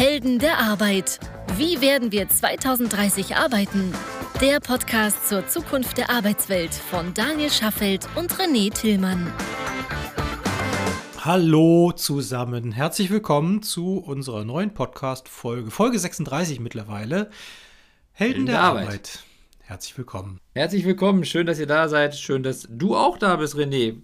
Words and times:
Helden 0.00 0.38
der 0.38 0.56
Arbeit. 0.56 1.20
Wie 1.58 1.82
werden 1.82 2.10
wir 2.10 2.26
2030 2.26 3.36
arbeiten? 3.36 3.92
Der 4.40 4.58
Podcast 4.58 5.28
zur 5.28 5.46
Zukunft 5.46 5.98
der 5.98 6.08
Arbeitswelt 6.08 6.72
von 6.72 7.12
Daniel 7.12 7.50
Schaffelt 7.50 8.08
und 8.16 8.32
René 8.32 8.72
Tillmann. 8.72 9.30
Hallo 11.18 11.92
zusammen, 11.92 12.72
herzlich 12.72 13.10
willkommen 13.10 13.62
zu 13.62 13.98
unserer 13.98 14.46
neuen 14.46 14.72
Podcast-Folge, 14.72 15.70
Folge 15.70 15.98
36 15.98 16.60
mittlerweile. 16.60 17.28
Helden 18.12 18.46
der, 18.46 18.54
der 18.54 18.64
Arbeit. 18.64 18.86
Arbeit. 18.86 19.24
Herzlich 19.58 19.98
willkommen. 19.98 20.40
Herzlich 20.54 20.86
willkommen, 20.86 21.26
schön, 21.26 21.46
dass 21.46 21.58
ihr 21.58 21.66
da 21.66 21.88
seid, 21.88 22.16
schön, 22.16 22.42
dass 22.42 22.66
du 22.70 22.96
auch 22.96 23.18
da 23.18 23.36
bist, 23.36 23.54
René. 23.54 24.00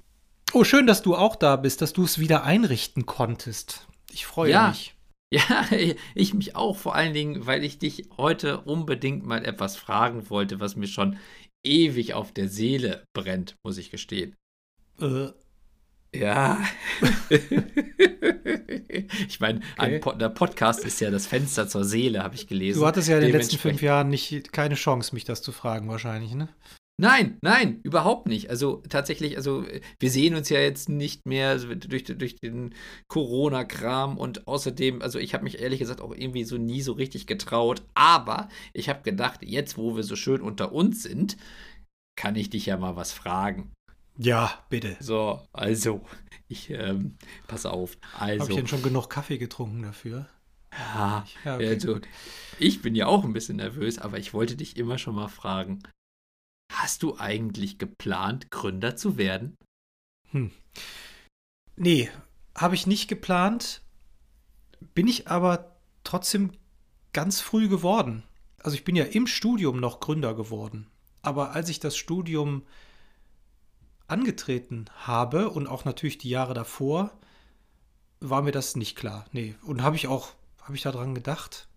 Oh, 0.52 0.62
schön, 0.62 0.86
dass 0.86 1.00
du 1.00 1.16
auch 1.16 1.36
da 1.36 1.56
bist, 1.56 1.80
dass 1.80 1.94
du 1.94 2.04
es 2.04 2.18
wieder 2.18 2.44
einrichten 2.44 3.06
konntest. 3.06 3.88
Ich 4.12 4.26
freue 4.26 4.50
ja. 4.50 4.68
mich. 4.68 4.95
Ja, 5.32 5.66
ich 6.14 6.34
mich 6.34 6.56
auch, 6.56 6.76
vor 6.76 6.94
allen 6.94 7.14
Dingen, 7.14 7.46
weil 7.46 7.64
ich 7.64 7.78
dich 7.78 8.08
heute 8.16 8.60
unbedingt 8.60 9.26
mal 9.26 9.44
etwas 9.44 9.76
fragen 9.76 10.30
wollte, 10.30 10.60
was 10.60 10.76
mir 10.76 10.86
schon 10.86 11.18
ewig 11.64 12.14
auf 12.14 12.32
der 12.32 12.48
Seele 12.48 13.04
brennt, 13.12 13.56
muss 13.64 13.78
ich 13.78 13.90
gestehen. 13.90 14.34
Äh. 15.00 15.28
Ja. 16.14 16.64
ich 19.28 19.40
meine, 19.40 19.60
okay. 19.76 19.98
Po 19.98 20.12
der 20.12 20.30
Podcast 20.30 20.84
ist 20.84 21.00
ja 21.00 21.10
das 21.10 21.26
Fenster 21.26 21.68
zur 21.68 21.84
Seele, 21.84 22.22
habe 22.22 22.36
ich 22.36 22.46
gelesen. 22.46 22.80
Du 22.80 22.86
hattest 22.86 23.08
ja 23.08 23.16
in 23.16 23.22
den 23.22 23.32
letzten 23.32 23.58
fünf 23.58 23.82
Jahren 23.82 24.08
nicht 24.08 24.52
keine 24.52 24.76
Chance, 24.76 25.14
mich 25.14 25.24
das 25.24 25.42
zu 25.42 25.52
fragen, 25.52 25.88
wahrscheinlich, 25.88 26.32
ne? 26.32 26.48
Nein, 26.98 27.36
nein, 27.42 27.80
überhaupt 27.82 28.26
nicht. 28.26 28.48
Also 28.48 28.82
tatsächlich, 28.88 29.36
also 29.36 29.66
wir 29.98 30.10
sehen 30.10 30.34
uns 30.34 30.48
ja 30.48 30.60
jetzt 30.60 30.88
nicht 30.88 31.26
mehr 31.26 31.50
also 31.50 31.74
durch, 31.74 32.04
durch 32.04 32.36
den 32.36 32.74
Corona-Kram 33.08 34.16
und 34.16 34.48
außerdem, 34.48 35.02
also 35.02 35.18
ich 35.18 35.34
habe 35.34 35.44
mich 35.44 35.60
ehrlich 35.60 35.78
gesagt 35.78 36.00
auch 36.00 36.14
irgendwie 36.14 36.44
so 36.44 36.56
nie 36.56 36.80
so 36.80 36.92
richtig 36.92 37.26
getraut. 37.26 37.82
Aber 37.94 38.48
ich 38.72 38.88
habe 38.88 39.02
gedacht, 39.02 39.40
jetzt 39.42 39.76
wo 39.76 39.94
wir 39.94 40.04
so 40.04 40.16
schön 40.16 40.40
unter 40.40 40.72
uns 40.72 41.02
sind, 41.02 41.36
kann 42.16 42.34
ich 42.34 42.48
dich 42.48 42.64
ja 42.64 42.78
mal 42.78 42.96
was 42.96 43.12
fragen. 43.12 43.72
Ja, 44.16 44.64
bitte. 44.70 44.96
So, 45.00 45.46
also, 45.52 46.00
ich, 46.48 46.70
ähm, 46.70 47.16
pass 47.46 47.66
auf. 47.66 47.98
Also. 48.18 48.40
Habe 48.40 48.52
ich 48.52 48.56
denn 48.56 48.68
schon 48.68 48.82
genug 48.82 49.10
Kaffee 49.10 49.36
getrunken 49.36 49.82
dafür? 49.82 50.26
Ja, 50.72 51.26
ja 51.44 51.56
okay, 51.56 51.68
also, 51.68 51.94
gut. 51.94 52.08
ich 52.58 52.80
bin 52.80 52.94
ja 52.94 53.06
auch 53.06 53.24
ein 53.24 53.34
bisschen 53.34 53.56
nervös, 53.56 53.98
aber 53.98 54.18
ich 54.18 54.32
wollte 54.32 54.56
dich 54.56 54.78
immer 54.78 54.96
schon 54.96 55.14
mal 55.14 55.28
fragen. 55.28 55.82
Hast 56.72 57.02
du 57.02 57.18
eigentlich 57.18 57.78
geplant, 57.78 58.50
Gründer 58.50 58.96
zu 58.96 59.16
werden? 59.16 59.56
Hm. 60.30 60.50
Nee, 61.76 62.10
habe 62.54 62.74
ich 62.74 62.86
nicht 62.86 63.08
geplant. 63.08 63.82
Bin 64.94 65.06
ich 65.06 65.28
aber 65.28 65.76
trotzdem 66.04 66.52
ganz 67.12 67.40
früh 67.40 67.68
geworden. 67.68 68.22
Also 68.62 68.76
ich 68.76 68.84
bin 68.84 68.96
ja 68.96 69.04
im 69.04 69.26
Studium 69.26 69.78
noch 69.78 70.00
Gründer 70.00 70.34
geworden. 70.34 70.88
Aber 71.22 71.52
als 71.52 71.68
ich 71.68 71.80
das 71.80 71.96
Studium 71.96 72.62
angetreten 74.08 74.86
habe 74.96 75.50
und 75.50 75.66
auch 75.66 75.84
natürlich 75.84 76.18
die 76.18 76.30
Jahre 76.30 76.54
davor, 76.54 77.12
war 78.20 78.42
mir 78.42 78.52
das 78.52 78.76
nicht 78.76 78.96
klar. 78.96 79.26
Nee. 79.32 79.54
Und 79.62 79.82
habe 79.82 79.96
ich 79.96 80.06
auch, 80.06 80.34
habe 80.62 80.76
ich 80.76 80.82
daran 80.82 81.14
gedacht? 81.14 81.68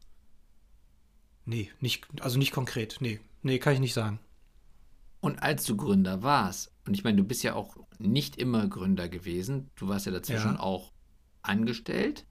Nee, 1.45 1.71
nicht, 1.79 2.07
also 2.21 2.37
nicht 2.37 2.51
konkret. 2.51 2.97
Nee, 2.99 3.19
nee, 3.41 3.59
kann 3.59 3.73
ich 3.73 3.79
nicht 3.79 3.93
sagen. 3.93 4.19
Und 5.21 5.43
als 5.43 5.65
du 5.65 5.75
Gründer 5.75 6.23
warst, 6.23 6.71
und 6.85 6.93
ich 6.93 7.03
meine, 7.03 7.17
du 7.17 7.23
bist 7.23 7.43
ja 7.43 7.55
auch 7.55 7.75
nicht 7.97 8.37
immer 8.37 8.67
Gründer 8.67 9.09
gewesen, 9.09 9.69
du 9.75 9.87
warst 9.87 10.05
ja 10.05 10.11
dazwischen 10.11 10.53
ja. 10.53 10.59
auch 10.59 10.93
angestellt. 11.41 12.25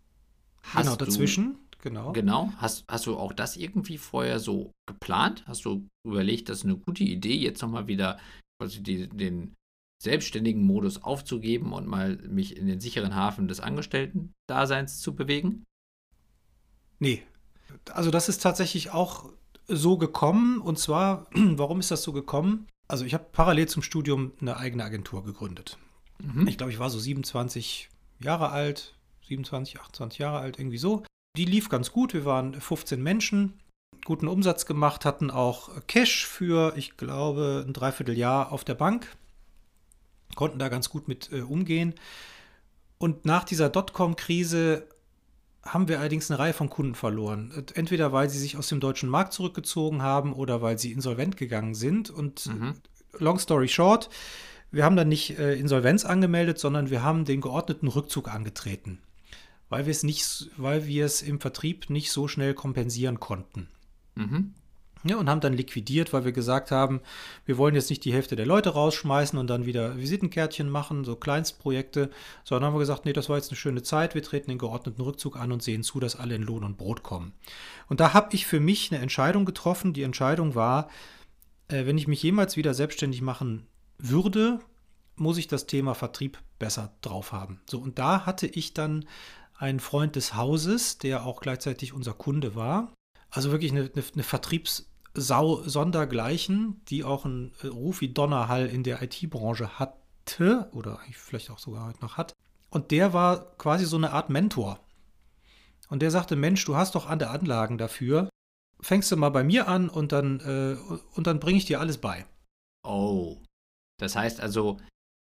Hast 0.63 0.87
genau, 0.87 0.97
dazwischen, 0.97 1.59
du, 1.71 1.79
genau. 1.81 2.13
Genau. 2.13 2.53
Hast, 2.57 2.85
hast 2.89 3.07
du 3.07 3.17
auch 3.17 3.33
das 3.33 3.57
irgendwie 3.57 3.99
vorher 3.99 4.41
so 4.41 4.73
geplant? 4.87 5.45
Hast 5.47 5.65
du 5.65 5.87
überlegt, 6.05 6.49
das 6.49 6.59
ist 6.59 6.65
eine 6.65 6.77
gute 6.77 7.05
Idee, 7.05 7.37
jetzt 7.37 7.63
nochmal 7.63 7.87
wieder 7.87 8.19
quasi 8.59 8.83
die, 8.83 9.09
den 9.09 9.55
selbstständigen 10.03 10.63
Modus 10.63 11.03
aufzugeben 11.03 11.73
und 11.73 11.87
mal 11.87 12.17
mich 12.17 12.57
in 12.57 12.67
den 12.67 12.81
sicheren 12.81 13.15
Hafen 13.15 13.49
des 13.49 13.61
Angestellten-Daseins 13.61 15.01
zu 15.01 15.15
bewegen? 15.15 15.65
Nee. 16.99 17.23
Also 17.93 18.11
das 18.11 18.29
ist 18.29 18.43
tatsächlich 18.43 18.91
auch 18.91 19.31
so 19.67 19.99
gekommen. 19.99 20.61
Und 20.61 20.79
zwar, 20.79 21.27
warum 21.35 21.81
ist 21.81 21.91
das 21.91 22.03
so 22.03 22.13
gekommen? 22.13 22.67
Also 22.89 23.05
ich 23.05 23.13
habe 23.13 23.27
parallel 23.31 23.69
zum 23.69 23.83
Studium 23.83 24.33
eine 24.41 24.57
eigene 24.57 24.83
Agentur 24.83 25.23
gegründet. 25.23 25.77
Mhm. 26.19 26.49
Ich 26.49 26.57
glaube, 26.57 26.73
ich 26.73 26.79
war 26.79 26.91
so 26.91 26.99
27 26.99 27.91
Jahre 28.21 28.51
alt, 28.51 28.95
27, 29.29 29.79
28 29.79 30.19
Jahre 30.19 30.39
alt, 30.39 30.59
irgendwie 30.59 30.79
so. 30.79 31.05
Die 31.37 31.45
lief 31.45 31.69
ganz 31.69 31.93
gut. 31.93 32.15
Wir 32.15 32.25
waren 32.25 32.59
15 32.59 33.03
Menschen, 33.03 33.61
guten 34.05 34.27
Umsatz 34.27 34.65
gemacht, 34.65 35.05
hatten 35.05 35.31
auch 35.31 35.71
Cash 35.87 36.27
für, 36.27 36.73
ich 36.77 36.97
glaube, 36.97 37.65
ein 37.67 37.75
Dreivierteljahr 37.75 38.51
auf 38.51 38.65
der 38.65 38.75
Bank. 38.75 39.17
Konnten 40.35 40.59
da 40.59 40.69
ganz 40.69 40.89
gut 40.89 41.09
mit 41.09 41.31
äh, 41.31 41.43
umgehen. 41.43 41.95
Und 42.97 43.27
nach 43.27 43.45
dieser 43.45 43.69
Dotcom-Krise 43.69 44.89
haben 45.73 45.89
wir 45.89 46.01
allerdings 46.01 46.31
eine 46.31 46.39
Reihe 46.39 46.53
von 46.53 46.71
Kunden 46.71 46.95
verloren. 46.95 47.53
Entweder 47.75 48.13
weil 48.13 48.31
sie 48.31 48.39
sich 48.39 48.57
aus 48.57 48.69
dem 48.69 48.81
deutschen 48.81 49.09
Markt 49.09 49.33
zurückgezogen 49.33 50.03
haben 50.03 50.33
oder 50.33 50.63
weil 50.63 50.79
sie 50.79 50.93
insolvent 50.93 51.37
gegangen 51.37 51.75
sind. 51.75 52.11
Und 52.11 52.47
mhm. 52.47 52.75
long 53.19 53.39
story 53.39 53.69
short, 53.69 54.11
wir 54.71 54.85
haben 54.85 54.97
dann 54.97 55.09
nicht 55.09 55.39
äh, 55.39 55.55
Insolvenz 55.55 56.05
angemeldet, 56.05 56.59
sondern 56.59 56.91
wir 56.91 57.03
haben 57.03 57.25
den 57.25 57.41
geordneten 57.41 57.89
Rückzug 57.89 58.29
angetreten, 58.29 58.99
weil 59.69 59.87
wir 59.87 59.93
es 59.93 60.03
nicht, 60.03 60.51
weil 60.57 60.87
wir 60.87 61.07
es 61.07 61.23
im 61.23 61.41
Vertrieb 61.41 61.91
nicht 61.91 62.11
so 62.11 62.29
schnell 62.29 62.55
kompensieren 62.55 63.19
konnten. 63.21 63.69
Mhm. 64.15 64.55
Ja, 65.09 65.17
und 65.17 65.31
haben 65.31 65.41
dann 65.41 65.55
liquidiert, 65.55 66.13
weil 66.13 66.25
wir 66.25 66.33
gesagt 66.33 66.71
haben, 66.71 67.01
wir 67.47 67.57
wollen 67.57 67.75
jetzt 67.75 67.89
nicht 67.89 68.05
die 68.05 68.13
Hälfte 68.13 68.37
der 68.37 68.47
Leute 68.47 68.71
rausschmeißen 68.71 69.39
und 69.39 69.49
dann 69.49 69.65
wieder 69.65 69.97
Visitenkärtchen 69.97 70.69
machen, 70.69 71.05
so 71.05 71.17
Kleinstprojekte, 71.17 72.11
sondern 72.45 72.67
haben 72.67 72.75
wir 72.75 72.81
gesagt, 72.81 73.05
nee, 73.05 73.13
das 73.13 73.29
war 73.29 73.37
jetzt 73.37 73.51
eine 73.51 73.57
schöne 73.57 73.83
Zeit, 73.83 74.15
wir 74.15 74.23
treten 74.23 74.51
den 74.51 74.59
geordneten 74.59 75.01
Rückzug 75.01 75.37
an 75.37 75.53
und 75.53 75.63
sehen 75.63 75.83
zu, 75.83 75.99
dass 76.01 76.17
alle 76.17 76.35
in 76.35 76.43
Lohn 76.43 76.65
und 76.65 76.77
Brot 76.77 77.03
kommen. 77.03 77.33
Und 77.89 78.01
da 78.01 78.13
habe 78.13 78.35
ich 78.35 78.47
für 78.47 78.61
mich 78.61 78.93
eine 78.93 79.01
Entscheidung 79.01 79.45
getroffen. 79.45 79.93
Die 79.93 80.03
Entscheidung 80.03 80.55
war, 80.55 80.89
äh, 81.69 81.87
wenn 81.87 81.99
ich 81.99 82.09
mich 82.09 82.23
jemals 82.23 82.57
wieder 82.57 82.75
selbstständig 82.75 83.23
machen 83.23 83.67
würde, 83.99 84.61
muss 85.17 85.39
ich 85.39 85.49
das 85.49 85.67
Thema 85.67 85.95
Vertrieb 85.95 86.39
besser 86.59 86.93
drauf 87.01 87.33
haben. 87.33 87.61
So, 87.67 87.79
und 87.79 87.99
da 87.99 88.27
hatte 88.27 88.47
ich 88.47 88.75
dann 88.75 89.07
einen 89.57 89.81
Freund 89.81 90.17
des 90.17 90.35
Hauses, 90.35 90.99
der 90.99 91.25
auch 91.27 91.41
gleichzeitig 91.41 91.93
unser 91.93 92.15
Kunde 92.15 92.55
war. 92.55 92.93
Also 93.31 93.51
wirklich 93.51 93.73
eine, 93.73 93.91
eine, 93.93 94.05
eine 94.15 94.23
Vertriebssau 95.19 95.63
sondergleichen, 95.69 96.81
die 96.87 97.05
auch 97.05 97.25
einen 97.25 97.53
äh, 97.63 97.67
Ruf 97.67 98.01
wie 98.01 98.09
Donnerhall 98.09 98.67
in 98.67 98.83
der 98.83 99.03
IT-Branche 99.03 99.79
hatte 99.79 100.71
oder 100.73 101.01
vielleicht 101.13 101.51
auch 101.51 101.59
sogar 101.59 101.87
heute 101.87 102.01
noch 102.01 102.17
hat. 102.17 102.33
Und 102.71 102.91
der 102.91 103.13
war 103.13 103.57
quasi 103.57 103.85
so 103.85 103.97
eine 103.97 104.13
Art 104.13 104.31
Mentor. 104.31 104.81
Und 105.89 106.03
der 106.03 106.11
sagte, 106.11 106.37
Mensch, 106.37 106.65
du 106.65 106.77
hast 106.77 106.95
doch 106.95 107.07
andere 107.07 107.31
Anlagen 107.31 107.79
dafür. 107.79 108.29
Fängst 108.81 109.11
du 109.11 109.17
mal 109.17 109.31
bei 109.31 109.43
mir 109.43 109.69
an 109.69 109.89
und 109.89 110.13
dann, 110.13 110.41
äh, 110.41 110.77
und 111.15 111.27
dann 111.27 111.41
bringe 111.41 111.59
ich 111.59 111.65
dir 111.65 111.81
alles 111.81 111.99
bei. 111.99 112.27
Oh. 112.87 113.43
Das 113.99 114.15
heißt 114.15 114.41
also, 114.41 114.79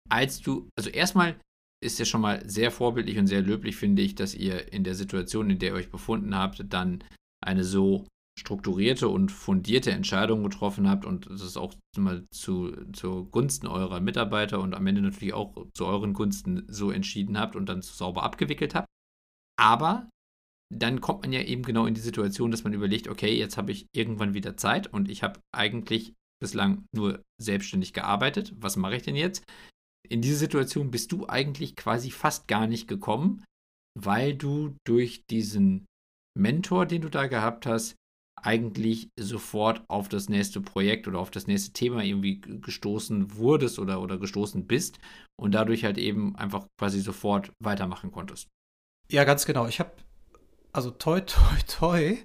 als 0.08 0.40
du, 0.40 0.68
also 0.76 0.90
erstmal 0.90 1.38
ist 1.82 1.98
ja 1.98 2.04
schon 2.04 2.22
mal 2.22 2.48
sehr 2.48 2.70
vorbildlich 2.70 3.18
und 3.18 3.26
sehr 3.26 3.42
löblich, 3.42 3.76
finde 3.76 4.02
ich, 4.02 4.14
dass 4.14 4.34
ihr 4.34 4.72
in 4.72 4.84
der 4.84 4.94
Situation, 4.94 5.50
in 5.50 5.58
der 5.58 5.70
ihr 5.70 5.76
euch 5.76 5.90
befunden 5.90 6.34
habt, 6.34 6.64
dann 6.72 7.04
eine 7.44 7.62
so 7.62 8.06
strukturierte 8.38 9.08
und 9.08 9.30
fundierte 9.30 9.92
Entscheidung 9.92 10.42
getroffen 10.42 10.88
habt 10.88 11.04
und 11.04 11.30
das 11.30 11.42
ist 11.42 11.56
auch 11.56 11.74
mal 11.96 12.26
zu, 12.30 12.72
zu 12.92 13.26
Gunsten 13.26 13.66
eurer 13.66 14.00
Mitarbeiter 14.00 14.60
und 14.60 14.74
am 14.74 14.86
Ende 14.86 15.02
natürlich 15.02 15.34
auch 15.34 15.66
zu 15.72 15.86
euren 15.86 16.12
Gunsten 16.12 16.64
so 16.68 16.90
entschieden 16.90 17.38
habt 17.38 17.54
und 17.54 17.68
dann 17.68 17.82
sauber 17.82 18.22
abgewickelt 18.24 18.74
habt. 18.74 18.88
Aber 19.56 20.08
dann 20.72 21.00
kommt 21.00 21.22
man 21.22 21.32
ja 21.32 21.42
eben 21.42 21.62
genau 21.62 21.86
in 21.86 21.94
die 21.94 22.00
Situation, 22.00 22.50
dass 22.50 22.64
man 22.64 22.72
überlegt, 22.72 23.08
okay, 23.08 23.36
jetzt 23.36 23.56
habe 23.56 23.70
ich 23.70 23.86
irgendwann 23.92 24.34
wieder 24.34 24.56
Zeit 24.56 24.88
und 24.88 25.08
ich 25.08 25.22
habe 25.22 25.40
eigentlich 25.54 26.14
bislang 26.40 26.86
nur 26.92 27.22
selbstständig 27.40 27.92
gearbeitet. 27.92 28.52
Was 28.56 28.76
mache 28.76 28.96
ich 28.96 29.02
denn 29.02 29.16
jetzt? 29.16 29.44
In 30.08 30.20
diese 30.20 30.36
Situation 30.36 30.90
bist 30.90 31.12
du 31.12 31.28
eigentlich 31.28 31.76
quasi 31.76 32.10
fast 32.10 32.48
gar 32.48 32.66
nicht 32.66 32.88
gekommen, 32.88 33.44
weil 33.98 34.34
du 34.34 34.74
durch 34.84 35.24
diesen 35.30 35.86
Mentor, 36.36 36.86
den 36.86 37.02
du 37.02 37.08
da 37.08 37.28
gehabt 37.28 37.66
hast, 37.66 37.94
eigentlich 38.44 39.10
sofort 39.18 39.82
auf 39.88 40.08
das 40.08 40.28
nächste 40.28 40.60
Projekt 40.60 41.08
oder 41.08 41.18
auf 41.18 41.30
das 41.30 41.46
nächste 41.46 41.72
Thema 41.72 42.04
irgendwie 42.04 42.40
gestoßen 42.40 43.36
wurdest 43.36 43.78
oder, 43.78 44.02
oder 44.02 44.18
gestoßen 44.18 44.66
bist 44.66 44.98
und 45.36 45.52
dadurch 45.52 45.84
halt 45.84 45.96
eben 45.96 46.36
einfach 46.36 46.66
quasi 46.78 47.00
sofort 47.00 47.52
weitermachen 47.58 48.12
konntest. 48.12 48.48
Ja, 49.10 49.24
ganz 49.24 49.46
genau. 49.46 49.66
Ich 49.66 49.80
habe, 49.80 49.92
also 50.72 50.90
toi, 50.90 51.20
toi, 51.20 51.56
toi, 51.66 52.18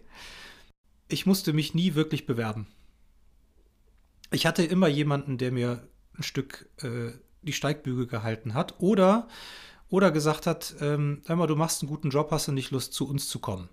ich 1.08 1.26
musste 1.26 1.54
mich 1.54 1.74
nie 1.74 1.96
wirklich 1.96 2.26
bewerben. 2.26 2.68
Ich 4.32 4.46
hatte 4.46 4.64
immer 4.64 4.88
jemanden, 4.90 5.38
der 5.38 5.52
mir 5.54 5.88
ein 6.16 6.24
Stück 6.24 6.70
äh, 6.84 7.12
die 7.42 7.54
Steigbügel 7.54 8.08
gehalten 8.08 8.54
hat 8.54 8.82
oder, 8.82 9.30
oder 9.88 10.12
gesagt 10.12 10.48
hat, 10.48 10.76
ähm, 10.82 11.22
hör 11.26 11.38
mal, 11.38 11.48
du 11.48 11.56
machst 11.56 11.82
einen 11.82 11.90
guten 11.90 12.10
Job, 12.10 12.30
hast 12.32 12.50
du 12.50 12.52
nicht 12.52 12.72
Lust, 12.72 12.94
zu 12.94 13.08
uns 13.08 13.30
zu 13.30 13.40
kommen. 13.40 13.70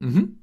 Mhm. 0.00 0.38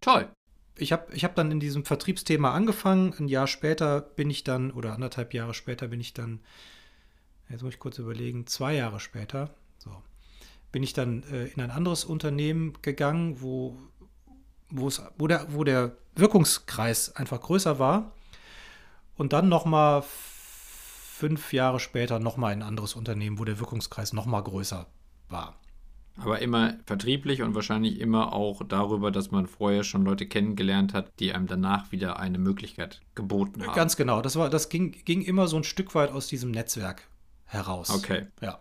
Toll. 0.00 0.30
Ich 0.78 0.92
habe 0.92 1.14
ich 1.14 1.24
hab 1.24 1.34
dann 1.34 1.50
in 1.50 1.60
diesem 1.60 1.84
Vertriebsthema 1.84 2.52
angefangen. 2.52 3.14
Ein 3.18 3.28
Jahr 3.28 3.46
später 3.46 4.00
bin 4.00 4.30
ich 4.30 4.44
dann, 4.44 4.70
oder 4.70 4.94
anderthalb 4.94 5.34
Jahre 5.34 5.54
später 5.54 5.88
bin 5.88 6.00
ich 6.00 6.14
dann, 6.14 6.40
jetzt 7.48 7.62
muss 7.62 7.74
ich 7.74 7.80
kurz 7.80 7.98
überlegen, 7.98 8.46
zwei 8.46 8.74
Jahre 8.74 9.00
später, 9.00 9.54
so, 9.78 9.90
bin 10.70 10.82
ich 10.82 10.92
dann 10.92 11.24
äh, 11.24 11.46
in 11.46 11.60
ein 11.60 11.70
anderes 11.70 12.04
Unternehmen 12.04 12.74
gegangen, 12.82 13.40
wo, 13.40 13.76
wo, 14.70 15.26
der, 15.26 15.46
wo 15.50 15.64
der 15.64 15.96
Wirkungskreis 16.14 17.14
einfach 17.16 17.40
größer 17.40 17.78
war. 17.78 18.12
Und 19.16 19.32
dann 19.32 19.48
nochmal 19.48 20.04
fünf 20.06 21.52
Jahre 21.52 21.80
später 21.80 22.20
nochmal 22.20 22.52
ein 22.52 22.62
anderes 22.62 22.94
Unternehmen, 22.94 23.40
wo 23.40 23.44
der 23.44 23.58
Wirkungskreis 23.58 24.12
nochmal 24.12 24.44
größer 24.44 24.86
war. 25.28 25.58
Aber 26.18 26.40
immer 26.40 26.74
vertrieblich 26.84 27.42
und 27.42 27.54
wahrscheinlich 27.54 28.00
immer 28.00 28.32
auch 28.32 28.62
darüber, 28.66 29.10
dass 29.10 29.30
man 29.30 29.46
vorher 29.46 29.84
schon 29.84 30.04
Leute 30.04 30.26
kennengelernt 30.26 30.92
hat, 30.94 31.12
die 31.20 31.32
einem 31.32 31.46
danach 31.46 31.92
wieder 31.92 32.18
eine 32.18 32.38
Möglichkeit 32.38 33.00
geboten 33.14 33.64
haben. 33.64 33.74
Ganz 33.74 33.96
genau. 33.96 34.20
Das, 34.20 34.36
war, 34.36 34.50
das 34.50 34.68
ging, 34.68 34.92
ging 35.04 35.22
immer 35.22 35.46
so 35.46 35.56
ein 35.56 35.64
Stück 35.64 35.94
weit 35.94 36.10
aus 36.10 36.26
diesem 36.26 36.50
Netzwerk 36.50 37.08
heraus. 37.44 37.90
Okay. 37.90 38.26
Ja. 38.40 38.60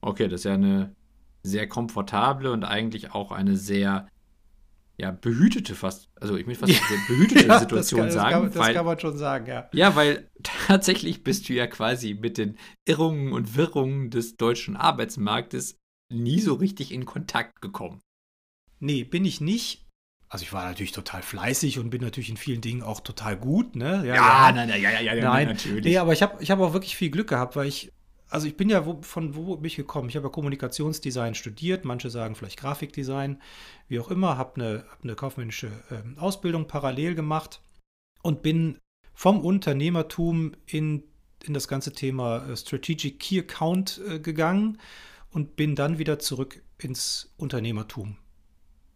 Okay, 0.00 0.28
das 0.28 0.40
ist 0.40 0.44
ja 0.44 0.54
eine 0.54 0.94
sehr 1.42 1.68
komfortable 1.68 2.52
und 2.52 2.64
eigentlich 2.64 3.12
auch 3.14 3.32
eine 3.32 3.56
sehr 3.56 4.08
ja, 5.00 5.12
behütete 5.12 5.76
fast, 5.76 6.10
also 6.20 6.36
ich 6.36 6.46
möchte 6.46 6.66
fast 6.66 6.90
eine 6.90 7.00
behütete 7.06 7.46
ja, 7.46 7.60
Situation 7.60 8.06
das 8.06 8.14
kann, 8.14 8.22
sagen. 8.22 8.32
Das, 8.32 8.40
kann, 8.40 8.52
das 8.52 8.66
weil, 8.66 8.74
kann 8.74 8.86
man 8.86 8.98
schon 8.98 9.16
sagen, 9.16 9.46
ja. 9.46 9.70
Ja, 9.72 9.94
weil 9.94 10.28
tatsächlich 10.42 11.22
bist 11.22 11.48
du 11.48 11.52
ja 11.52 11.68
quasi 11.68 12.14
mit 12.14 12.36
den 12.36 12.58
Irrungen 12.84 13.32
und 13.32 13.56
Wirrungen 13.56 14.10
des 14.10 14.36
deutschen 14.36 14.76
Arbeitsmarktes 14.76 15.78
nie 16.12 16.40
so 16.40 16.54
richtig 16.54 16.92
in 16.92 17.04
Kontakt 17.04 17.60
gekommen. 17.60 18.00
Nee, 18.80 19.04
bin 19.04 19.24
ich 19.24 19.40
nicht. 19.40 19.86
Also 20.30 20.42
ich 20.42 20.52
war 20.52 20.64
natürlich 20.64 20.92
total 20.92 21.22
fleißig 21.22 21.78
und 21.78 21.90
bin 21.90 22.02
natürlich 22.02 22.28
in 22.28 22.36
vielen 22.36 22.60
Dingen 22.60 22.82
auch 22.82 23.00
total 23.00 23.36
gut, 23.36 23.76
ne? 23.76 24.04
Ja, 24.04 24.14
ja, 24.14 24.52
nein, 24.52 24.68
nein, 24.68 24.82
ja, 24.82 24.90
ja, 24.90 25.14
ja, 25.14 25.14
nein, 25.14 25.48
natürlich. 25.48 25.84
Nee, 25.84 25.96
aber 25.96 26.12
ich 26.12 26.22
habe 26.22 26.42
ich 26.42 26.50
hab 26.50 26.60
auch 26.60 26.74
wirklich 26.74 26.96
viel 26.96 27.10
Glück 27.10 27.28
gehabt, 27.28 27.56
weil 27.56 27.66
ich 27.66 27.92
also 28.30 28.46
ich 28.46 28.56
bin 28.56 28.68
ja, 28.68 28.84
wo, 28.86 29.00
von 29.02 29.34
wo 29.34 29.56
bin 29.56 29.66
ich 29.66 29.76
gekommen? 29.76 30.08
Ich 30.08 30.16
habe 30.16 30.26
ja 30.26 30.32
Kommunikationsdesign 30.32 31.34
studiert, 31.34 31.84
manche 31.84 32.10
sagen 32.10 32.34
vielleicht 32.34 32.58
Grafikdesign, 32.58 33.40
wie 33.88 34.00
auch 34.00 34.10
immer, 34.10 34.36
habe 34.36 34.60
eine, 34.60 34.84
hab 34.90 35.02
eine 35.02 35.14
kaufmännische 35.14 35.68
äh, 35.90 36.18
Ausbildung 36.18 36.66
parallel 36.66 37.14
gemacht 37.14 37.60
und 38.22 38.42
bin 38.42 38.78
vom 39.14 39.40
Unternehmertum 39.40 40.52
in, 40.66 41.04
in 41.44 41.54
das 41.54 41.68
ganze 41.68 41.92
Thema 41.92 42.46
äh, 42.46 42.56
Strategic 42.56 43.18
Key 43.18 43.40
Account 43.40 44.00
äh, 44.06 44.20
gegangen 44.20 44.78
und 45.30 45.56
bin 45.56 45.74
dann 45.74 45.98
wieder 45.98 46.18
zurück 46.18 46.62
ins 46.78 47.32
Unternehmertum 47.36 48.16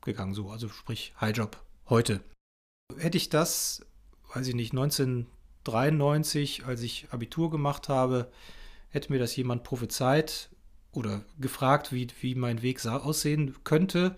gegangen, 0.02 0.34
so, 0.34 0.50
also 0.50 0.68
sprich 0.68 1.14
Highjob 1.20 1.56
heute. 1.88 2.20
Hätte 2.98 3.16
ich 3.16 3.28
das, 3.30 3.86
weiß 4.34 4.48
ich 4.48 4.54
nicht, 4.54 4.72
1993, 4.72 6.66
als 6.66 6.82
ich 6.82 7.08
Abitur 7.10 7.50
gemacht 7.50 7.88
habe, 7.88 8.30
hätte 8.92 9.10
mir 9.10 9.18
das 9.18 9.34
jemand 9.34 9.64
prophezeit 9.64 10.50
oder 10.92 11.24
gefragt, 11.40 11.92
wie, 11.92 12.06
wie 12.20 12.34
mein 12.34 12.62
Weg 12.62 12.84
aussehen 12.86 13.56
könnte. 13.64 14.14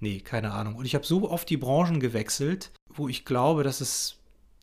Nee, 0.00 0.20
keine 0.20 0.52
Ahnung. 0.52 0.74
Und 0.74 0.84
ich 0.84 0.94
habe 0.94 1.06
so 1.06 1.30
oft 1.30 1.48
die 1.48 1.56
Branchen 1.56 2.00
gewechselt, 2.00 2.72
wo 2.88 3.08
ich 3.08 3.24
glaube, 3.24 3.62
dass 3.62 3.80
es, 3.80 4.16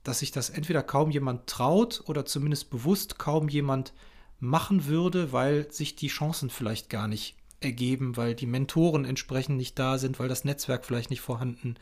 dass 0.03 0.19
sich 0.19 0.31
das 0.31 0.49
entweder 0.49 0.83
kaum 0.83 1.09
jemand 1.09 1.47
traut 1.47 2.03
oder 2.07 2.25
zumindest 2.25 2.69
bewusst 2.69 3.17
kaum 3.17 3.47
jemand 3.49 3.93
machen 4.39 4.85
würde, 4.85 5.31
weil 5.31 5.71
sich 5.71 5.95
die 5.95 6.07
Chancen 6.07 6.49
vielleicht 6.49 6.89
gar 6.89 7.07
nicht 7.07 7.35
ergeben, 7.59 8.17
weil 8.17 8.35
die 8.35 8.45
Mentoren 8.45 9.05
entsprechend 9.05 9.57
nicht 9.57 9.79
da 9.79 9.97
sind, 9.97 10.19
weil 10.19 10.27
das 10.27 10.43
Netzwerk 10.43 10.85
vielleicht 10.85 11.09
nicht 11.09 11.21
vorhanden 11.21 11.75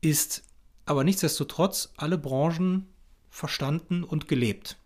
ist. 0.00 0.42
Aber 0.84 1.04
nichtsdestotrotz 1.04 1.92
alle 1.96 2.18
Branchen 2.18 2.86
verstanden 3.30 4.02
und 4.04 4.28
gelebt. 4.28 4.76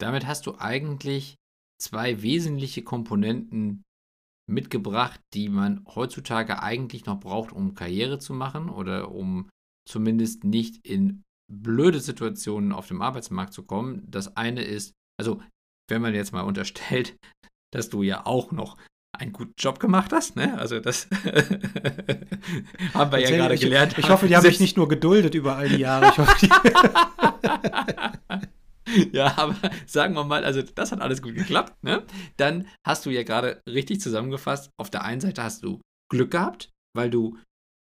Damit 0.00 0.26
hast 0.26 0.46
du 0.46 0.56
eigentlich 0.58 1.36
zwei 1.80 2.22
wesentliche 2.22 2.82
Komponenten 2.82 3.84
mitgebracht, 4.48 5.20
die 5.34 5.48
man 5.48 5.84
heutzutage 5.94 6.62
eigentlich 6.62 7.06
noch 7.06 7.20
braucht, 7.20 7.52
um 7.52 7.74
Karriere 7.74 8.18
zu 8.18 8.34
machen 8.34 8.68
oder 8.68 9.12
um 9.12 9.48
zumindest 9.88 10.42
nicht 10.44 10.84
in 10.86 11.22
blöde 11.52 12.00
Situationen 12.00 12.72
auf 12.72 12.88
dem 12.88 13.02
Arbeitsmarkt 13.02 13.52
zu 13.52 13.64
kommen. 13.64 14.08
Das 14.10 14.36
eine 14.36 14.62
ist, 14.62 14.94
also 15.18 15.42
wenn 15.88 16.02
man 16.02 16.14
jetzt 16.14 16.32
mal 16.32 16.42
unterstellt, 16.42 17.16
dass 17.72 17.90
du 17.90 18.02
ja 18.02 18.26
auch 18.26 18.50
noch 18.52 18.76
einen 19.12 19.32
guten 19.32 19.54
Job 19.58 19.80
gemacht 19.80 20.12
hast, 20.12 20.36
ne? 20.36 20.56
Also 20.58 20.78
das 20.80 21.08
haben 22.94 23.12
wir 23.12 23.18
ja 23.18 23.30
gerade 23.30 23.58
gelernt. 23.58 23.98
Ich, 23.98 24.08
hoffe, 24.08 24.28
die 24.28 24.36
haben 24.36 24.46
mich 24.46 24.60
nicht 24.60 24.78
nur 24.78 24.88
geduldet 24.88 25.34
über 25.34 25.56
all 25.56 25.68
die 25.68 25.76
Jahre. 25.76 26.08
Ich 26.08 26.18
hoffe, 26.18 26.46
ja, 29.12 29.36
aber 29.36 29.56
sagen 29.86 30.14
wir 30.14 30.24
mal, 30.24 30.44
also 30.44 30.62
das 30.62 30.92
hat 30.92 31.00
alles 31.00 31.22
gut 31.22 31.34
geklappt, 31.34 31.82
ne? 31.82 32.04
Dann 32.36 32.66
hast 32.86 33.06
du 33.06 33.10
ja 33.10 33.22
gerade 33.22 33.62
richtig 33.68 34.00
zusammengefasst, 34.00 34.70
auf 34.78 34.90
der 34.90 35.04
einen 35.04 35.20
Seite 35.20 35.42
hast 35.42 35.64
du 35.64 35.80
Glück 36.10 36.30
gehabt, 36.30 36.70
weil 36.94 37.10
du 37.10 37.38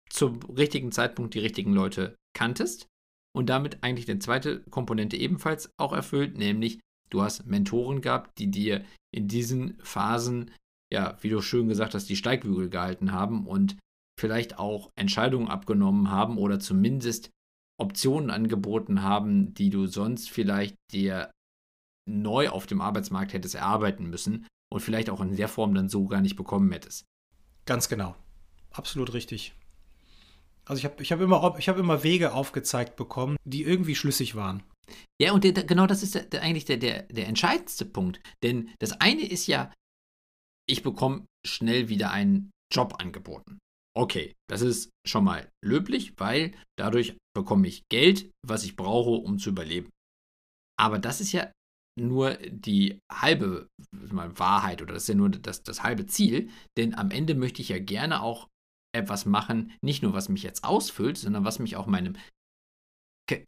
zum 0.10 0.40
richtigen 0.44 0.92
Zeitpunkt 0.92 1.34
die 1.34 1.40
richtigen 1.40 1.74
Leute 1.74 2.16
kanntest 2.36 2.88
und 3.36 3.50
damit 3.50 3.84
eigentlich 3.84 4.06
die 4.06 4.20
zweite 4.20 4.62
Komponente 4.70 5.18
ebenfalls 5.18 5.70
auch 5.78 5.94
erfüllt, 5.94 6.38
nämlich 6.38 6.80
du 7.10 7.22
hast 7.22 7.46
Mentoren 7.46 8.02
gehabt, 8.02 8.40
die 8.40 8.50
dir 8.50 8.84
in 9.14 9.28
diesen 9.28 9.78
Phasen, 9.82 10.52
ja, 10.92 11.18
wie 11.22 11.30
du 11.30 11.42
schön 11.42 11.68
gesagt 11.68 11.94
hast, 11.94 12.10
die 12.10 12.16
Steigbügel 12.16 12.70
gehalten 12.70 13.12
haben 13.12 13.46
und 13.46 13.78
vielleicht 14.20 14.58
auch 14.58 14.92
Entscheidungen 14.96 15.50
abgenommen 15.50 16.10
haben 16.10 16.38
oder 16.38 16.60
zumindest 16.60 17.32
Optionen 17.80 18.30
angeboten 18.30 19.02
haben, 19.02 19.54
die 19.54 19.70
du 19.70 19.88
sonst 19.88 20.30
vielleicht 20.30 20.76
dir 20.92 21.32
neu 22.10 22.50
auf 22.50 22.68
dem 22.68 22.82
Arbeitsmarkt 22.82 23.34
hättest 23.34 23.56
erarbeiten 23.56 24.10
müssen 24.10 24.48
und 24.72 24.80
vielleicht 24.80 25.10
auch 25.10 25.22
in 25.22 25.36
der 25.36 25.48
Form 25.48 25.74
dann 25.74 25.90
so 25.90 26.06
gar 26.08 26.22
nicht 26.22 26.36
bekommen 26.36 26.72
hättest. 26.72 27.06
Ganz 27.66 27.90
genau. 27.90 28.16
Absolut 28.72 29.14
richtig. 29.14 29.56
Also 30.66 30.80
ich 30.80 30.86
habe 30.86 31.02
ich 31.02 31.12
hab 31.12 31.22
immer, 31.22 31.42
hab 31.42 31.78
immer 31.78 32.04
Wege 32.04 32.34
aufgezeigt 32.34 32.96
bekommen, 32.96 33.38
die 33.46 33.64
irgendwie 33.64 33.96
schlüssig 33.96 34.36
waren. 34.36 34.64
Ja, 35.22 35.32
und 35.32 35.44
der, 35.44 35.54
genau 35.54 35.88
das 35.88 36.04
ist 36.04 36.16
der, 36.16 36.42
eigentlich 36.42 36.66
der, 36.66 36.78
der, 36.78 37.04
der 37.04 37.28
entscheidendste 37.28 37.86
Punkt. 37.86 38.20
Denn 38.44 38.70
das 38.80 38.94
eine 39.00 39.26
ist 39.28 39.48
ja, 39.48 39.72
ich 40.68 40.84
bekomme 40.84 41.26
schnell 41.46 41.90
wieder 41.90 42.12
einen 42.12 42.52
Job 42.74 42.96
angeboten. 43.00 43.60
Okay, 43.96 44.34
das 44.50 44.62
ist 44.62 44.90
schon 45.08 45.24
mal 45.24 45.50
löblich, 45.64 46.14
weil 46.18 46.54
dadurch 46.78 47.16
bekomme 47.36 47.68
ich 47.68 47.84
Geld, 47.92 48.32
was 48.46 48.64
ich 48.64 48.76
brauche, 48.76 49.12
um 49.12 49.38
zu 49.38 49.50
überleben. 49.50 49.90
Aber 50.80 51.00
das 51.00 51.22
ist 51.22 51.32
ja 51.32 51.52
nur 51.98 52.36
die 52.50 53.00
halbe 53.12 53.68
Wahrheit 53.92 54.82
oder 54.82 54.94
das 54.94 55.04
ist 55.04 55.10
ja 55.10 55.16
nur 55.16 55.30
das, 55.30 55.64
das 55.64 55.84
halbe 55.84 56.06
Ziel, 56.08 56.50
denn 56.78 56.94
am 56.96 57.12
Ende 57.12 57.36
möchte 57.36 57.62
ich 57.62 57.70
ja 57.70 57.80
gerne 57.80 58.22
auch 58.22 58.48
etwas 58.94 59.26
machen, 59.26 59.74
nicht 59.82 60.04
nur 60.04 60.14
was 60.14 60.30
mich 60.30 60.44
jetzt 60.44 60.64
ausfüllt, 60.64 61.18
sondern 61.18 61.46
was 61.46 61.60
mich 61.60 61.76
auch 61.76 61.88
meinem 61.88 62.16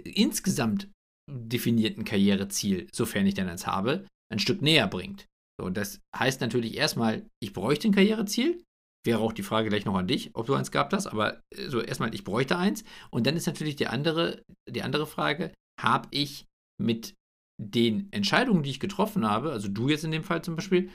insgesamt 0.03 0.89
definierten 1.29 2.03
Karriereziel, 2.06 2.88
sofern 2.94 3.27
ich 3.27 3.34
denn 3.34 3.50
eins 3.50 3.67
habe, 3.67 4.08
ein 4.32 4.39
Stück 4.39 4.62
näher 4.62 4.88
bringt. 4.88 5.25
So, 5.60 5.70
das 5.70 6.00
heißt 6.15 6.41
natürlich 6.41 6.75
erstmal, 6.75 7.25
ich 7.41 7.53
bräuchte 7.53 7.88
ein 7.88 7.94
Karriereziel, 7.94 8.63
Wäre 9.06 9.20
auch 9.20 9.34
die 9.34 9.44
Frage 9.44 9.70
gleich 9.70 9.86
noch 9.86 9.96
an 9.96 10.08
dich, 10.08 10.32
ob 10.34 10.48
du 10.48 10.54
eins 10.54 10.72
gehabt 10.72 10.94
hast, 10.94 11.08
aber 11.08 11.42
äh, 11.56 11.70
so 11.70 11.82
erstmal, 11.82 12.13
ich 12.13 12.24
bräuchte 12.24 12.58
eins. 12.58 12.84
Und 13.10 13.25
dann 13.25 13.38
ist 13.38 13.48
natürlich 13.48 13.75
die 13.75 13.88
andere, 13.88 14.44
die 14.70 14.82
andere 14.82 15.08
Frage, 15.08 15.54
habe 15.80 16.08
ich 16.12 16.46
mit 16.82 17.13
den 17.60 18.12
Entscheidungen, 18.12 18.63
die 18.63 18.70
ich 18.70 18.80
getroffen 18.80 19.27
habe, 19.27 19.51
also 19.51 19.68
du 19.68 19.89
jetzt 19.89 20.04
in 20.04 20.12
dem 20.12 20.24
Fall 20.24 20.44
zum 20.44 20.56
Beispiel, 20.56 20.92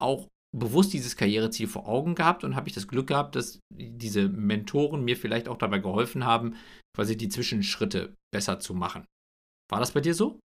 auch 0.00 0.28
bewusst 0.52 0.92
dieses 0.92 1.16
Karriereziel 1.16 1.68
vor 1.68 1.86
Augen 1.86 2.14
gehabt 2.14 2.42
und 2.42 2.56
habe 2.56 2.68
ich 2.68 2.74
das 2.74 2.88
Glück 2.88 3.06
gehabt, 3.06 3.36
dass 3.36 3.60
diese 3.70 4.28
Mentoren 4.28 5.04
mir 5.04 5.16
vielleicht 5.16 5.48
auch 5.48 5.58
dabei 5.58 5.78
geholfen 5.78 6.24
haben, 6.24 6.56
quasi 6.96 7.16
die 7.16 7.28
Zwischenschritte 7.28 8.14
besser 8.32 8.58
zu 8.58 8.74
machen. 8.74 9.04
War 9.70 9.78
das 9.78 9.92
bei 9.92 10.00
dir 10.00 10.14
so? 10.14 10.40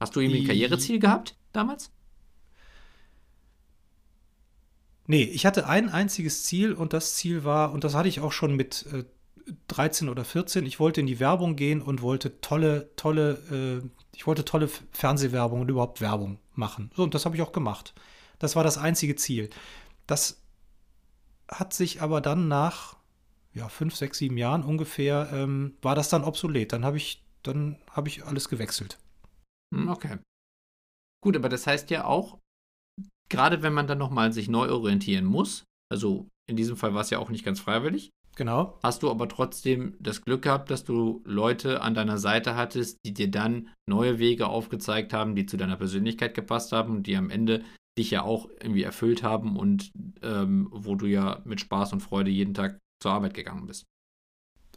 Hast 0.00 0.16
du 0.16 0.20
irgendwie 0.20 0.40
ein 0.40 0.46
Karriereziel 0.46 0.98
gehabt 0.98 1.36
damals? 1.52 1.92
Nee, 5.10 5.24
ich 5.24 5.44
hatte 5.44 5.66
ein 5.66 5.88
einziges 5.88 6.44
Ziel 6.44 6.72
und 6.72 6.92
das 6.92 7.16
Ziel 7.16 7.42
war, 7.42 7.72
und 7.72 7.82
das 7.82 7.96
hatte 7.96 8.08
ich 8.08 8.20
auch 8.20 8.30
schon 8.30 8.54
mit 8.54 8.86
äh, 8.92 9.02
13 9.66 10.08
oder 10.08 10.24
14, 10.24 10.64
ich 10.64 10.78
wollte 10.78 11.00
in 11.00 11.08
die 11.08 11.18
Werbung 11.18 11.56
gehen 11.56 11.82
und 11.82 12.00
wollte 12.00 12.40
tolle, 12.40 12.94
tolle, 12.94 13.82
äh, 13.82 13.88
ich 14.14 14.28
wollte 14.28 14.44
tolle 14.44 14.68
Fernsehwerbung 14.92 15.62
und 15.62 15.68
überhaupt 15.68 16.00
Werbung 16.00 16.38
machen. 16.54 16.92
So, 16.94 17.02
und 17.02 17.12
das 17.12 17.24
habe 17.24 17.34
ich 17.34 17.42
auch 17.42 17.50
gemacht. 17.50 17.92
Das 18.38 18.54
war 18.54 18.62
das 18.62 18.78
einzige 18.78 19.16
Ziel. 19.16 19.50
Das 20.06 20.40
hat 21.48 21.74
sich 21.74 22.02
aber 22.02 22.20
dann 22.20 22.46
nach 22.46 22.96
ja, 23.52 23.68
fünf, 23.68 23.96
sechs, 23.96 24.18
sieben 24.18 24.36
Jahren 24.36 24.62
ungefähr, 24.62 25.28
ähm, 25.32 25.74
war 25.82 25.96
das 25.96 26.08
dann 26.08 26.22
obsolet. 26.22 26.72
Dann 26.72 26.84
habe 26.84 26.98
ich, 26.98 27.24
dann 27.42 27.78
habe 27.90 28.06
ich 28.06 28.26
alles 28.26 28.48
gewechselt. 28.48 29.00
Hm, 29.74 29.88
okay. 29.88 30.18
Gut, 31.20 31.34
aber 31.34 31.48
das 31.48 31.66
heißt 31.66 31.90
ja 31.90 32.04
auch, 32.04 32.38
gerade 33.30 33.62
wenn 33.62 33.72
man 33.72 33.86
dann 33.86 33.98
nochmal 33.98 34.32
sich 34.32 34.48
neu 34.48 34.70
orientieren 34.70 35.24
muss, 35.24 35.64
also 35.90 36.28
in 36.48 36.56
diesem 36.56 36.76
Fall 36.76 36.94
war 36.94 37.00
es 37.00 37.10
ja 37.10 37.18
auch 37.18 37.30
nicht 37.30 37.44
ganz 37.44 37.60
freiwillig, 37.60 38.10
Genau. 38.36 38.78
hast 38.82 39.02
du 39.02 39.10
aber 39.10 39.28
trotzdem 39.28 39.96
das 39.98 40.22
Glück 40.22 40.42
gehabt, 40.42 40.70
dass 40.70 40.84
du 40.84 41.22
Leute 41.24 41.82
an 41.82 41.94
deiner 41.94 42.18
Seite 42.18 42.56
hattest, 42.56 42.98
die 43.04 43.12
dir 43.12 43.30
dann 43.30 43.68
neue 43.86 44.18
Wege 44.18 44.46
aufgezeigt 44.46 45.12
haben, 45.12 45.34
die 45.34 45.46
zu 45.46 45.56
deiner 45.56 45.76
Persönlichkeit 45.76 46.34
gepasst 46.34 46.72
haben 46.72 46.96
und 46.96 47.06
die 47.06 47.16
am 47.16 47.30
Ende 47.30 47.62
dich 47.98 48.10
ja 48.10 48.22
auch 48.22 48.48
irgendwie 48.60 48.82
erfüllt 48.82 49.22
haben 49.22 49.56
und 49.56 49.90
ähm, 50.22 50.68
wo 50.70 50.94
du 50.94 51.06
ja 51.06 51.40
mit 51.44 51.60
Spaß 51.60 51.92
und 51.92 52.00
Freude 52.00 52.30
jeden 52.30 52.54
Tag 52.54 52.78
zur 53.02 53.12
Arbeit 53.12 53.34
gegangen 53.34 53.66
bist. 53.66 53.84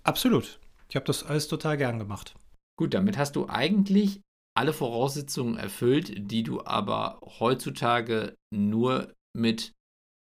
Absolut. 0.04 0.60
Ich 0.90 0.96
habe 0.96 1.06
das 1.06 1.24
alles 1.24 1.48
total 1.48 1.78
gern 1.78 2.00
gemacht. 2.00 2.36
Gut, 2.78 2.94
damit 2.94 3.18
hast 3.18 3.36
du 3.36 3.48
eigentlich 3.48 4.22
alle 4.56 4.74
Voraussetzungen 4.74 5.58
erfüllt, 5.58 6.14
die 6.18 6.44
du 6.44 6.64
aber 6.64 7.20
heutzutage 7.40 8.36
nur 8.54 9.14
mit, 9.36 9.74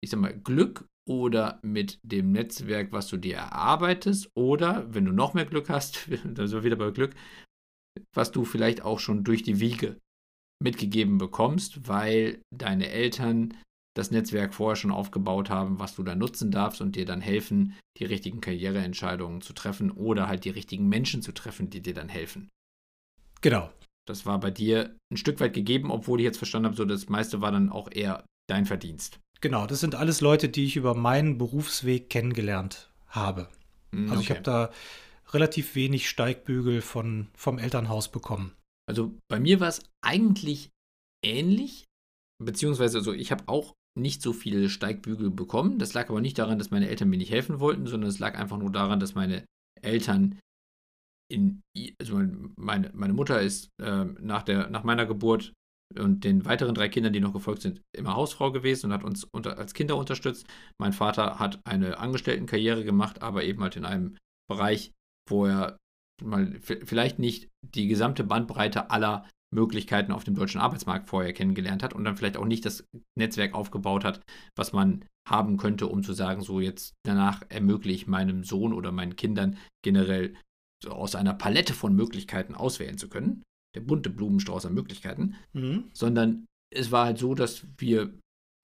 ich 0.03 0.09
sag 0.09 0.19
mal, 0.19 0.37
Glück 0.37 0.85
oder 1.07 1.59
mit 1.63 1.99
dem 2.03 2.31
Netzwerk, 2.31 2.91
was 2.91 3.07
du 3.07 3.17
dir 3.17 3.37
erarbeitest, 3.37 4.29
oder 4.35 4.93
wenn 4.93 5.05
du 5.05 5.11
noch 5.11 5.33
mehr 5.33 5.45
Glück 5.45 5.69
hast, 5.69 6.07
da 6.23 6.47
sind 6.47 6.59
wir 6.59 6.63
wieder 6.63 6.75
bei 6.75 6.91
Glück, 6.91 7.15
was 8.13 8.31
du 8.31 8.45
vielleicht 8.45 8.83
auch 8.83 8.99
schon 8.99 9.23
durch 9.23 9.43
die 9.43 9.59
Wiege 9.59 9.99
mitgegeben 10.61 11.17
bekommst, 11.17 11.87
weil 11.87 12.41
deine 12.55 12.89
Eltern 12.89 13.55
das 13.95 14.11
Netzwerk 14.11 14.53
vorher 14.53 14.75
schon 14.75 14.91
aufgebaut 14.91 15.49
haben, 15.49 15.79
was 15.79 15.95
du 15.95 16.03
da 16.03 16.15
nutzen 16.15 16.51
darfst 16.51 16.81
und 16.81 16.95
dir 16.95 17.05
dann 17.05 17.21
helfen, 17.21 17.75
die 17.97 18.05
richtigen 18.05 18.39
Karriereentscheidungen 18.39 19.41
zu 19.41 19.53
treffen 19.53 19.91
oder 19.91 20.27
halt 20.27 20.45
die 20.45 20.51
richtigen 20.51 20.87
Menschen 20.87 21.21
zu 21.21 21.33
treffen, 21.33 21.69
die 21.69 21.81
dir 21.81 21.93
dann 21.93 22.09
helfen. 22.09 22.49
Genau. 23.41 23.71
Das 24.09 24.25
war 24.25 24.39
bei 24.39 24.49
dir 24.49 24.95
ein 25.13 25.17
Stück 25.17 25.39
weit 25.39 25.53
gegeben, 25.53 25.91
obwohl 25.91 26.19
ich 26.19 26.23
jetzt 26.23 26.39
verstanden 26.39 26.65
habe, 26.65 26.75
so 26.75 26.83
das 26.83 27.09
meiste 27.09 27.41
war 27.41 27.51
dann 27.51 27.69
auch 27.69 27.91
eher 27.91 28.25
dein 28.49 28.65
Verdienst. 28.65 29.19
Genau, 29.39 29.67
das 29.67 29.81
sind 29.81 29.93
alles 29.93 30.19
Leute, 30.19 30.49
die 30.49 30.65
ich 30.65 30.75
über 30.75 30.95
meinen 30.95 31.37
Berufsweg 31.37 32.09
kennengelernt 32.09 32.89
habe. 33.07 33.49
Hm, 33.93 34.09
Also 34.09 34.21
ich 34.23 34.31
okay. 34.31 34.39
habe 34.39 34.43
da 34.43 34.71
relativ 35.31 35.75
wenig 35.75 36.09
Steigbügel 36.09 36.81
von, 36.81 37.27
vom 37.35 37.59
Elternhaus 37.59 38.11
bekommen. 38.11 38.55
Also 38.87 39.13
bei 39.27 39.39
mir 39.39 39.59
war 39.59 39.67
es 39.67 39.83
eigentlich 40.03 40.69
ähnlich, 41.23 41.85
beziehungsweise 42.43 42.97
also 42.97 43.13
ich 43.13 43.31
habe 43.31 43.43
auch 43.45 43.75
nicht 43.95 44.23
so 44.23 44.33
viele 44.33 44.69
Steigbügel 44.69 45.29
bekommen. 45.29 45.77
Das 45.77 45.93
lag 45.93 46.09
aber 46.09 46.19
nicht 46.19 46.39
daran, 46.39 46.57
dass 46.57 46.71
meine 46.71 46.89
Eltern 46.89 47.09
mir 47.09 47.17
nicht 47.17 47.31
helfen 47.31 47.59
wollten, 47.59 47.85
sondern 47.85 48.09
es 48.09 48.17
lag 48.17 48.39
einfach 48.39 48.57
nur 48.57 48.71
daran, 48.71 48.99
dass 48.99 49.13
meine 49.13 49.45
Eltern 49.83 50.39
in, 51.31 51.61
also 51.99 52.15
mein- 52.15 52.53
meine, 52.57 52.91
meine 52.93 53.13
Mutter 53.13 53.41
ist 53.41 53.69
ähm, 53.81 54.17
nach, 54.19 54.43
der, 54.43 54.69
nach 54.69 54.83
meiner 54.83 55.05
Geburt 55.05 55.53
und 55.97 56.23
den 56.23 56.45
weiteren 56.45 56.75
drei 56.75 56.89
Kindern, 56.89 57.13
die 57.13 57.19
noch 57.19 57.33
gefolgt 57.33 57.63
sind, 57.63 57.81
immer 57.97 58.15
Hausfrau 58.15 58.51
gewesen 58.51 58.87
und 58.87 58.93
hat 58.93 59.03
uns 59.03 59.23
unter, 59.23 59.57
als 59.57 59.73
Kinder 59.73 59.97
unterstützt. 59.97 60.47
Mein 60.79 60.93
Vater 60.93 61.39
hat 61.39 61.59
eine 61.65 61.97
Angestelltenkarriere 61.97 62.83
gemacht, 62.83 63.21
aber 63.21 63.43
eben 63.43 63.61
halt 63.63 63.75
in 63.75 63.85
einem 63.85 64.17
Bereich, 64.49 64.91
wo 65.27 65.45
er 65.45 65.77
mal 66.23 66.59
vielleicht 66.61 67.17
nicht 67.17 67.47
die 67.75 67.87
gesamte 67.87 68.23
Bandbreite 68.23 68.91
aller 68.91 69.27
Möglichkeiten 69.51 70.11
auf 70.11 70.23
dem 70.23 70.35
deutschen 70.35 70.61
Arbeitsmarkt 70.61 71.07
vorher 71.07 71.33
kennengelernt 71.33 71.81
hat 71.81 71.93
und 71.93 72.03
dann 72.03 72.15
vielleicht 72.15 72.37
auch 72.37 72.45
nicht 72.45 72.65
das 72.65 72.83
Netzwerk 73.17 73.55
aufgebaut 73.55 74.03
hat, 74.03 74.21
was 74.55 74.73
man 74.73 75.05
haben 75.27 75.57
könnte, 75.57 75.87
um 75.87 76.03
zu 76.03 76.13
sagen, 76.13 76.41
so 76.41 76.59
jetzt 76.59 76.93
danach 77.03 77.41
ermögliche 77.49 78.03
ich 78.03 78.07
meinem 78.07 78.43
Sohn 78.43 78.73
oder 78.73 78.91
meinen 78.91 79.15
Kindern 79.15 79.57
generell 79.83 80.35
aus 80.87 81.15
einer 81.15 81.33
Palette 81.33 81.73
von 81.73 81.95
Möglichkeiten 81.95 82.55
auswählen 82.55 82.97
zu 82.97 83.09
können. 83.09 83.43
Der 83.75 83.81
bunte 83.81 84.09
Blumenstrauß 84.09 84.65
an 84.65 84.73
Möglichkeiten 84.73 85.35
Mhm. 85.53 85.89
sondern 85.93 86.45
es 86.73 86.91
war 86.91 87.05
halt 87.05 87.17
so, 87.17 87.35
dass 87.35 87.65
wir 87.77 88.13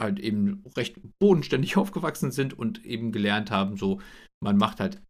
halt 0.01 0.19
eben 0.19 0.63
recht 0.75 0.97
bodenständig 1.19 1.77
aufgewachsen 1.77 2.31
sind 2.31 2.57
und 2.57 2.85
eben 2.85 3.11
gelernt 3.11 3.51
haben, 3.51 3.77
so 3.77 4.01
man 4.43 4.57
macht 4.57 4.79
halt, 4.79 5.01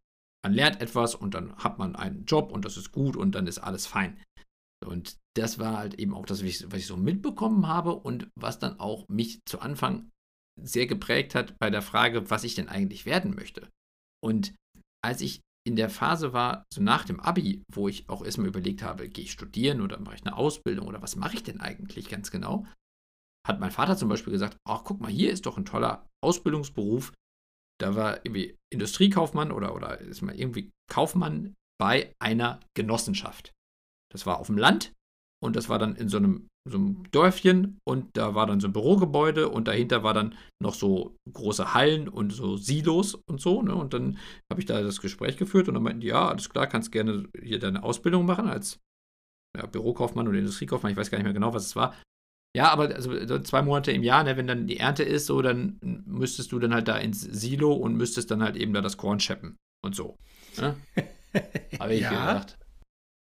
man 0.44 0.52
lernt 0.52 0.80
etwas 0.80 1.14
und 1.14 1.34
dann 1.34 1.56
hat 1.56 1.78
man 1.78 1.96
einen 1.96 2.24
Job 2.24 2.52
und 2.52 2.64
das 2.64 2.76
ist 2.76 2.92
gut 2.92 3.16
und 3.16 3.34
dann 3.34 3.46
ist 3.46 3.58
alles 3.58 3.86
fein. 3.86 4.20
Und 4.84 5.16
das 5.36 5.58
war 5.58 5.78
halt 5.78 5.94
eben 5.94 6.14
auch 6.14 6.26
das, 6.26 6.40
was 6.40 6.48
ich, 6.48 6.70
was 6.70 6.80
ich 6.80 6.86
so 6.86 6.96
mitbekommen 6.96 7.66
habe 7.66 7.94
und 7.94 8.28
was 8.38 8.58
dann 8.58 8.78
auch 8.78 9.08
mich 9.08 9.40
zu 9.46 9.60
Anfang 9.60 10.10
sehr 10.62 10.86
geprägt 10.86 11.34
hat 11.34 11.58
bei 11.58 11.70
der 11.70 11.82
Frage, 11.82 12.30
was 12.30 12.44
ich 12.44 12.54
denn 12.54 12.68
eigentlich 12.68 13.06
werden 13.06 13.34
möchte. 13.34 13.68
Und 14.22 14.54
als 15.04 15.20
ich 15.20 15.40
in 15.66 15.74
der 15.76 15.90
Phase 15.90 16.32
war, 16.32 16.64
so 16.72 16.80
nach 16.80 17.04
dem 17.04 17.18
Abi, 17.18 17.64
wo 17.72 17.88
ich 17.88 18.08
auch 18.08 18.24
erstmal 18.24 18.46
überlegt 18.46 18.82
habe, 18.82 19.08
gehe 19.08 19.24
ich 19.24 19.32
studieren 19.32 19.80
oder 19.80 19.98
mache 19.98 20.14
ich 20.14 20.24
eine 20.24 20.36
Ausbildung 20.36 20.86
oder 20.86 21.02
was 21.02 21.16
mache 21.16 21.34
ich 21.34 21.42
denn 21.42 21.60
eigentlich 21.60 22.08
ganz 22.08 22.30
genau, 22.30 22.66
hat 23.46 23.58
mein 23.58 23.72
Vater 23.72 23.96
zum 23.96 24.08
Beispiel 24.08 24.32
gesagt, 24.32 24.56
ach 24.64 24.84
guck 24.84 25.00
mal, 25.00 25.10
hier 25.10 25.32
ist 25.32 25.46
doch 25.46 25.56
ein 25.56 25.64
toller 25.64 26.08
Ausbildungsberuf. 26.22 27.12
Da 27.80 27.94
war 27.94 28.24
irgendwie 28.24 28.56
Industriekaufmann 28.72 29.50
oder, 29.52 29.74
oder 29.74 30.00
ist 30.00 30.22
mal 30.22 30.34
irgendwie 30.34 30.70
Kaufmann 30.90 31.54
bei 31.78 32.14
einer 32.20 32.60
Genossenschaft. 32.74 33.52
Das 34.12 34.24
war 34.24 34.38
auf 34.38 34.46
dem 34.46 34.58
Land 34.58 34.92
und 35.42 35.56
das 35.56 35.68
war 35.68 35.78
dann 35.78 35.96
in 35.96 36.08
so 36.08 36.16
einem, 36.16 36.48
so 36.68 36.78
einem 36.78 37.10
Dörfchen 37.12 37.78
und 37.84 38.16
da 38.16 38.34
war 38.34 38.46
dann 38.46 38.60
so 38.60 38.66
ein 38.68 38.72
Bürogebäude 38.72 39.48
und 39.48 39.68
dahinter 39.68 40.02
war 40.02 40.14
dann 40.14 40.34
noch 40.60 40.74
so 40.74 41.16
große 41.32 41.74
Hallen 41.74 42.08
und 42.08 42.30
so 42.32 42.56
Silos 42.56 43.14
und 43.14 43.40
so. 43.40 43.62
Ne? 43.62 43.74
Und 43.74 43.94
dann 43.94 44.18
habe 44.50 44.60
ich 44.60 44.66
da 44.66 44.82
das 44.82 45.00
Gespräch 45.00 45.36
geführt 45.36 45.68
und 45.68 45.74
dann 45.74 45.82
meinten 45.82 46.00
die, 46.00 46.08
ja, 46.08 46.28
alles 46.28 46.50
klar, 46.50 46.66
kannst 46.66 46.92
gerne 46.92 47.28
hier 47.40 47.58
deine 47.58 47.82
Ausbildung 47.82 48.26
machen 48.26 48.48
als 48.48 48.80
ja, 49.56 49.66
Bürokaufmann 49.66 50.28
oder 50.28 50.38
Industriekaufmann, 50.38 50.92
ich 50.92 50.98
weiß 50.98 51.10
gar 51.10 51.18
nicht 51.18 51.24
mehr 51.24 51.32
genau, 51.32 51.54
was 51.54 51.66
es 51.66 51.76
war. 51.76 51.94
Ja, 52.56 52.70
aber 52.70 52.94
also 52.94 53.26
so 53.26 53.38
zwei 53.40 53.62
Monate 53.62 53.92
im 53.92 54.02
Jahr, 54.02 54.24
ne, 54.24 54.36
wenn 54.36 54.46
dann 54.46 54.66
die 54.66 54.78
Ernte 54.78 55.02
ist, 55.02 55.26
so, 55.26 55.42
dann 55.42 55.78
müsstest 56.06 56.52
du 56.52 56.58
dann 56.58 56.72
halt 56.72 56.88
da 56.88 56.96
ins 56.96 57.20
Silo 57.20 57.72
und 57.74 57.96
müsstest 57.96 58.30
dann 58.30 58.42
halt 58.42 58.56
eben 58.56 58.72
da 58.72 58.80
das 58.80 58.96
Korn 58.96 59.20
scheppen 59.20 59.56
und 59.84 59.94
so. 59.94 60.16
Ne? 60.58 60.74
Habe 61.78 61.94
ich 61.94 62.00
Ja. 62.00 62.10
gedacht. 62.10 62.58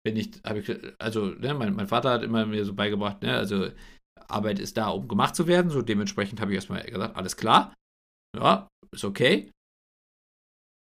Bin 0.05 0.17
ich, 0.17 0.33
habe 0.45 0.59
ich, 0.61 0.71
also, 0.99 1.27
ne, 1.27 1.55
mein, 1.55 1.75
mein 1.75 1.89
Vater 1.89 2.11
hat 2.11 2.23
immer 2.23 2.45
mir 2.45 2.65
so 2.65 2.75
beigebracht, 2.75 3.23
ne, 3.23 3.37
also 3.37 3.71
Arbeit 4.29 4.59
ist 4.59 4.77
da, 4.77 4.89
um 4.89 5.09
gemacht 5.09 5.35
zu 5.35 5.47
werden. 5.47 5.71
So 5.71 5.83
dementsprechend 5.83 6.41
habe 6.41 6.51
ich 6.53 6.57
erstmal 6.57 6.83
gesagt, 6.85 7.17
alles 7.17 7.37
klar. 7.37 7.75
Ja, 8.37 8.69
ist 8.93 9.05
okay. 9.05 9.51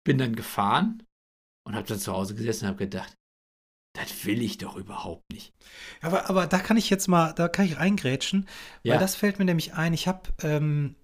Bin 0.06 0.18
dann 0.18 0.34
gefahren 0.36 1.02
und 1.66 1.74
habe 1.74 1.86
dann 1.86 1.98
zu 1.98 2.12
Hause 2.12 2.34
gesessen 2.34 2.64
und 2.64 2.70
habe 2.70 2.78
gedacht, 2.84 3.14
das 3.96 4.24
will 4.26 4.42
ich 4.42 4.58
doch 4.58 4.76
überhaupt 4.76 5.22
nicht. 5.32 5.52
Aber, 6.00 6.28
aber 6.28 6.46
da 6.46 6.58
kann 6.58 6.76
ich 6.76 6.88
jetzt 6.90 7.08
mal, 7.08 7.32
da 7.32 7.48
kann 7.48 7.66
ich 7.66 7.78
reingrätschen, 7.78 8.46
Ja. 8.82 8.94
weil 8.94 9.00
das 9.00 9.16
fällt 9.16 9.38
mir 9.38 9.44
nämlich 9.44 9.74
ein. 9.74 9.92
Ich 9.92 10.06
habe, 10.06 10.22
ähm, 10.42 10.94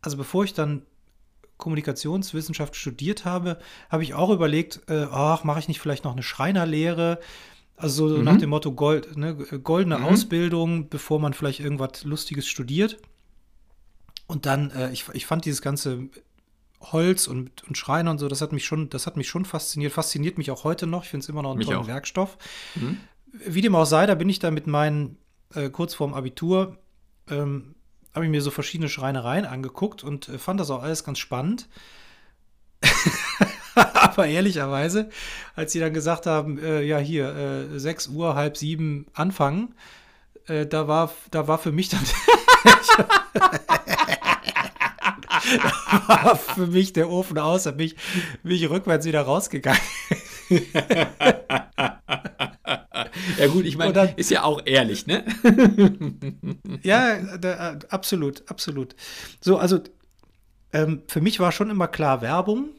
also 0.00 0.16
bevor 0.16 0.44
ich 0.44 0.54
dann 0.54 0.86
Kommunikationswissenschaft 1.62 2.76
studiert 2.76 3.24
habe, 3.24 3.58
habe 3.88 4.02
ich 4.02 4.14
auch 4.14 4.30
überlegt, 4.30 4.80
äh, 4.88 5.06
ach, 5.10 5.44
mache 5.44 5.60
ich 5.60 5.68
nicht 5.68 5.80
vielleicht 5.80 6.04
noch 6.04 6.12
eine 6.12 6.22
Schreinerlehre? 6.22 7.18
Also 7.76 8.08
so 8.08 8.18
Mhm. 8.18 8.24
nach 8.24 8.36
dem 8.36 8.50
Motto 8.50 8.72
Gold, 8.72 9.16
ne, 9.16 9.34
goldene 9.34 9.98
Mhm. 9.98 10.04
Ausbildung, 10.04 10.88
bevor 10.88 11.18
man 11.20 11.32
vielleicht 11.32 11.60
irgendwas 11.60 12.04
Lustiges 12.04 12.46
studiert. 12.46 12.98
Und 14.26 14.46
dann, 14.46 14.70
äh, 14.70 14.92
ich, 14.92 15.04
ich 15.12 15.26
fand 15.26 15.44
dieses 15.44 15.62
ganze 15.62 16.08
Holz 16.80 17.28
und, 17.28 17.62
und 17.68 17.78
Schreiner 17.78 18.10
und 18.10 18.18
so, 18.18 18.28
das 18.28 18.40
hat 18.40 18.52
mich 18.52 18.64
schon, 18.64 18.90
das 18.90 19.06
hat 19.06 19.16
mich 19.16 19.28
schon 19.28 19.44
fasziniert, 19.44 19.92
fasziniert 19.92 20.36
mich 20.38 20.50
auch 20.50 20.64
heute 20.64 20.86
noch. 20.86 21.04
Ich 21.04 21.10
finde 21.10 21.22
es 21.24 21.28
immer 21.28 21.42
noch 21.42 21.50
einen 21.50 21.58
Mich 21.58 21.66
tollen 21.68 21.80
auch. 21.80 21.86
Werkstoff. 21.86 22.36
Mhm. 22.74 22.98
Wie 23.46 23.60
dem 23.60 23.74
auch 23.74 23.84
sei, 23.86 24.04
da 24.06 24.14
bin 24.14 24.28
ich 24.28 24.38
da 24.40 24.50
mit 24.50 24.66
meinen, 24.66 25.16
äh, 25.54 25.70
kurz 25.70 25.94
vorm 25.94 26.12
Abitur, 26.14 26.76
ähm, 27.30 27.74
habe 28.14 28.24
ich 28.24 28.30
mir 28.30 28.42
so 28.42 28.50
verschiedene 28.50 28.88
Schreinereien 28.88 29.44
angeguckt 29.44 30.04
und 30.04 30.28
äh, 30.28 30.38
fand 30.38 30.60
das 30.60 30.70
auch 30.70 30.82
alles 30.82 31.04
ganz 31.04 31.18
spannend. 31.18 31.68
Aber 33.74 34.26
ehrlicherweise, 34.26 35.08
als 35.54 35.72
sie 35.72 35.80
dann 35.80 35.94
gesagt 35.94 36.26
haben, 36.26 36.58
äh, 36.58 36.82
ja 36.82 36.98
hier, 36.98 37.68
äh, 37.74 37.78
6 37.78 38.08
Uhr, 38.08 38.34
halb 38.34 38.56
sieben 38.56 39.06
anfangen, 39.14 39.74
äh, 40.46 40.66
da, 40.66 40.88
war, 40.88 41.12
da 41.30 41.48
war 41.48 41.58
für 41.58 41.72
mich 41.72 41.88
dann 41.88 42.04
da 43.34 43.52
war 46.08 46.36
für 46.36 46.66
mich 46.66 46.92
der 46.92 47.08
Ofen 47.08 47.38
aus, 47.38 47.66
ich, 47.66 47.96
bin 48.42 48.52
ich 48.52 48.68
rückwärts 48.68 49.06
wieder 49.06 49.22
rausgegangen. 49.22 49.80
ja 53.38 53.46
gut, 53.48 53.64
ich 53.64 53.76
meine, 53.76 54.14
ist 54.16 54.30
ja 54.30 54.44
auch 54.44 54.62
ehrlich, 54.64 55.06
ne? 55.06 55.24
Ja, 56.82 57.36
da, 57.38 57.72
äh, 57.72 57.78
absolut, 57.90 58.42
absolut. 58.50 58.94
So, 59.40 59.58
also 59.58 59.80
ähm, 60.72 61.02
für 61.08 61.20
mich 61.20 61.38
war 61.40 61.52
schon 61.52 61.70
immer 61.70 61.88
klar 61.88 62.22
Werbung, 62.22 62.70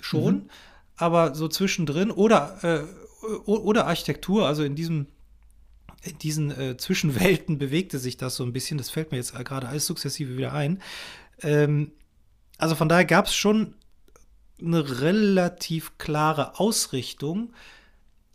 schon, 0.00 0.34
Mhm. 0.34 0.50
aber 0.96 1.34
so 1.34 1.48
zwischendrin 1.48 2.10
oder, 2.10 2.58
äh, 2.62 3.26
oder 3.46 3.86
Architektur, 3.86 4.46
also 4.46 4.62
in 4.62 4.74
diesem 4.74 5.06
in 6.02 6.16
diesen 6.18 6.50
äh, 6.58 6.76
Zwischenwelten 6.78 7.58
bewegte 7.58 7.98
sich 7.98 8.16
das 8.16 8.34
so 8.36 8.42
ein 8.42 8.54
bisschen. 8.54 8.78
Das 8.78 8.88
fällt 8.88 9.10
mir 9.10 9.18
jetzt 9.18 9.34
gerade 9.44 9.68
alles 9.68 9.84
sukzessive 9.84 10.34
wieder 10.38 10.54
ein. 10.54 10.80
Ähm, 11.42 11.92
also 12.56 12.74
von 12.74 12.88
daher 12.88 13.04
gab 13.04 13.26
es 13.26 13.34
schon 13.34 13.74
eine 14.62 15.00
relativ 15.02 15.98
klare 15.98 16.58
Ausrichtung. 16.58 17.52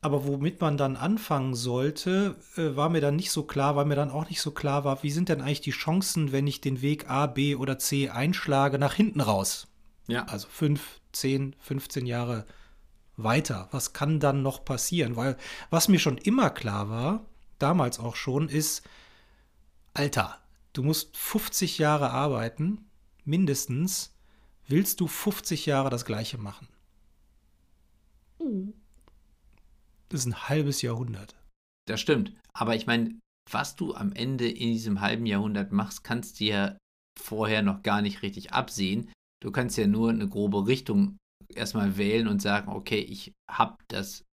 Aber 0.05 0.27
womit 0.27 0.61
man 0.61 0.77
dann 0.77 0.97
anfangen 0.97 1.55
sollte, 1.55 2.35
äh, 2.57 2.75
war 2.75 2.89
mir 2.89 3.01
dann 3.01 3.15
nicht 3.15 3.31
so 3.31 3.41
klar, 3.41 3.75
weil 3.75 3.85
mir 3.85 3.95
dann 3.95 4.11
auch 4.11 4.29
nicht 4.29 4.39
so 4.39 4.51
klar 4.51 4.83
war, 4.83 5.01
wie 5.01 5.09
sind 5.09 5.29
denn 5.29 5.41
eigentlich 5.41 5.61
die 5.61 5.71
Chancen, 5.71 6.31
wenn 6.31 6.45
ich 6.45 6.61
den 6.61 6.83
Weg 6.83 7.09
A, 7.09 7.25
B 7.25 7.55
oder 7.55 7.79
C 7.79 8.11
einschlage, 8.11 8.77
nach 8.77 8.93
hinten 8.93 9.19
raus? 9.19 9.65
Ja. 10.05 10.25
Also 10.25 10.47
5, 10.47 11.01
10, 11.11 11.55
15 11.57 12.05
Jahre 12.05 12.45
weiter. 13.17 13.67
Was 13.71 13.93
kann 13.93 14.19
dann 14.19 14.43
noch 14.43 14.63
passieren? 14.63 15.15
Weil 15.15 15.37
was 15.71 15.87
mir 15.87 15.97
schon 15.97 16.19
immer 16.19 16.51
klar 16.51 16.87
war, 16.91 17.25
damals 17.57 17.99
auch 17.99 18.15
schon, 18.15 18.47
ist, 18.47 18.83
Alter, 19.95 20.37
du 20.73 20.83
musst 20.83 21.17
50 21.17 21.79
Jahre 21.79 22.11
arbeiten, 22.11 22.85
mindestens, 23.23 24.13
willst 24.67 24.99
du 24.99 25.07
50 25.07 25.65
Jahre 25.65 25.89
das 25.89 26.05
gleiche 26.05 26.37
machen. 26.37 26.67
Das 30.09 30.21
ist 30.21 30.27
ein 30.27 30.49
halbes 30.49 30.81
Jahrhundert. 30.81 31.35
Das 31.87 32.01
stimmt. 32.01 32.33
Aber 32.53 32.75
ich 32.75 32.87
meine, 32.87 33.19
was 33.51 33.75
du 33.75 33.93
am 33.93 34.11
Ende 34.13 34.49
in 34.49 34.71
diesem 34.71 35.01
halben 35.01 35.25
Jahrhundert 35.25 35.71
machst, 35.71 36.03
kannst 36.03 36.39
du 36.39 36.45
ja 36.45 36.77
vorher 37.19 37.61
noch 37.61 37.83
gar 37.83 38.01
nicht 38.01 38.21
richtig 38.21 38.53
absehen. 38.53 39.11
Du 39.41 39.51
kannst 39.51 39.77
ja 39.77 39.87
nur 39.87 40.09
eine 40.09 40.27
grobe 40.27 40.67
Richtung 40.67 41.17
erstmal 41.53 41.97
wählen 41.97 42.27
und 42.27 42.41
sagen, 42.41 42.71
okay, 42.71 42.99
ich 42.99 43.33
habe 43.49 43.77
das 43.87 44.23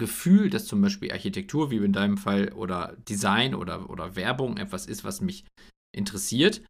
Gefühl, 0.00 0.50
dass 0.50 0.66
zum 0.66 0.80
Beispiel 0.80 1.12
Architektur, 1.12 1.70
wie 1.70 1.76
in 1.76 1.92
deinem 1.92 2.16
Fall, 2.16 2.52
oder 2.52 2.96
Design 3.08 3.54
oder, 3.54 3.90
oder 3.90 4.16
Werbung 4.16 4.56
etwas 4.56 4.86
ist, 4.86 5.04
was 5.04 5.20
mich 5.20 5.44
interessiert 5.94 6.64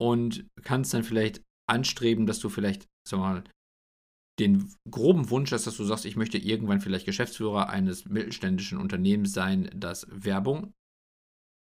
und 0.00 0.46
kannst 0.62 0.92
dann 0.94 1.04
vielleicht 1.04 1.40
anstreben, 1.70 2.26
dass 2.26 2.40
du 2.40 2.48
vielleicht, 2.48 2.86
sag 3.08 3.20
mal, 3.20 3.44
den 4.40 4.74
groben 4.90 5.30
Wunsch 5.30 5.50
dass 5.50 5.64
du 5.64 5.84
sagst, 5.84 6.04
ich 6.04 6.16
möchte 6.16 6.38
irgendwann 6.38 6.80
vielleicht 6.80 7.06
Geschäftsführer 7.06 7.68
eines 7.68 8.06
mittelständischen 8.06 8.78
Unternehmens 8.78 9.32
sein, 9.32 9.70
das 9.74 10.06
Werbung 10.10 10.72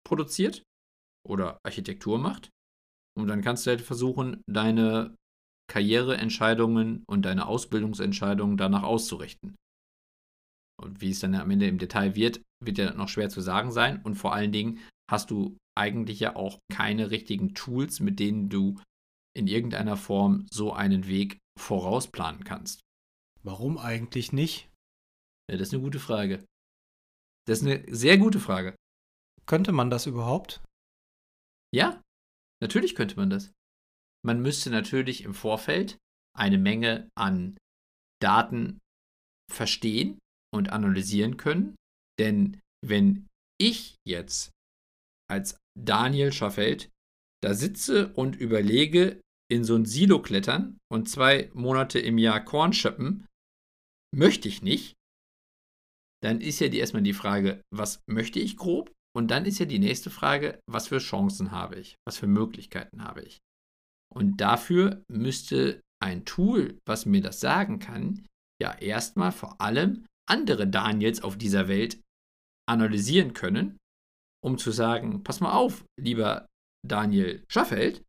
produziert 0.06 0.64
oder 1.28 1.60
Architektur 1.64 2.20
macht. 2.20 2.50
Und 3.18 3.28
dann 3.28 3.42
kannst 3.42 3.66
du 3.66 3.72
halt 3.72 3.82
versuchen, 3.82 4.42
deine 4.48 5.16
Karriereentscheidungen 5.70 7.04
und 7.08 7.24
deine 7.24 7.48
Ausbildungsentscheidungen 7.48 8.58
danach 8.58 8.84
auszurichten. 8.84 9.56
Und 10.82 11.02
wie 11.02 11.10
es 11.10 11.20
dann 11.20 11.36
am 11.36 11.52
Ende 11.52 11.68
im 11.68 11.78
Detail 11.78 12.16
wird, 12.16 12.42
wird 12.64 12.78
ja 12.78 12.94
noch 12.94 13.10
schwer 13.10 13.30
zu 13.30 13.42
sagen 13.42 13.72
sein. 13.72 14.02
Und 14.02 14.16
vor 14.16 14.34
allen 14.34 14.52
Dingen 14.52 14.80
hast 15.12 15.32
du 15.32 15.58
eigentlich 15.78 16.20
ja 16.20 16.36
auch 16.36 16.60
keine 16.72 17.12
richtigen 17.12 17.54
Tools, 17.54 18.00
mit 18.00 18.20
denen 18.20 18.50
du 18.50 18.80
in 19.38 19.48
irgendeiner 19.48 19.98
Form 19.98 20.48
so 20.52 20.74
einen 20.74 21.08
Weg 21.08 21.38
vorausplanen 21.60 22.44
kannst. 22.44 22.82
Warum 23.44 23.78
eigentlich 23.78 24.34
nicht? 24.34 24.70
Ja, 25.50 25.58
das 25.58 25.70
ist 25.70 25.74
eine 25.74 25.84
gute 25.84 26.00
Frage. 26.00 26.46
Das 27.48 27.62
ist 27.62 27.66
eine 27.66 27.96
sehr 27.96 28.18
gute 28.18 28.40
Frage. 28.40 28.76
Könnte 29.46 29.72
man 29.72 29.90
das 29.90 30.06
überhaupt? 30.06 30.64
Ja, 31.74 32.02
natürlich 32.62 32.96
könnte 32.96 33.16
man 33.16 33.30
das. 33.30 33.52
Man 34.26 34.42
müsste 34.42 34.70
natürlich 34.70 35.24
im 35.24 35.34
Vorfeld 35.34 35.98
eine 36.38 36.58
Menge 36.58 37.10
an 37.18 37.58
Daten 38.22 38.80
verstehen 39.52 40.20
und 40.54 40.70
analysieren 40.70 41.38
können. 41.38 41.76
Denn 42.20 42.60
wenn 42.86 43.28
ich 43.60 43.96
jetzt 44.08 44.52
als 45.30 45.58
Daniel 45.78 46.32
Schaffeld 46.32 46.90
da 47.42 47.54
sitze 47.54 48.14
und 48.14 48.36
überlege, 48.36 49.22
in 49.52 49.64
so 49.64 49.76
ein 49.76 49.86
Silo 49.86 50.22
klettern 50.22 50.78
und 50.92 51.10
zwei 51.10 51.50
Monate 51.54 52.00
im 52.00 52.18
Jahr 52.18 52.44
Korn 52.44 52.74
schöppen, 52.74 53.26
möchte 54.16 54.48
ich 54.48 54.62
nicht, 54.62 54.96
dann 56.22 56.42
ist 56.42 56.60
ja 56.60 56.68
die, 56.68 56.80
erstmal 56.80 57.04
die 57.04 57.14
Frage, 57.14 57.62
was 57.74 58.02
möchte 58.08 58.40
ich 58.40 58.58
grob? 58.58 58.92
Und 59.16 59.32
dann 59.32 59.46
ist 59.46 59.60
ja 59.60 59.66
die 59.66 59.80
nächste 59.80 60.10
Frage, 60.10 60.60
was 60.70 60.88
für 60.90 61.00
Chancen 61.00 61.52
habe 61.52 61.80
ich? 61.80 61.96
Was 62.06 62.18
für 62.18 62.28
Möglichkeiten 62.28 63.04
habe 63.04 63.22
ich? 63.22 63.40
Und 64.14 64.38
dafür 64.38 65.04
müsste 65.08 65.82
ein 66.02 66.26
Tool, 66.26 66.78
was 66.88 67.06
mir 67.06 67.22
das 67.22 67.40
sagen 67.40 67.80
kann, 67.80 68.26
ja 68.62 68.74
erstmal 68.74 69.32
vor 69.32 69.60
allem 69.62 70.06
andere 70.30 70.68
Daniels 70.68 71.24
auf 71.24 71.38
dieser 71.38 71.68
Welt 71.68 72.02
analysieren 72.68 73.34
können, 73.34 73.78
um 74.44 74.58
zu 74.58 74.72
sagen, 74.72 75.24
pass 75.24 75.40
mal 75.40 75.54
auf, 75.54 75.84
lieber 76.00 76.46
Daniel 76.88 77.44
Schaffeld, 77.50 78.04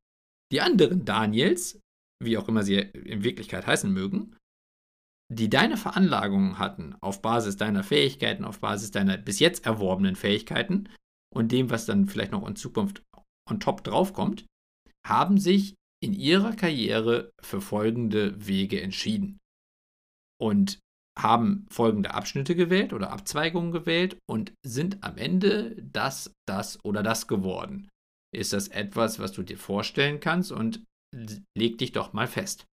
die 0.53 0.61
anderen 0.61 1.05
Daniels, 1.05 1.81
wie 2.23 2.37
auch 2.39 2.49
immer 2.49 2.63
sie 2.63 2.77
in 2.77 3.25
Wirklichkeit 3.25 3.67
heißen 3.67 3.93
mögen, 3.93 4.37
die 5.33 5.49
deine 5.49 5.77
Veranlagungen 5.77 6.59
hatten 6.59 6.97
auf 7.01 7.23
Basis 7.23 7.57
deiner 7.57 7.85
Fähigkeiten, 7.85 8.45
auf 8.45 8.61
Basis 8.61 8.91
deiner 8.91 9.17
bis 9.17 9.39
jetzt 9.39 9.65
erworbenen 9.65 10.17
Fähigkeiten 10.17 10.89
und 11.33 11.53
dem, 11.53 11.71
was 11.71 11.87
dann 11.87 12.09
vielleicht 12.09 12.33
noch 12.33 12.47
in 12.47 12.57
Zukunft 12.57 13.03
on 13.49 13.61
top 13.61 13.85
draufkommt, 13.85 14.45
haben 15.07 15.39
sich 15.39 15.75
in 16.03 16.15
ihrer 16.15 16.55
Karriere 16.55 17.31
für 17.41 17.61
folgende 17.61 18.47
Wege 18.47 18.81
entschieden. 18.81 19.39
Und 20.41 20.81
haben 21.19 21.67
folgende 21.71 22.15
Abschnitte 22.15 22.55
gewählt 22.55 22.93
oder 22.93 23.11
Abzweigungen 23.11 23.73
gewählt 23.73 24.17
und 24.29 24.53
sind 24.65 25.03
am 25.05 25.17
Ende 25.19 25.77
das, 25.83 26.33
das 26.49 26.83
oder 26.85 27.03
das 27.03 27.29
geworden. 27.29 27.89
Ist 28.33 28.53
das 28.53 28.69
etwas, 28.69 29.19
was 29.19 29.33
du 29.33 29.43
dir 29.43 29.59
vorstellen 29.59 30.21
kannst 30.21 30.53
und 30.53 30.85
leg 31.57 31.79
dich 31.79 31.93
doch 31.93 32.13
mal 32.13 32.27
fest. 32.27 32.67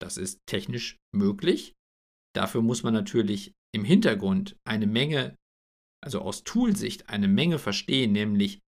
Das 0.00 0.16
ist 0.16 0.40
technisch 0.46 0.96
möglich. 1.14 1.74
Dafür 2.34 2.62
muss 2.62 2.82
man 2.82 2.94
natürlich 2.94 3.52
im 3.74 3.84
Hintergrund 3.84 4.56
eine 4.64 4.86
Menge, 4.86 5.34
also 6.04 6.20
aus 6.20 6.44
Toolsicht 6.44 7.08
eine 7.08 7.28
Menge 7.28 7.58
verstehen, 7.58 8.12
nämlich 8.12 8.60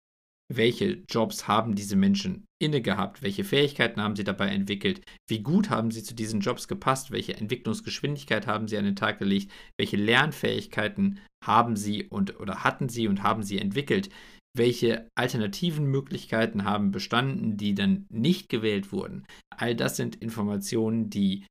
welche 0.53 1.03
Jobs 1.09 1.47
haben 1.47 1.75
diese 1.75 1.95
Menschen 1.95 2.45
inne 2.61 2.81
gehabt, 2.81 3.21
welche 3.21 3.45
Fähigkeiten 3.45 4.01
haben 4.01 4.17
sie 4.17 4.25
dabei 4.25 4.49
entwickelt, 4.49 5.01
wie 5.29 5.39
gut 5.39 5.69
haben 5.69 5.91
sie 5.91 6.03
zu 6.03 6.13
diesen 6.13 6.41
Jobs 6.41 6.67
gepasst, 6.67 7.11
welche 7.11 7.37
Entwicklungsgeschwindigkeit 7.37 8.47
haben 8.47 8.67
sie 8.67 8.77
an 8.77 8.83
den 8.83 8.97
Tag 8.97 9.19
gelegt, 9.19 9.51
welche 9.79 9.95
Lernfähigkeiten 9.95 11.21
haben 11.43 11.77
sie 11.77 12.03
und 12.03 12.37
oder 12.39 12.65
hatten 12.65 12.89
sie 12.89 13.07
und 13.07 13.23
haben 13.23 13.43
sie 13.43 13.59
entwickelt, 13.59 14.09
welche 14.53 15.09
alternativen 15.15 15.85
Möglichkeiten 15.85 16.65
haben 16.65 16.91
bestanden, 16.91 17.57
die 17.57 17.73
dann 17.73 18.05
nicht 18.09 18.49
gewählt 18.49 18.91
wurden. 18.91 19.25
All 19.49 19.75
das 19.75 19.95
sind 19.95 20.15
Informationen, 20.17 21.09
die 21.09 21.45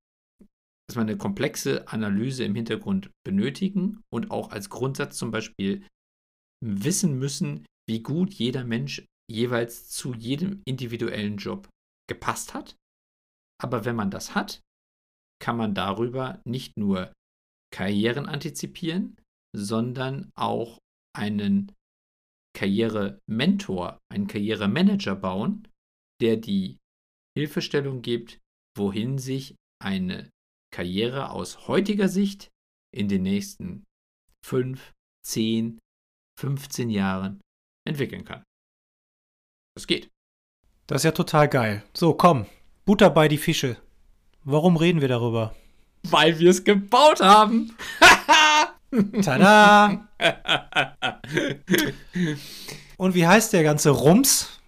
dass 0.90 0.96
man 0.96 1.08
eine 1.08 1.16
komplexe 1.16 1.86
Analyse 1.86 2.42
im 2.42 2.56
Hintergrund 2.56 3.12
benötigen 3.24 4.02
und 4.12 4.32
auch 4.32 4.50
als 4.50 4.70
Grundsatz 4.70 5.16
zum 5.16 5.30
Beispiel 5.30 5.86
wissen 6.60 7.16
müssen, 7.16 7.64
wie 7.88 8.02
gut 8.02 8.34
jeder 8.34 8.64
Mensch 8.64 9.06
jeweils 9.30 9.88
zu 9.88 10.14
jedem 10.14 10.62
individuellen 10.66 11.36
Job 11.36 11.68
gepasst 12.08 12.54
hat. 12.54 12.74
Aber 13.62 13.84
wenn 13.84 13.94
man 13.94 14.10
das 14.10 14.34
hat, 14.34 14.60
kann 15.40 15.56
man 15.56 15.74
darüber 15.74 16.42
nicht 16.44 16.76
nur 16.76 17.12
Karrieren 17.72 18.26
antizipieren, 18.26 19.16
sondern 19.56 20.32
auch 20.34 20.78
einen 21.16 21.70
Karrierementor, 22.56 23.98
einen 24.12 24.26
Karrieremanager 24.26 25.16
bauen, 25.16 25.68
der 26.20 26.36
die 26.36 26.78
Hilfestellung 27.36 28.02
gibt, 28.02 28.38
wohin 28.76 29.18
sich 29.18 29.56
eine 29.82 30.30
Karriere 30.72 31.30
aus 31.30 31.68
heutiger 31.68 32.08
Sicht 32.08 32.50
in 32.94 33.08
den 33.08 33.22
nächsten 33.22 33.84
5, 34.44 34.92
10, 35.26 35.78
15 36.38 36.90
Jahren 36.90 37.40
entwickeln 37.86 38.24
kann. 38.24 38.42
Das 39.76 39.86
geht. 39.86 40.10
Das 40.86 41.00
ist 41.00 41.04
ja 41.04 41.12
total 41.12 41.48
geil. 41.48 41.84
So, 41.94 42.14
komm, 42.14 42.46
Butter 42.84 43.10
bei 43.10 43.28
die 43.28 43.38
Fische. 43.38 43.76
Warum 44.42 44.76
reden 44.76 45.00
wir 45.00 45.08
darüber? 45.08 45.54
Weil 46.02 46.38
wir 46.38 46.50
es 46.50 46.64
gebaut 46.64 47.20
haben. 47.20 47.76
Tada! 49.22 50.08
Und 52.96 53.14
wie 53.14 53.26
heißt 53.26 53.52
der 53.52 53.62
ganze 53.62 53.90
Rums? 53.90 54.60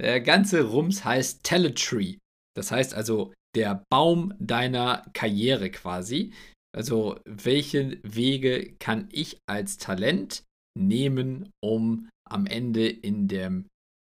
Der 0.00 0.20
ganze 0.20 0.62
Rums 0.62 1.04
heißt 1.04 1.44
Teletree. 1.44 2.18
Das 2.56 2.70
heißt 2.70 2.94
also 2.94 3.32
der 3.54 3.84
Baum 3.90 4.34
deiner 4.38 5.04
Karriere 5.12 5.70
quasi. 5.70 6.32
Also 6.76 7.18
welche 7.24 7.98
Wege 8.02 8.74
kann 8.78 9.08
ich 9.12 9.38
als 9.46 9.78
Talent 9.78 10.42
nehmen, 10.76 11.50
um 11.62 12.08
am 12.28 12.46
Ende 12.46 12.88
in 12.88 13.28
dem 13.28 13.66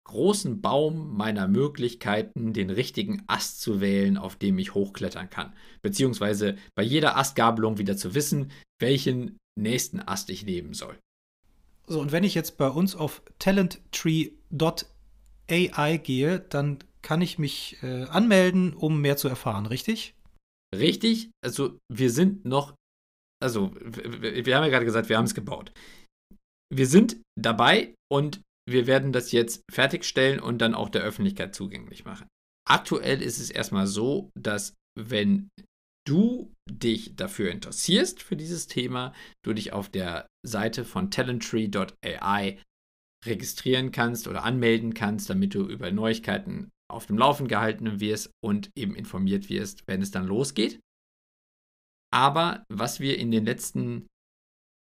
großen 0.06 0.60
Baum 0.60 1.16
meiner 1.16 1.46
Möglichkeiten 1.48 2.52
den 2.52 2.70
richtigen 2.70 3.22
Ast 3.28 3.60
zu 3.60 3.80
wählen, 3.80 4.18
auf 4.18 4.36
dem 4.36 4.58
ich 4.58 4.74
hochklettern 4.74 5.30
kann. 5.30 5.52
Beziehungsweise 5.82 6.56
bei 6.74 6.82
jeder 6.82 7.16
Astgabelung 7.16 7.78
wieder 7.78 7.96
zu 7.96 8.14
wissen, 8.14 8.50
welchen 8.80 9.38
nächsten 9.58 10.00
Ast 10.00 10.30
ich 10.30 10.44
nehmen 10.44 10.74
soll. 10.74 10.98
So, 11.86 12.00
und 12.00 12.12
wenn 12.12 12.24
ich 12.24 12.34
jetzt 12.34 12.56
bei 12.56 12.68
uns 12.68 12.94
auf 12.94 13.22
talenttree.ai 13.38 15.96
gehe, 15.96 16.40
dann 16.40 16.78
kann 17.02 17.22
ich 17.22 17.38
mich 17.38 17.78
äh, 17.82 18.04
anmelden, 18.04 18.74
um 18.74 19.00
mehr 19.00 19.16
zu 19.16 19.28
erfahren, 19.28 19.66
richtig? 19.66 20.14
Richtig, 20.74 21.30
also 21.42 21.78
wir 21.88 22.10
sind 22.10 22.44
noch 22.44 22.74
also 23.42 23.72
wir 23.74 24.56
haben 24.56 24.64
ja 24.64 24.68
gerade 24.68 24.84
gesagt, 24.84 25.08
wir 25.08 25.16
haben 25.16 25.24
es 25.24 25.34
gebaut. 25.34 25.72
Wir 26.72 26.86
sind 26.86 27.20
dabei 27.38 27.94
und 28.10 28.42
wir 28.68 28.86
werden 28.86 29.12
das 29.12 29.32
jetzt 29.32 29.62
fertigstellen 29.70 30.40
und 30.40 30.58
dann 30.58 30.74
auch 30.74 30.90
der 30.90 31.02
Öffentlichkeit 31.02 31.54
zugänglich 31.54 32.04
machen. 32.04 32.28
Aktuell 32.68 33.22
ist 33.22 33.40
es 33.40 33.50
erstmal 33.50 33.86
so, 33.86 34.30
dass 34.38 34.74
wenn 34.96 35.48
du 36.06 36.52
dich 36.70 37.16
dafür 37.16 37.50
interessierst, 37.50 38.22
für 38.22 38.36
dieses 38.36 38.66
Thema, 38.66 39.12
du 39.44 39.52
dich 39.52 39.72
auf 39.72 39.88
der 39.88 40.26
Seite 40.46 40.84
von 40.84 41.10
talenttree.ai 41.10 42.58
registrieren 43.24 43.92
kannst 43.92 44.28
oder 44.28 44.44
anmelden 44.44 44.94
kannst, 44.94 45.28
damit 45.28 45.54
du 45.54 45.68
über 45.68 45.90
Neuigkeiten 45.90 46.70
auf 46.90 47.06
dem 47.06 47.18
Laufen 47.18 47.48
gehalten 47.48 48.00
wirst 48.00 48.30
und 48.42 48.70
eben 48.76 48.94
informiert 48.94 49.48
wirst, 49.48 49.82
wenn 49.86 50.02
es 50.02 50.10
dann 50.10 50.26
losgeht. 50.26 50.80
Aber 52.12 52.64
was 52.68 52.98
wir 52.98 53.18
in 53.18 53.30
den 53.30 53.44
letzten 53.44 54.08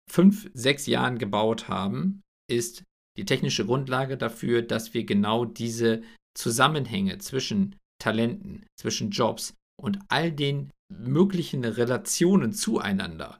fünf, 0.10 0.50
sechs 0.54 0.88
Jahren 0.88 1.17
gebaut 1.17 1.67
haben, 1.67 2.22
ist 2.50 2.84
die 3.17 3.26
technische 3.26 3.65
Grundlage 3.65 4.17
dafür, 4.17 4.62
dass 4.62 4.93
wir 4.93 5.06
genau 5.06 5.43
diese 5.43 6.02
Zusammenhänge 6.38 7.17
zwischen 7.17 7.76
Talenten, 8.02 8.65
zwischen 8.80 9.12
Jobs 9.12 9.54
und 9.80 10.00
all 10.08 10.32
den 10.32 10.72
möglichen 10.91 11.63
Relationen 11.63 12.54
zueinander 12.54 13.39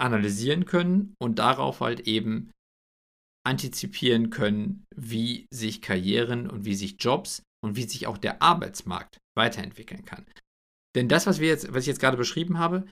analysieren 0.00 0.64
können 0.64 1.14
und 1.20 1.38
darauf 1.38 1.80
halt 1.80 2.06
eben 2.06 2.50
antizipieren 3.46 4.30
können, 4.30 4.84
wie 4.94 5.46
sich 5.52 5.82
Karrieren 5.82 6.48
und 6.48 6.64
wie 6.64 6.74
sich 6.74 6.96
Jobs 6.98 7.42
und 7.64 7.76
wie 7.76 7.84
sich 7.84 8.06
auch 8.06 8.18
der 8.18 8.42
Arbeitsmarkt 8.42 9.18
weiterentwickeln 9.36 10.04
kann. 10.04 10.26
Denn 10.94 11.08
das, 11.08 11.26
was, 11.26 11.40
wir 11.40 11.48
jetzt, 11.48 11.72
was 11.72 11.84
ich 11.84 11.88
jetzt 11.88 12.00
gerade 12.00 12.16
beschrieben 12.16 12.58
habe, 12.58 12.88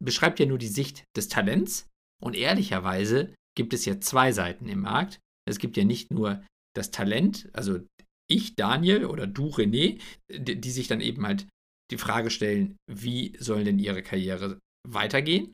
beschreibt 0.00 0.38
ja 0.40 0.46
nur 0.46 0.58
die 0.58 0.68
Sicht 0.68 1.04
des 1.16 1.28
Talents 1.28 1.86
und 2.22 2.34
ehrlicherweise 2.34 3.34
gibt 3.56 3.72
es 3.72 3.84
ja 3.84 4.00
zwei 4.00 4.32
Seiten 4.32 4.68
im 4.68 4.80
Markt. 4.80 5.18
Es 5.48 5.58
gibt 5.58 5.76
ja 5.76 5.84
nicht 5.84 6.10
nur 6.12 6.44
das 6.74 6.90
Talent, 6.90 7.48
also 7.52 7.80
ich, 8.28 8.54
Daniel 8.56 9.06
oder 9.06 9.26
du, 9.26 9.48
René, 9.48 10.00
die, 10.30 10.60
die 10.60 10.70
sich 10.70 10.88
dann 10.88 11.00
eben 11.00 11.24
halt 11.24 11.46
die 11.90 11.98
Frage 11.98 12.30
stellen, 12.30 12.76
wie 12.90 13.36
soll 13.38 13.64
denn 13.64 13.78
ihre 13.78 14.02
Karriere 14.02 14.58
weitergehen, 14.86 15.52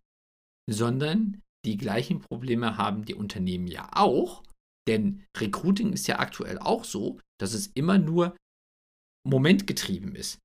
sondern 0.70 1.42
die 1.64 1.76
gleichen 1.76 2.20
Probleme 2.20 2.76
haben 2.76 3.04
die 3.04 3.14
Unternehmen 3.14 3.66
ja 3.66 3.88
auch, 3.92 4.42
denn 4.88 5.24
Recruiting 5.36 5.92
ist 5.92 6.06
ja 6.08 6.18
aktuell 6.18 6.58
auch 6.58 6.84
so, 6.84 7.20
dass 7.40 7.54
es 7.54 7.68
immer 7.68 7.98
nur 7.98 8.36
momentgetrieben 9.26 10.14
ist. 10.14 10.38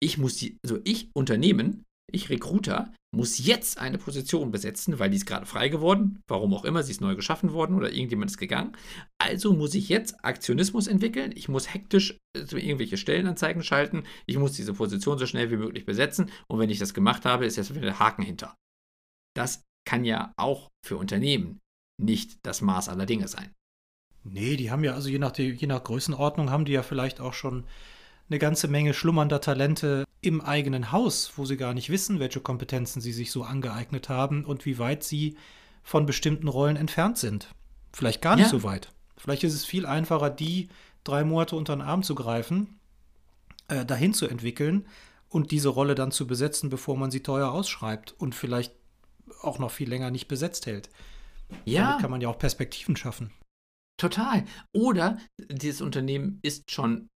Ich 0.00 0.18
muss 0.18 0.36
die, 0.36 0.58
also 0.62 0.80
ich 0.84 1.10
Unternehmen, 1.14 1.84
ich 2.10 2.30
Recruiter, 2.30 2.92
muss 3.14 3.38
jetzt 3.38 3.78
eine 3.78 3.98
Position 3.98 4.50
besetzen, 4.50 4.98
weil 4.98 5.10
die 5.10 5.16
ist 5.16 5.26
gerade 5.26 5.46
frei 5.46 5.68
geworden, 5.68 6.20
warum 6.28 6.52
auch 6.52 6.64
immer, 6.64 6.82
sie 6.82 6.92
ist 6.92 7.00
neu 7.00 7.14
geschaffen 7.16 7.52
worden 7.52 7.76
oder 7.76 7.90
irgendjemand 7.90 8.30
ist 8.30 8.38
gegangen. 8.38 8.76
Also 9.18 9.54
muss 9.54 9.74
ich 9.74 9.88
jetzt 9.88 10.24
Aktionismus 10.24 10.86
entwickeln, 10.86 11.32
ich 11.34 11.48
muss 11.48 11.72
hektisch 11.72 12.18
also 12.36 12.56
irgendwelche 12.56 12.98
Stellenanzeigen 12.98 13.62
schalten, 13.62 14.04
ich 14.26 14.38
muss 14.38 14.52
diese 14.52 14.74
Position 14.74 15.18
so 15.18 15.26
schnell 15.26 15.50
wie 15.50 15.56
möglich 15.56 15.86
besetzen 15.86 16.30
und 16.48 16.58
wenn 16.58 16.70
ich 16.70 16.78
das 16.78 16.94
gemacht 16.94 17.24
habe, 17.24 17.46
ist 17.46 17.56
jetzt 17.56 17.70
wieder 17.70 17.82
der 17.82 17.98
Haken 17.98 18.22
hinter. 18.22 18.54
Das 19.34 19.62
kann 19.86 20.04
ja 20.04 20.32
auch 20.36 20.68
für 20.84 20.98
Unternehmen 20.98 21.60
nicht 22.00 22.38
das 22.42 22.60
Maß 22.60 22.88
aller 22.88 23.06
Dinge 23.06 23.28
sein. 23.28 23.52
Nee, 24.24 24.56
die 24.56 24.70
haben 24.70 24.84
ja, 24.84 24.94
also 24.94 25.08
je 25.08 25.18
nach, 25.18 25.36
je 25.36 25.66
nach 25.66 25.82
Größenordnung 25.82 26.50
haben 26.50 26.66
die 26.66 26.72
ja 26.72 26.82
vielleicht 26.82 27.20
auch 27.20 27.32
schon 27.32 27.64
eine 28.30 28.38
ganze 28.38 28.68
Menge 28.68 28.94
schlummernder 28.94 29.40
Talente 29.40 30.04
im 30.20 30.40
eigenen 30.40 30.92
Haus, 30.92 31.32
wo 31.36 31.44
sie 31.44 31.56
gar 31.56 31.74
nicht 31.74 31.90
wissen, 31.90 32.20
welche 32.20 32.40
Kompetenzen 32.40 33.00
sie 33.00 33.12
sich 33.12 33.30
so 33.30 33.42
angeeignet 33.42 34.08
haben 34.08 34.44
und 34.44 34.66
wie 34.66 34.78
weit 34.78 35.04
sie 35.04 35.36
von 35.82 36.06
bestimmten 36.06 36.48
Rollen 36.48 36.76
entfernt 36.76 37.18
sind. 37.18 37.48
Vielleicht 37.92 38.20
gar 38.20 38.36
nicht 38.36 38.46
ja. 38.46 38.50
so 38.50 38.62
weit. 38.62 38.92
Vielleicht 39.16 39.44
ist 39.44 39.54
es 39.54 39.64
viel 39.64 39.86
einfacher, 39.86 40.30
die 40.30 40.68
drei 41.04 41.24
Monate 41.24 41.56
unter 41.56 41.74
den 41.74 41.82
Arm 41.82 42.02
zu 42.02 42.14
greifen, 42.14 42.78
äh, 43.68 43.84
dahin 43.84 44.12
zu 44.12 44.26
entwickeln 44.26 44.86
und 45.28 45.50
diese 45.50 45.68
Rolle 45.68 45.94
dann 45.94 46.10
zu 46.10 46.26
besetzen, 46.26 46.70
bevor 46.70 46.96
man 46.96 47.10
sie 47.10 47.22
teuer 47.22 47.50
ausschreibt 47.50 48.12
und 48.18 48.34
vielleicht 48.34 48.74
auch 49.42 49.58
noch 49.58 49.70
viel 49.70 49.88
länger 49.88 50.10
nicht 50.10 50.28
besetzt 50.28 50.66
hält. 50.66 50.90
Ja. 51.64 51.86
Damit 51.86 52.02
kann 52.02 52.10
man 52.10 52.20
ja 52.20 52.28
auch 52.28 52.38
Perspektiven 52.38 52.96
schaffen. 52.96 53.30
Total. 53.96 54.44
Oder 54.72 55.18
dieses 55.50 55.80
Unternehmen 55.80 56.38
ist 56.42 56.70
schon 56.70 57.08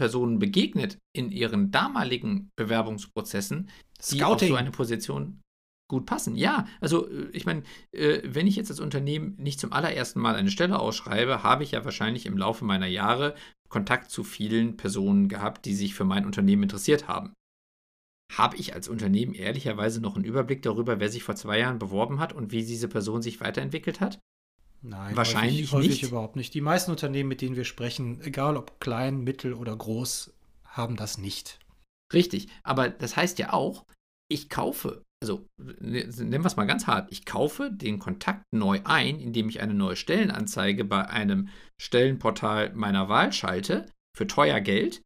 Personen 0.00 0.38
begegnet 0.38 0.96
in 1.14 1.30
ihren 1.30 1.70
damaligen 1.70 2.48
Bewerbungsprozessen, 2.56 3.68
die 4.10 4.16
Scouting. 4.16 4.48
auf 4.48 4.48
so 4.48 4.54
eine 4.54 4.70
Position 4.70 5.42
gut 5.88 6.06
passen. 6.06 6.36
Ja, 6.36 6.66
also 6.80 7.06
äh, 7.10 7.28
ich 7.32 7.44
meine, 7.44 7.64
äh, 7.92 8.22
wenn 8.24 8.46
ich 8.46 8.56
jetzt 8.56 8.70
als 8.70 8.80
Unternehmen 8.80 9.34
nicht 9.36 9.60
zum 9.60 9.74
allerersten 9.74 10.18
Mal 10.18 10.36
eine 10.36 10.50
Stelle 10.50 10.78
ausschreibe, 10.78 11.42
habe 11.42 11.64
ich 11.64 11.72
ja 11.72 11.84
wahrscheinlich 11.84 12.24
im 12.24 12.38
Laufe 12.38 12.64
meiner 12.64 12.86
Jahre 12.86 13.34
Kontakt 13.68 14.10
zu 14.10 14.24
vielen 14.24 14.78
Personen 14.78 15.28
gehabt, 15.28 15.66
die 15.66 15.74
sich 15.74 15.94
für 15.94 16.04
mein 16.04 16.24
Unternehmen 16.24 16.62
interessiert 16.62 17.06
haben. 17.06 17.34
Habe 18.32 18.56
ich 18.56 18.72
als 18.72 18.88
Unternehmen 18.88 19.34
ehrlicherweise 19.34 20.00
noch 20.00 20.16
einen 20.16 20.24
Überblick 20.24 20.62
darüber, 20.62 20.98
wer 20.98 21.10
sich 21.10 21.24
vor 21.24 21.36
zwei 21.36 21.58
Jahren 21.58 21.78
beworben 21.78 22.20
hat 22.20 22.32
und 22.32 22.52
wie 22.52 22.64
diese 22.64 22.88
Person 22.88 23.20
sich 23.20 23.42
weiterentwickelt 23.42 24.00
hat? 24.00 24.18
Nein, 24.82 25.16
wahrscheinlich 25.16 25.72
häufig, 25.72 25.72
häufig 25.72 25.88
nicht. 25.88 26.02
überhaupt 26.04 26.36
nicht. 26.36 26.54
Die 26.54 26.60
meisten 26.60 26.90
Unternehmen, 26.90 27.28
mit 27.28 27.42
denen 27.42 27.56
wir 27.56 27.64
sprechen, 27.64 28.20
egal 28.22 28.56
ob 28.56 28.80
klein, 28.80 29.20
mittel 29.20 29.52
oder 29.52 29.76
groß, 29.76 30.32
haben 30.64 30.96
das 30.96 31.18
nicht. 31.18 31.58
Richtig, 32.12 32.48
aber 32.62 32.88
das 32.88 33.16
heißt 33.16 33.38
ja 33.38 33.52
auch, 33.52 33.84
ich 34.30 34.48
kaufe, 34.48 35.02
also 35.22 35.46
ne, 35.58 36.06
nennen 36.06 36.42
wir 36.42 36.46
es 36.46 36.56
mal 36.56 36.66
ganz 36.66 36.86
hart, 36.86 37.12
ich 37.12 37.24
kaufe 37.24 37.70
den 37.70 37.98
Kontakt 37.98 38.44
neu 38.52 38.80
ein, 38.84 39.20
indem 39.20 39.48
ich 39.48 39.60
eine 39.60 39.74
neue 39.74 39.96
Stellenanzeige 39.96 40.84
bei 40.84 41.08
einem 41.08 41.48
Stellenportal 41.80 42.72
meiner 42.74 43.08
Wahl 43.08 43.32
schalte, 43.32 43.86
für 44.16 44.26
teuer 44.26 44.60
Geld, 44.60 45.02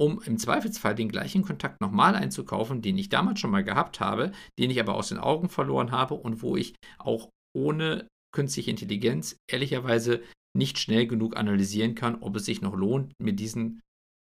um 0.00 0.20
im 0.22 0.36
Zweifelsfall 0.36 0.94
den 0.94 1.08
gleichen 1.08 1.42
Kontakt 1.42 1.80
nochmal 1.80 2.14
einzukaufen, 2.14 2.82
den 2.82 2.98
ich 2.98 3.08
damals 3.08 3.40
schon 3.40 3.50
mal 3.50 3.64
gehabt 3.64 4.00
habe, 4.00 4.32
den 4.58 4.70
ich 4.70 4.80
aber 4.80 4.94
aus 4.94 5.08
den 5.08 5.18
Augen 5.18 5.48
verloren 5.48 5.92
habe 5.92 6.14
und 6.14 6.42
wo 6.42 6.56
ich 6.56 6.74
auch 6.98 7.30
ohne 7.54 8.08
künstliche 8.32 8.70
Intelligenz 8.70 9.36
ehrlicherweise 9.46 10.22
nicht 10.54 10.78
schnell 10.78 11.06
genug 11.06 11.36
analysieren 11.36 11.94
kann, 11.94 12.16
ob 12.20 12.36
es 12.36 12.44
sich 12.44 12.60
noch 12.60 12.74
lohnt, 12.74 13.12
mir 13.18 13.32
diesen, 13.32 13.80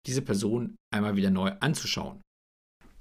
diese 0.06 0.22
Person 0.22 0.76
einmal 0.92 1.16
wieder 1.16 1.30
neu 1.30 1.52
anzuschauen. 1.60 2.20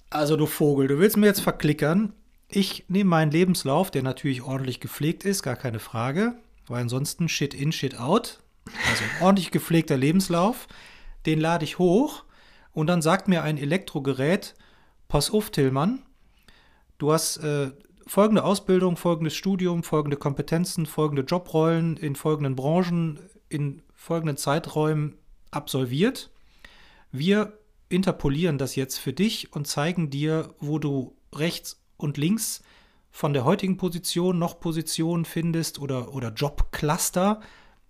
Also 0.10 0.38
du 0.38 0.46
Vogel, 0.46 0.88
du 0.88 1.00
willst 1.00 1.18
mir 1.18 1.26
jetzt 1.26 1.42
verklickern. 1.42 2.14
Ich 2.48 2.86
nehme 2.88 3.10
meinen 3.10 3.32
Lebenslauf, 3.32 3.92
der 3.92 4.04
natürlich 4.04 4.42
ordentlich 4.42 4.80
gepflegt 4.80 5.26
ist, 5.26 5.44
gar 5.44 5.56
keine 5.56 5.80
Frage, 5.80 6.36
weil 6.68 6.82
ansonsten 6.82 7.28
Shit 7.28 7.54
in, 7.54 7.72
Shit 7.72 8.00
out. 8.00 8.40
Also 8.90 9.04
ein 9.04 9.24
ordentlich 9.24 9.52
gepflegter 9.52 9.98
Lebenslauf. 9.98 10.68
Den 11.26 11.40
lade 11.40 11.66
ich 11.66 11.78
hoch 11.78 12.24
und 12.72 12.88
dann 12.88 13.02
sagt 13.02 13.28
mir 13.28 13.44
ein 13.44 13.58
Elektrogerät, 13.58 14.54
pass 15.08 15.32
auf, 15.32 15.50
Tillmann, 15.50 16.04
du 16.98 17.12
hast 17.12 17.38
äh, 17.38 17.72
folgende 18.08 18.44
Ausbildung, 18.44 18.98
folgendes 18.98 19.36
Studium, 19.36 19.84
folgende 19.84 20.18
Kompetenzen, 20.18 20.86
folgende 20.86 21.24
Jobrollen 21.24 21.98
in 21.98 22.16
folgenden 22.16 22.56
Branchen, 22.56 23.20
in 23.50 23.84
folgenden 23.94 24.38
Zeiträumen 24.38 25.16
absolviert. 25.52 26.32
Wir 27.12 27.58
interpolieren 27.90 28.58
das 28.58 28.76
jetzt 28.76 28.98
für 28.98 29.14
dich 29.14 29.54
und 29.54 29.68
zeigen 29.68 30.10
dir, 30.10 30.54
wo 30.60 30.80
du 30.80 31.16
rechts 31.34 31.82
und 31.98 32.18
links 32.18 32.64
von 33.12 33.34
der 33.34 33.46
heutigen 33.46 33.78
Position 33.78 34.38
noch 34.40 34.60
Positionen 34.60 35.26
findest 35.26 35.80
oder, 35.80 36.14
oder 36.14 36.32
Jobcluster, 36.32 37.42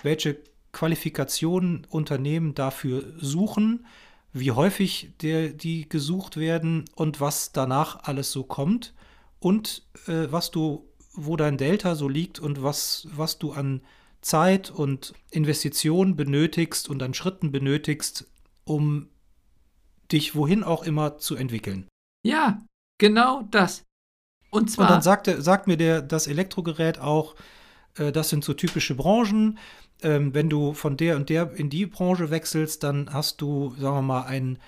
welche 0.01 0.41
Qualifikationen 0.71 1.85
Unternehmen 1.89 2.53
dafür 2.53 3.03
suchen, 3.17 3.85
wie 4.33 4.51
häufig 4.51 5.13
der, 5.21 5.49
die 5.49 5.89
gesucht 5.89 6.37
werden 6.37 6.85
und 6.95 7.19
was 7.19 7.51
danach 7.51 8.03
alles 8.03 8.31
so 8.31 8.43
kommt 8.43 8.93
und 9.39 9.87
äh, 10.07 10.27
was 10.31 10.51
du, 10.51 10.89
wo 11.13 11.35
dein 11.35 11.57
Delta 11.57 11.95
so 11.95 12.07
liegt 12.07 12.39
und 12.39 12.63
was, 12.63 13.07
was 13.11 13.37
du 13.39 13.51
an 13.51 13.81
Zeit 14.21 14.69
und 14.69 15.13
Investitionen 15.31 16.15
benötigst 16.15 16.89
und 16.89 17.01
an 17.03 17.13
Schritten 17.13 17.51
benötigst, 17.51 18.29
um 18.63 19.09
dich 20.11 20.35
wohin 20.35 20.63
auch 20.63 20.83
immer 20.83 21.17
zu 21.17 21.35
entwickeln. 21.35 21.87
Ja, 22.23 22.61
genau 22.97 23.43
das. 23.51 23.83
Und 24.49 24.71
zwar. 24.71 24.85
Und 24.87 24.91
dann 24.91 25.01
sagte, 25.01 25.41
sagt 25.41 25.67
mir 25.67 25.77
der, 25.77 26.01
das 26.01 26.27
Elektrogerät 26.27 26.99
auch, 26.99 27.35
äh, 27.97 28.11
das 28.11 28.29
sind 28.29 28.43
so 28.43 28.53
typische 28.53 28.95
Branchen. 28.95 29.57
Ähm, 30.01 30.33
wenn 30.33 30.49
du 30.49 30.73
von 30.73 30.97
der 30.97 31.15
und 31.15 31.29
der 31.29 31.53
in 31.53 31.69
die 31.69 31.85
Branche 31.85 32.29
wechselst, 32.29 32.83
dann 32.83 33.13
hast 33.13 33.41
du, 33.41 33.75
sagen 33.79 33.97
wir 33.97 34.01
mal, 34.01 34.23
einen 34.23 34.59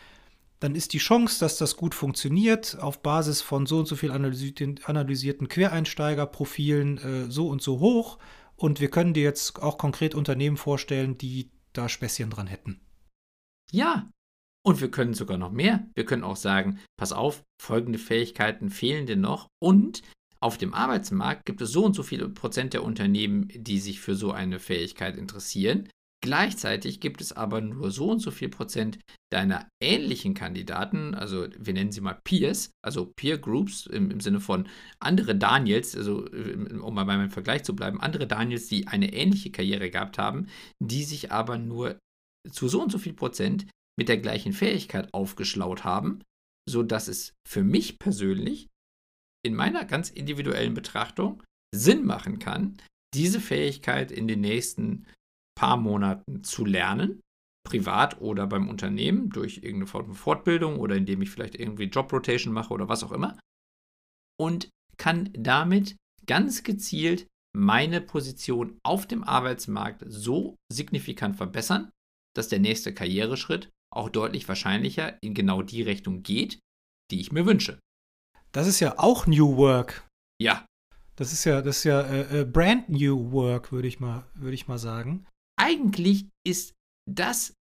dann 0.59 0.75
ist 0.75 0.93
die 0.93 0.97
Chance, 0.97 1.39
dass 1.39 1.57
das 1.57 1.77
gut 1.77 1.95
funktioniert, 1.95 2.77
auf 2.79 3.01
Basis 3.01 3.41
von 3.41 3.65
so 3.65 3.79
und 3.79 3.87
so 3.87 3.95
viel 3.95 4.11
analysierten 4.11 5.47
Quereinsteigerprofilen 5.47 6.97
äh, 6.97 7.31
so 7.31 7.47
und 7.47 7.61
so 7.61 7.79
hoch. 7.79 8.19
Und 8.55 8.81
wir 8.81 8.89
können 8.89 9.13
dir 9.13 9.23
jetzt 9.23 9.61
auch 9.61 9.77
konkret 9.77 10.15
Unternehmen 10.15 10.57
vorstellen, 10.57 11.17
die 11.17 11.49
da 11.71 11.87
Späßchen 11.87 12.29
dran 12.29 12.47
hätten. 12.47 12.81
Ja, 13.71 14.09
und 14.65 14.81
wir 14.81 14.91
können 14.91 15.13
sogar 15.13 15.37
noch 15.37 15.51
mehr. 15.51 15.87
Wir 15.95 16.05
können 16.05 16.23
auch 16.23 16.35
sagen, 16.35 16.79
pass 16.97 17.13
auf, 17.13 17.43
folgende 17.61 17.99
Fähigkeiten 17.99 18.69
fehlen 18.69 19.05
dir 19.05 19.15
noch. 19.15 19.47
Und 19.59 20.01
auf 20.41 20.57
dem 20.57 20.73
Arbeitsmarkt 20.73 21.45
gibt 21.45 21.61
es 21.61 21.71
so 21.71 21.85
und 21.85 21.93
so 21.93 22.03
viele 22.03 22.27
Prozent 22.29 22.73
der 22.73 22.83
Unternehmen, 22.83 23.47
die 23.53 23.79
sich 23.79 24.01
für 24.01 24.15
so 24.15 24.31
eine 24.31 24.59
Fähigkeit 24.59 25.15
interessieren. 25.15 25.89
Gleichzeitig 26.21 26.99
gibt 26.99 27.21
es 27.21 27.31
aber 27.31 27.61
nur 27.61 27.91
so 27.91 28.11
und 28.11 28.19
so 28.19 28.29
viel 28.31 28.49
Prozent 28.49 28.99
deiner 29.31 29.69
ähnlichen 29.81 30.33
Kandidaten, 30.33 31.15
also 31.15 31.47
wir 31.57 31.73
nennen 31.73 31.93
sie 31.93 32.01
mal 32.01 32.19
Peers, 32.25 32.71
also 32.83 33.13
Peer 33.15 33.37
Groups 33.37 33.85
im, 33.85 34.11
im 34.11 34.19
Sinne 34.19 34.41
von 34.41 34.67
andere 34.99 35.35
Daniels, 35.35 35.95
also 35.95 36.25
um 36.25 36.93
mal 36.93 37.05
bei 37.05 37.15
meinem 37.15 37.29
Vergleich 37.29 37.63
zu 37.63 37.73
bleiben, 37.73 38.01
andere 38.01 38.27
Daniels, 38.27 38.67
die 38.67 38.87
eine 38.87 39.13
ähnliche 39.13 39.51
Karriere 39.51 39.89
gehabt 39.89 40.17
haben, 40.17 40.47
die 40.83 41.03
sich 41.03 41.31
aber 41.31 41.57
nur 41.57 41.97
zu 42.51 42.67
so 42.67 42.81
und 42.81 42.91
so 42.91 42.97
viel 42.97 43.13
Prozent 43.13 43.67
mit 43.97 44.09
der 44.09 44.17
gleichen 44.17 44.51
Fähigkeit 44.51 45.13
aufgeschlaut 45.13 45.85
haben, 45.85 46.21
sodass 46.69 47.07
es 47.07 47.33
für 47.47 47.63
mich 47.63 47.97
persönlich 47.97 48.67
in 49.45 49.55
meiner 49.55 49.85
ganz 49.85 50.09
individuellen 50.09 50.73
Betrachtung 50.73 51.43
Sinn 51.73 52.05
machen 52.05 52.39
kann, 52.39 52.77
diese 53.13 53.39
Fähigkeit 53.39 54.11
in 54.11 54.27
den 54.27 54.41
nächsten 54.41 55.05
paar 55.59 55.75
Monaten 55.75 56.41
zu 56.41 56.63
lernen, 56.63 57.19
privat 57.67 58.21
oder 58.21 58.47
beim 58.47 58.69
Unternehmen, 58.69 59.29
durch 59.29 59.57
irgendeine 59.57 59.87
Form 59.87 60.05
von 60.05 60.15
Fortbildung 60.15 60.79
oder 60.79 60.95
indem 60.95 61.21
ich 61.21 61.29
vielleicht 61.29 61.55
irgendwie 61.55 61.83
Jobrotation 61.83 62.53
mache 62.53 62.73
oder 62.73 62.87
was 62.87 63.03
auch 63.03 63.11
immer. 63.11 63.37
Und 64.39 64.69
kann 64.97 65.29
damit 65.33 65.97
ganz 66.25 66.63
gezielt 66.63 67.27
meine 67.53 67.99
Position 67.99 68.79
auf 68.85 69.05
dem 69.05 69.25
Arbeitsmarkt 69.25 70.05
so 70.07 70.55
signifikant 70.71 71.35
verbessern, 71.35 71.91
dass 72.37 72.47
der 72.47 72.59
nächste 72.59 72.93
Karriereschritt 72.93 73.69
auch 73.93 74.07
deutlich 74.07 74.47
wahrscheinlicher 74.47 75.21
in 75.21 75.33
genau 75.33 75.61
die 75.61 75.81
Richtung 75.81 76.23
geht, 76.23 76.59
die 77.11 77.19
ich 77.19 77.33
mir 77.33 77.45
wünsche. 77.45 77.79
Das 78.53 78.65
ist 78.65 78.79
ja 78.79 78.97
auch 78.97 79.27
New 79.27 79.57
Work. 79.57 80.07
Ja. 80.41 80.65
Das 81.17 81.33
ist 81.33 81.43
ja, 81.43 81.61
das 81.61 81.79
ist 81.79 81.83
ja 81.83 81.99
äh, 82.01 82.41
äh 82.41 82.45
brand 82.45 82.87
new 82.87 83.33
work, 83.33 83.73
würde 83.73 83.89
ich 83.89 83.99
mal, 83.99 84.25
würde 84.35 84.53
ich 84.53 84.69
mal 84.69 84.77
sagen 84.77 85.25
eigentlich 85.59 86.27
ist 86.45 86.73
das 87.07 87.53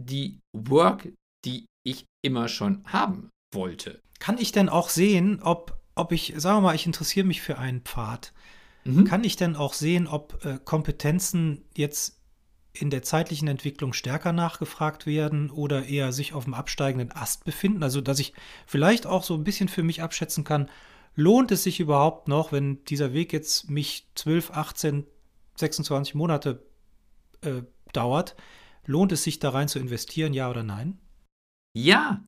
die 0.00 0.40
Work, 0.56 1.12
die 1.44 1.66
ich 1.84 2.06
immer 2.22 2.48
schon 2.48 2.84
haben 2.86 3.30
wollte. 3.52 4.00
Kann 4.18 4.38
ich 4.38 4.52
denn 4.52 4.68
auch 4.68 4.88
sehen, 4.88 5.40
ob, 5.42 5.78
ob 5.94 6.12
ich, 6.12 6.34
sagen 6.36 6.58
wir 6.58 6.68
mal, 6.68 6.74
ich 6.74 6.86
interessiere 6.86 7.26
mich 7.26 7.42
für 7.42 7.58
einen 7.58 7.80
Pfad. 7.82 8.32
Mhm. 8.84 9.04
Kann 9.04 9.24
ich 9.24 9.36
denn 9.36 9.56
auch 9.56 9.74
sehen, 9.74 10.06
ob 10.06 10.44
äh, 10.44 10.58
Kompetenzen 10.64 11.64
jetzt 11.76 12.18
in 12.72 12.90
der 12.90 13.02
zeitlichen 13.02 13.48
Entwicklung 13.48 13.92
stärker 13.92 14.32
nachgefragt 14.32 15.04
werden 15.04 15.50
oder 15.50 15.86
eher 15.86 16.12
sich 16.12 16.34
auf 16.34 16.44
dem 16.44 16.54
absteigenden 16.54 17.12
Ast 17.12 17.44
befinden? 17.44 17.82
Also, 17.82 18.00
dass 18.00 18.20
ich 18.20 18.32
vielleicht 18.66 19.06
auch 19.06 19.24
so 19.24 19.34
ein 19.34 19.44
bisschen 19.44 19.68
für 19.68 19.82
mich 19.82 20.02
abschätzen 20.02 20.44
kann, 20.44 20.70
lohnt 21.16 21.50
es 21.50 21.64
sich 21.64 21.80
überhaupt 21.80 22.28
noch, 22.28 22.52
wenn 22.52 22.84
dieser 22.84 23.12
Weg 23.12 23.32
jetzt 23.32 23.68
mich 23.68 24.06
12, 24.14 24.52
18, 24.52 25.06
26 25.56 26.14
Monate 26.14 26.62
äh, 27.42 27.62
dauert, 27.92 28.36
lohnt 28.86 29.12
es 29.12 29.24
sich 29.24 29.38
da 29.38 29.50
rein 29.50 29.68
zu 29.68 29.78
investieren, 29.78 30.32
ja 30.34 30.50
oder 30.50 30.62
nein? 30.62 30.98
Ja, 31.76 32.24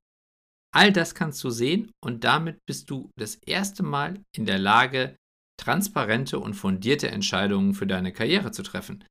all 0.75 0.93
das 0.93 1.15
kannst 1.15 1.43
du 1.45 1.51
sehen 1.51 1.91
und 2.03 2.25
damit 2.25 2.59
bist 2.67 2.91
du 2.91 3.11
das 3.19 3.37
erste 3.37 3.83
Mal 3.83 4.23
in 4.35 4.47
der 4.47 4.59
Lage, 4.59 5.17
transparente 5.61 6.39
und 6.39 6.55
fundierte 6.55 7.11
Entscheidungen 7.11 7.75
für 7.75 7.87
deine 7.87 8.13
Karriere 8.13 8.51
zu 8.51 8.63
treffen, 8.63 9.05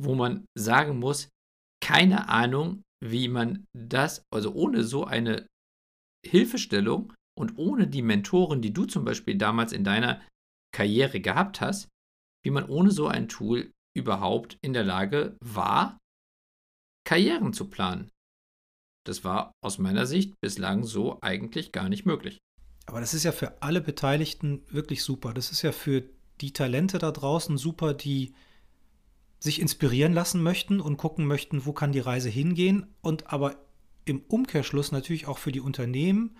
wo 0.00 0.14
man 0.14 0.44
sagen 0.56 0.98
muss, 0.98 1.28
keine 1.82 2.28
Ahnung, 2.28 2.82
wie 3.02 3.28
man 3.28 3.64
das, 3.76 4.22
also 4.32 4.52
ohne 4.52 4.84
so 4.84 5.04
eine 5.04 5.46
Hilfestellung 6.26 7.14
und 7.38 7.56
ohne 7.56 7.86
die 7.86 8.02
Mentoren, 8.02 8.60
die 8.60 8.72
du 8.72 8.84
zum 8.84 9.04
Beispiel 9.04 9.36
damals 9.36 9.72
in 9.72 9.84
deiner 9.84 10.20
Karriere 10.74 11.20
gehabt 11.20 11.60
hast, 11.60 11.88
wie 12.44 12.50
man 12.50 12.68
ohne 12.68 12.90
so 12.90 13.08
ein 13.08 13.28
Tool 13.28 13.72
überhaupt 13.94 14.58
in 14.62 14.72
der 14.72 14.84
Lage 14.84 15.36
war, 15.40 15.98
Karrieren 17.04 17.52
zu 17.52 17.68
planen. 17.68 18.10
Das 19.04 19.24
war 19.24 19.52
aus 19.62 19.78
meiner 19.78 20.06
Sicht 20.06 20.34
bislang 20.40 20.84
so 20.84 21.18
eigentlich 21.22 21.72
gar 21.72 21.88
nicht 21.88 22.06
möglich. 22.06 22.38
Aber 22.86 23.00
das 23.00 23.14
ist 23.14 23.24
ja 23.24 23.32
für 23.32 23.62
alle 23.62 23.80
Beteiligten 23.80 24.62
wirklich 24.70 25.02
super. 25.02 25.32
Das 25.32 25.50
ist 25.50 25.62
ja 25.62 25.72
für 25.72 26.04
die 26.40 26.52
Talente 26.52 26.98
da 26.98 27.10
draußen 27.10 27.56
super, 27.56 27.94
die 27.94 28.34
sich 29.38 29.60
inspirieren 29.60 30.12
lassen 30.12 30.42
möchten 30.42 30.80
und 30.80 30.96
gucken 30.96 31.26
möchten, 31.26 31.64
wo 31.64 31.72
kann 31.72 31.92
die 31.92 32.00
Reise 32.00 32.28
hingehen. 32.28 32.86
Und 33.00 33.32
aber 33.32 33.56
im 34.04 34.20
Umkehrschluss 34.28 34.92
natürlich 34.92 35.26
auch 35.26 35.38
für 35.38 35.52
die 35.52 35.60
Unternehmen, 35.60 36.36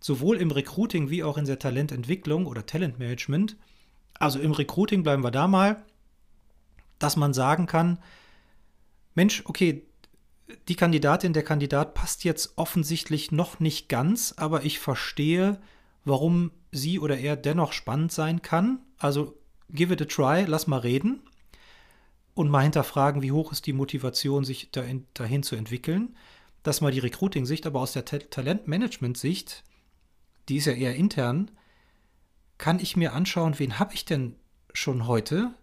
sowohl 0.00 0.38
im 0.38 0.50
Recruiting 0.50 1.10
wie 1.10 1.22
auch 1.22 1.38
in 1.38 1.44
der 1.44 1.58
Talententwicklung 1.58 2.46
oder 2.46 2.66
Talentmanagement. 2.66 3.56
Also 4.14 4.40
im 4.40 4.52
Recruiting 4.52 5.02
bleiben 5.02 5.22
wir 5.22 5.30
da 5.30 5.46
mal 5.46 5.84
dass 7.02 7.16
man 7.16 7.32
sagen 7.32 7.66
kann, 7.66 7.98
Mensch, 9.14 9.42
okay, 9.46 9.86
die 10.68 10.76
Kandidatin, 10.76 11.32
der 11.32 11.44
Kandidat 11.44 11.94
passt 11.94 12.24
jetzt 12.24 12.54
offensichtlich 12.56 13.32
noch 13.32 13.60
nicht 13.60 13.88
ganz, 13.88 14.34
aber 14.36 14.64
ich 14.64 14.78
verstehe, 14.78 15.60
warum 16.04 16.50
sie 16.70 16.98
oder 16.98 17.18
er 17.18 17.36
dennoch 17.36 17.72
spannend 17.72 18.12
sein 18.12 18.42
kann. 18.42 18.80
Also 18.98 19.38
give 19.70 19.92
it 19.92 20.02
a 20.02 20.04
try, 20.04 20.44
lass 20.46 20.66
mal 20.66 20.78
reden 20.78 21.22
und 22.34 22.50
mal 22.50 22.62
hinterfragen, 22.62 23.22
wie 23.22 23.32
hoch 23.32 23.52
ist 23.52 23.66
die 23.66 23.72
Motivation, 23.72 24.44
sich 24.44 24.70
dahin, 24.70 25.06
dahin 25.14 25.42
zu 25.42 25.56
entwickeln. 25.56 26.16
Das 26.62 26.80
mal 26.80 26.92
die 26.92 27.00
Recruiting-Sicht, 27.00 27.66
aber 27.66 27.80
aus 27.80 27.92
der 27.92 28.04
Ta 28.04 28.18
Talentmanagement-Sicht, 28.18 29.64
die 30.48 30.56
ist 30.56 30.66
ja 30.66 30.72
eher 30.72 30.94
intern, 30.94 31.50
kann 32.58 32.78
ich 32.78 32.96
mir 32.96 33.12
anschauen, 33.12 33.58
wen 33.58 33.78
habe 33.78 33.94
ich 33.94 34.04
denn 34.04 34.36
schon 34.72 35.06
heute, 35.06 35.54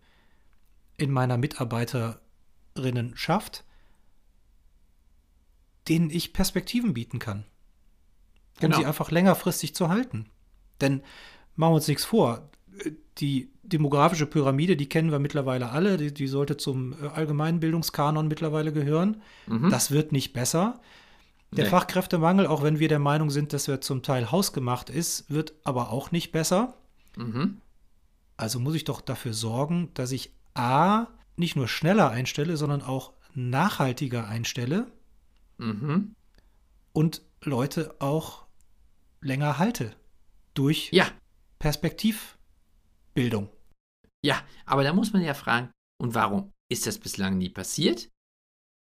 in 0.99 1.11
meiner 1.11 1.37
Mitarbeiterinnenschaft, 1.37 3.63
denen 5.87 6.09
ich 6.09 6.33
Perspektiven 6.33 6.93
bieten 6.93 7.19
kann. 7.19 7.45
Um 8.57 8.61
genau. 8.61 8.77
sie 8.77 8.85
einfach 8.85 9.11
längerfristig 9.11 9.73
zu 9.73 9.89
halten. 9.89 10.25
Denn 10.81 11.01
machen 11.55 11.71
wir 11.71 11.75
uns 11.75 11.87
nichts 11.87 12.05
vor. 12.05 12.49
Die 13.17 13.51
demografische 13.63 14.25
Pyramide, 14.25 14.77
die 14.77 14.89
kennen 14.89 15.11
wir 15.11 15.19
mittlerweile 15.19 15.69
alle, 15.69 15.97
die, 15.97 16.13
die 16.13 16.27
sollte 16.27 16.57
zum 16.57 16.93
äh, 16.93 17.07
allgemeinen 17.07 17.59
Bildungskanon 17.59 18.27
mittlerweile 18.27 18.73
gehören. 18.73 19.21
Mhm. 19.47 19.69
Das 19.69 19.91
wird 19.91 20.11
nicht 20.11 20.33
besser. 20.33 20.79
Der 21.51 21.65
nee. 21.65 21.69
Fachkräftemangel, 21.69 22.47
auch 22.47 22.61
wenn 22.61 22.79
wir 22.79 22.89
der 22.89 22.99
Meinung 22.99 23.31
sind, 23.31 23.53
dass 23.53 23.67
er 23.67 23.81
zum 23.81 24.03
Teil 24.03 24.31
hausgemacht 24.31 24.89
ist, 24.89 25.31
wird 25.31 25.53
aber 25.63 25.91
auch 25.91 26.11
nicht 26.11 26.31
besser. 26.31 26.75
Mhm. 27.17 27.57
Also 28.37 28.59
muss 28.59 28.75
ich 28.75 28.83
doch 28.83 29.01
dafür 29.01 29.33
sorgen, 29.33 29.89
dass 29.95 30.11
ich 30.11 30.31
A, 30.59 31.07
nicht 31.37 31.55
nur 31.55 31.69
schneller 31.69 32.09
einstelle, 32.09 32.57
sondern 32.57 32.81
auch 32.81 33.13
nachhaltiger 33.33 34.27
einstelle 34.27 34.91
mhm. 35.57 36.15
und 36.91 37.21
Leute 37.41 37.95
auch 37.99 38.45
länger 39.21 39.57
halte 39.57 39.95
durch 40.53 40.89
ja. 40.91 41.09
Perspektivbildung. 41.59 43.49
Ja, 44.21 44.43
aber 44.65 44.83
da 44.83 44.91
muss 44.91 45.13
man 45.13 45.21
ja 45.21 45.33
fragen, 45.33 45.71
und 46.01 46.13
warum 46.13 46.51
ist 46.69 46.85
das 46.87 46.99
bislang 46.99 47.37
nie 47.37 47.49
passiert? 47.49 48.09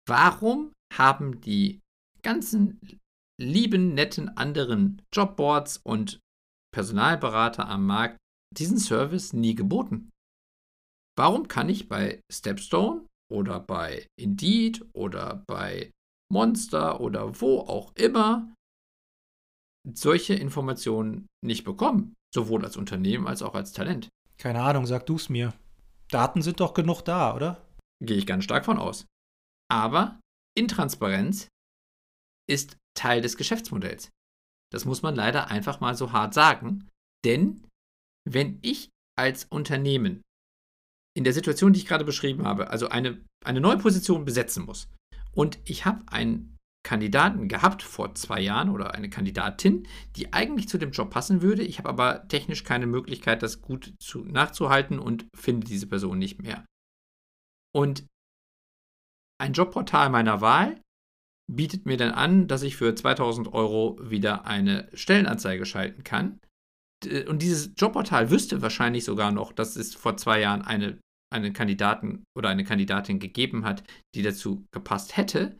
Warum 0.08 0.72
haben 0.92 1.40
die 1.40 1.78
ganzen 2.22 2.80
lieben, 3.40 3.94
netten 3.94 4.36
anderen 4.36 5.00
Jobboards 5.14 5.76
und 5.78 6.18
Personalberater 6.74 7.68
am 7.68 7.86
Markt 7.86 8.16
diesen 8.56 8.78
Service 8.78 9.32
nie 9.32 9.54
geboten? 9.54 10.10
Warum 11.18 11.48
kann 11.48 11.68
ich 11.68 11.88
bei 11.88 12.20
Stepstone 12.30 13.04
oder 13.28 13.58
bei 13.58 14.06
Indeed 14.16 14.86
oder 14.94 15.42
bei 15.48 15.90
Monster 16.32 17.00
oder 17.00 17.40
wo 17.40 17.58
auch 17.58 17.92
immer 17.96 18.54
solche 19.84 20.34
Informationen 20.34 21.26
nicht 21.44 21.64
bekommen? 21.64 22.14
Sowohl 22.32 22.64
als 22.64 22.76
Unternehmen 22.76 23.26
als 23.26 23.42
auch 23.42 23.56
als 23.56 23.72
Talent. 23.72 24.08
Keine 24.38 24.62
Ahnung, 24.62 24.86
sag 24.86 25.06
du 25.06 25.16
es 25.16 25.28
mir. 25.28 25.54
Daten 26.08 26.40
sind 26.40 26.60
doch 26.60 26.72
genug 26.72 27.02
da, 27.02 27.34
oder? 27.34 27.66
Gehe 28.00 28.16
ich 28.16 28.26
ganz 28.26 28.44
stark 28.44 28.64
von 28.64 28.78
aus. 28.78 29.04
Aber 29.68 30.20
Intransparenz 30.56 31.48
ist 32.48 32.76
Teil 32.96 33.22
des 33.22 33.36
Geschäftsmodells. 33.36 34.10
Das 34.72 34.84
muss 34.84 35.02
man 35.02 35.16
leider 35.16 35.48
einfach 35.48 35.80
mal 35.80 35.96
so 35.96 36.12
hart 36.12 36.32
sagen. 36.32 36.88
Denn 37.24 37.66
wenn 38.24 38.60
ich 38.62 38.90
als 39.18 39.46
Unternehmen 39.46 40.22
in 41.16 41.24
der 41.24 41.32
Situation, 41.32 41.72
die 41.72 41.80
ich 41.80 41.86
gerade 41.86 42.04
beschrieben 42.04 42.44
habe, 42.44 42.70
also 42.70 42.88
eine, 42.88 43.24
eine 43.44 43.60
neue 43.60 43.78
Position 43.78 44.24
besetzen 44.24 44.64
muss. 44.64 44.88
Und 45.32 45.58
ich 45.64 45.84
habe 45.84 46.02
einen 46.06 46.56
Kandidaten 46.84 47.48
gehabt 47.48 47.82
vor 47.82 48.14
zwei 48.14 48.40
Jahren 48.40 48.70
oder 48.70 48.94
eine 48.94 49.10
Kandidatin, 49.10 49.86
die 50.16 50.32
eigentlich 50.32 50.68
zu 50.68 50.78
dem 50.78 50.92
Job 50.92 51.10
passen 51.10 51.42
würde. 51.42 51.62
Ich 51.62 51.78
habe 51.78 51.88
aber 51.88 52.26
technisch 52.28 52.64
keine 52.64 52.86
Möglichkeit, 52.86 53.42
das 53.42 53.60
gut 53.60 53.94
zu, 54.00 54.24
nachzuhalten 54.24 54.98
und 54.98 55.26
finde 55.36 55.66
diese 55.66 55.86
Person 55.86 56.18
nicht 56.18 56.40
mehr. 56.40 56.64
Und 57.74 58.06
ein 59.40 59.52
Jobportal 59.52 60.08
meiner 60.08 60.40
Wahl 60.40 60.80
bietet 61.50 61.86
mir 61.86 61.96
dann 61.96 62.12
an, 62.12 62.48
dass 62.48 62.62
ich 62.62 62.76
für 62.76 62.94
2000 62.94 63.52
Euro 63.52 63.98
wieder 64.02 64.46
eine 64.46 64.88
Stellenanzeige 64.94 65.66
schalten 65.66 66.04
kann. 66.04 66.40
Und 67.28 67.42
dieses 67.42 67.72
Jobportal 67.76 68.30
wüsste 68.30 68.62
wahrscheinlich 68.62 69.04
sogar 69.04 69.30
noch, 69.30 69.52
dass 69.52 69.76
es 69.76 69.94
vor 69.94 70.16
zwei 70.16 70.40
Jahren 70.40 70.62
eine, 70.62 70.98
einen 71.32 71.52
Kandidaten 71.52 72.24
oder 72.36 72.48
eine 72.48 72.64
Kandidatin 72.64 73.18
gegeben 73.18 73.64
hat, 73.64 73.84
die 74.14 74.22
dazu 74.22 74.66
gepasst 74.72 75.16
hätte, 75.16 75.58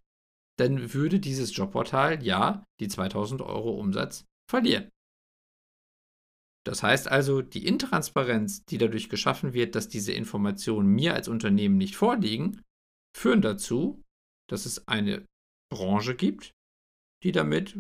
dann 0.59 0.92
würde 0.92 1.20
dieses 1.20 1.55
Jobportal 1.55 2.22
ja 2.24 2.64
die 2.81 2.88
2000 2.88 3.42
Euro 3.42 3.79
Umsatz 3.79 4.24
verlieren. 4.51 4.90
Das 6.66 6.83
heißt 6.83 7.09
also, 7.09 7.40
die 7.40 7.66
Intransparenz, 7.66 8.64
die 8.66 8.77
dadurch 8.77 9.09
geschaffen 9.09 9.55
wird, 9.55 9.74
dass 9.74 9.88
diese 9.88 10.12
Informationen 10.12 10.88
mir 10.88 11.14
als 11.14 11.29
Unternehmen 11.29 11.79
nicht 11.79 11.96
vorliegen, 11.96 12.62
führen 13.16 13.40
dazu, 13.40 14.03
dass 14.51 14.66
es 14.66 14.87
eine 14.87 15.24
Branche 15.72 16.14
gibt, 16.14 16.53
die 17.22 17.33
damit 17.33 17.77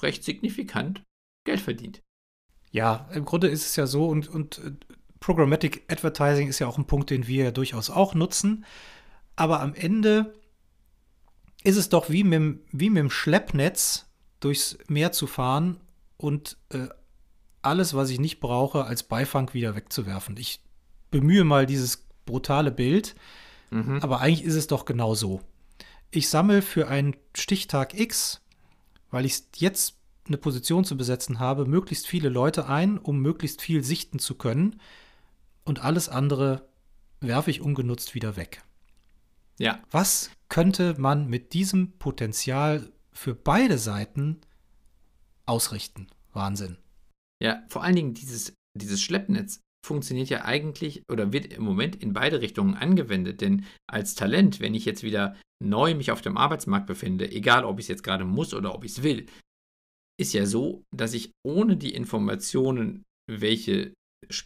recht 0.00 0.24
signifikant 0.24 1.04
Geld 1.46 1.60
verdient. 1.60 2.02
Ja, 2.72 3.08
im 3.12 3.24
Grunde 3.24 3.48
ist 3.48 3.66
es 3.66 3.76
ja 3.76 3.86
so 3.86 4.08
und, 4.08 4.28
und 4.28 4.58
äh, 4.58 4.72
Programmatic 5.20 5.84
Advertising 5.88 6.48
ist 6.48 6.58
ja 6.58 6.66
auch 6.66 6.78
ein 6.78 6.86
Punkt, 6.86 7.10
den 7.10 7.26
wir 7.26 7.44
ja 7.44 7.50
durchaus 7.52 7.90
auch 7.90 8.14
nutzen. 8.14 8.64
Aber 9.36 9.60
am 9.60 9.74
Ende 9.74 10.34
ist 11.62 11.76
es 11.76 11.88
doch 11.88 12.10
wie 12.10 12.24
mit, 12.24 12.60
wie 12.72 12.90
mit 12.90 13.00
dem 13.00 13.10
Schleppnetz 13.10 14.06
durchs 14.40 14.78
Meer 14.88 15.12
zu 15.12 15.26
fahren 15.26 15.80
und 16.16 16.56
äh, 16.70 16.88
alles, 17.60 17.94
was 17.94 18.10
ich 18.10 18.18
nicht 18.18 18.40
brauche, 18.40 18.84
als 18.84 19.04
Beifang 19.04 19.54
wieder 19.54 19.76
wegzuwerfen. 19.76 20.36
Ich 20.36 20.60
bemühe 21.10 21.44
mal 21.44 21.66
dieses 21.66 22.08
brutale 22.26 22.72
Bild, 22.72 23.14
mhm. 23.70 24.00
aber 24.02 24.20
eigentlich 24.20 24.44
ist 24.44 24.56
es 24.56 24.66
doch 24.66 24.84
genau 24.84 25.14
so. 25.14 25.40
Ich 26.10 26.28
sammle 26.28 26.62
für 26.62 26.88
einen 26.88 27.16
Stichtag 27.36 27.98
X, 27.98 28.40
weil 29.10 29.24
ich 29.24 29.42
jetzt 29.56 30.01
eine 30.26 30.36
Position 30.36 30.84
zu 30.84 30.96
besetzen 30.96 31.38
habe, 31.38 31.66
möglichst 31.66 32.06
viele 32.06 32.28
Leute 32.28 32.68
ein, 32.68 32.98
um 32.98 33.20
möglichst 33.20 33.60
viel 33.60 33.82
sichten 33.82 34.18
zu 34.18 34.36
können. 34.36 34.80
Und 35.64 35.84
alles 35.84 36.08
andere 36.08 36.68
werfe 37.20 37.50
ich 37.50 37.60
ungenutzt 37.60 38.14
wieder 38.14 38.36
weg. 38.36 38.62
Ja. 39.58 39.80
Was 39.90 40.30
könnte 40.48 40.94
man 40.98 41.28
mit 41.28 41.52
diesem 41.52 41.92
Potenzial 41.98 42.90
für 43.12 43.34
beide 43.34 43.78
Seiten 43.78 44.40
ausrichten? 45.46 46.08
Wahnsinn. 46.32 46.78
Ja, 47.42 47.62
vor 47.68 47.82
allen 47.82 47.96
Dingen 47.96 48.14
dieses, 48.14 48.54
dieses 48.74 49.02
Schleppnetz 49.02 49.60
funktioniert 49.84 50.30
ja 50.30 50.44
eigentlich 50.44 51.02
oder 51.10 51.32
wird 51.32 51.46
im 51.46 51.64
Moment 51.64 51.96
in 51.96 52.12
beide 52.12 52.40
Richtungen 52.40 52.74
angewendet. 52.74 53.40
Denn 53.40 53.64
als 53.88 54.14
Talent, 54.14 54.60
wenn 54.60 54.74
ich 54.74 54.84
jetzt 54.84 55.02
wieder 55.02 55.36
neu 55.62 55.94
mich 55.94 56.10
auf 56.10 56.22
dem 56.22 56.36
Arbeitsmarkt 56.36 56.86
befinde, 56.86 57.30
egal 57.30 57.64
ob 57.64 57.78
ich 57.78 57.84
es 57.84 57.88
jetzt 57.88 58.04
gerade 58.04 58.24
muss 58.24 58.54
oder 58.54 58.74
ob 58.74 58.84
ich 58.84 58.92
es 58.92 59.02
will, 59.02 59.26
ist 60.20 60.32
ja 60.32 60.46
so, 60.46 60.82
dass 60.94 61.14
ich 61.14 61.32
ohne 61.46 61.76
die 61.76 61.94
Informationen, 61.94 63.02
welche 63.30 63.94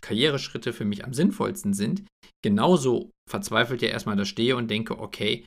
Karriereschritte 0.01 0.73
für 0.73 0.85
mich 0.85 1.05
am 1.05 1.13
sinnvollsten 1.13 1.75
sind, 1.75 2.07
genauso 2.43 3.11
verzweifelt 3.29 3.83
ja 3.83 3.89
erstmal 3.89 4.17
da 4.17 4.25
stehe 4.25 4.57
und 4.57 4.71
denke, 4.71 4.99
okay, 4.99 5.45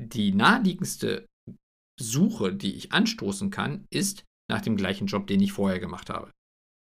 die 0.00 0.32
naheliegendste 0.32 1.26
Suche, 2.00 2.52
die 2.52 2.74
ich 2.74 2.92
anstoßen 2.92 3.50
kann, 3.50 3.86
ist 3.92 4.24
nach 4.50 4.60
dem 4.60 4.76
gleichen 4.76 5.06
Job, 5.06 5.26
den 5.26 5.40
ich 5.40 5.52
vorher 5.52 5.80
gemacht 5.80 6.10
habe. 6.10 6.30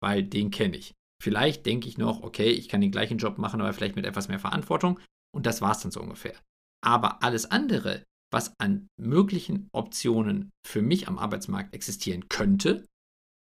Weil 0.02 0.24
den 0.24 0.52
kenne 0.52 0.78
ich. 0.78 0.93
Vielleicht 1.21 1.65
denke 1.65 1.88
ich 1.88 1.97
noch, 1.97 2.24
okay, 2.24 2.50
ich 2.50 2.69
kann 2.69 2.82
den 2.82 2.91
gleichen 2.91 3.17
Job 3.17 3.38
machen, 3.38 3.62
aber 3.62 3.74
vielleicht 3.74 3.95
mit 3.95 4.06
etwas 4.06 4.28
mehr 4.28 4.39
Verantwortung. 4.39 5.00
Und 5.36 5.45
das 5.45 5.62
war 5.62 5.74
es 5.74 5.80
dann 5.80 5.91
so 5.91 6.02
ungefähr. 6.02 6.39
Aber 6.84 7.21
alles 7.24 7.52
andere 7.52 8.04
was 8.32 8.54
an 8.60 8.88
möglichen 9.00 9.67
Optionen 9.74 10.50
für 10.65 10.82
mich 10.82 11.08
am 11.08 11.17
Arbeitsmarkt 11.17 11.74
existieren 11.74 12.30
könnte, 12.30 12.86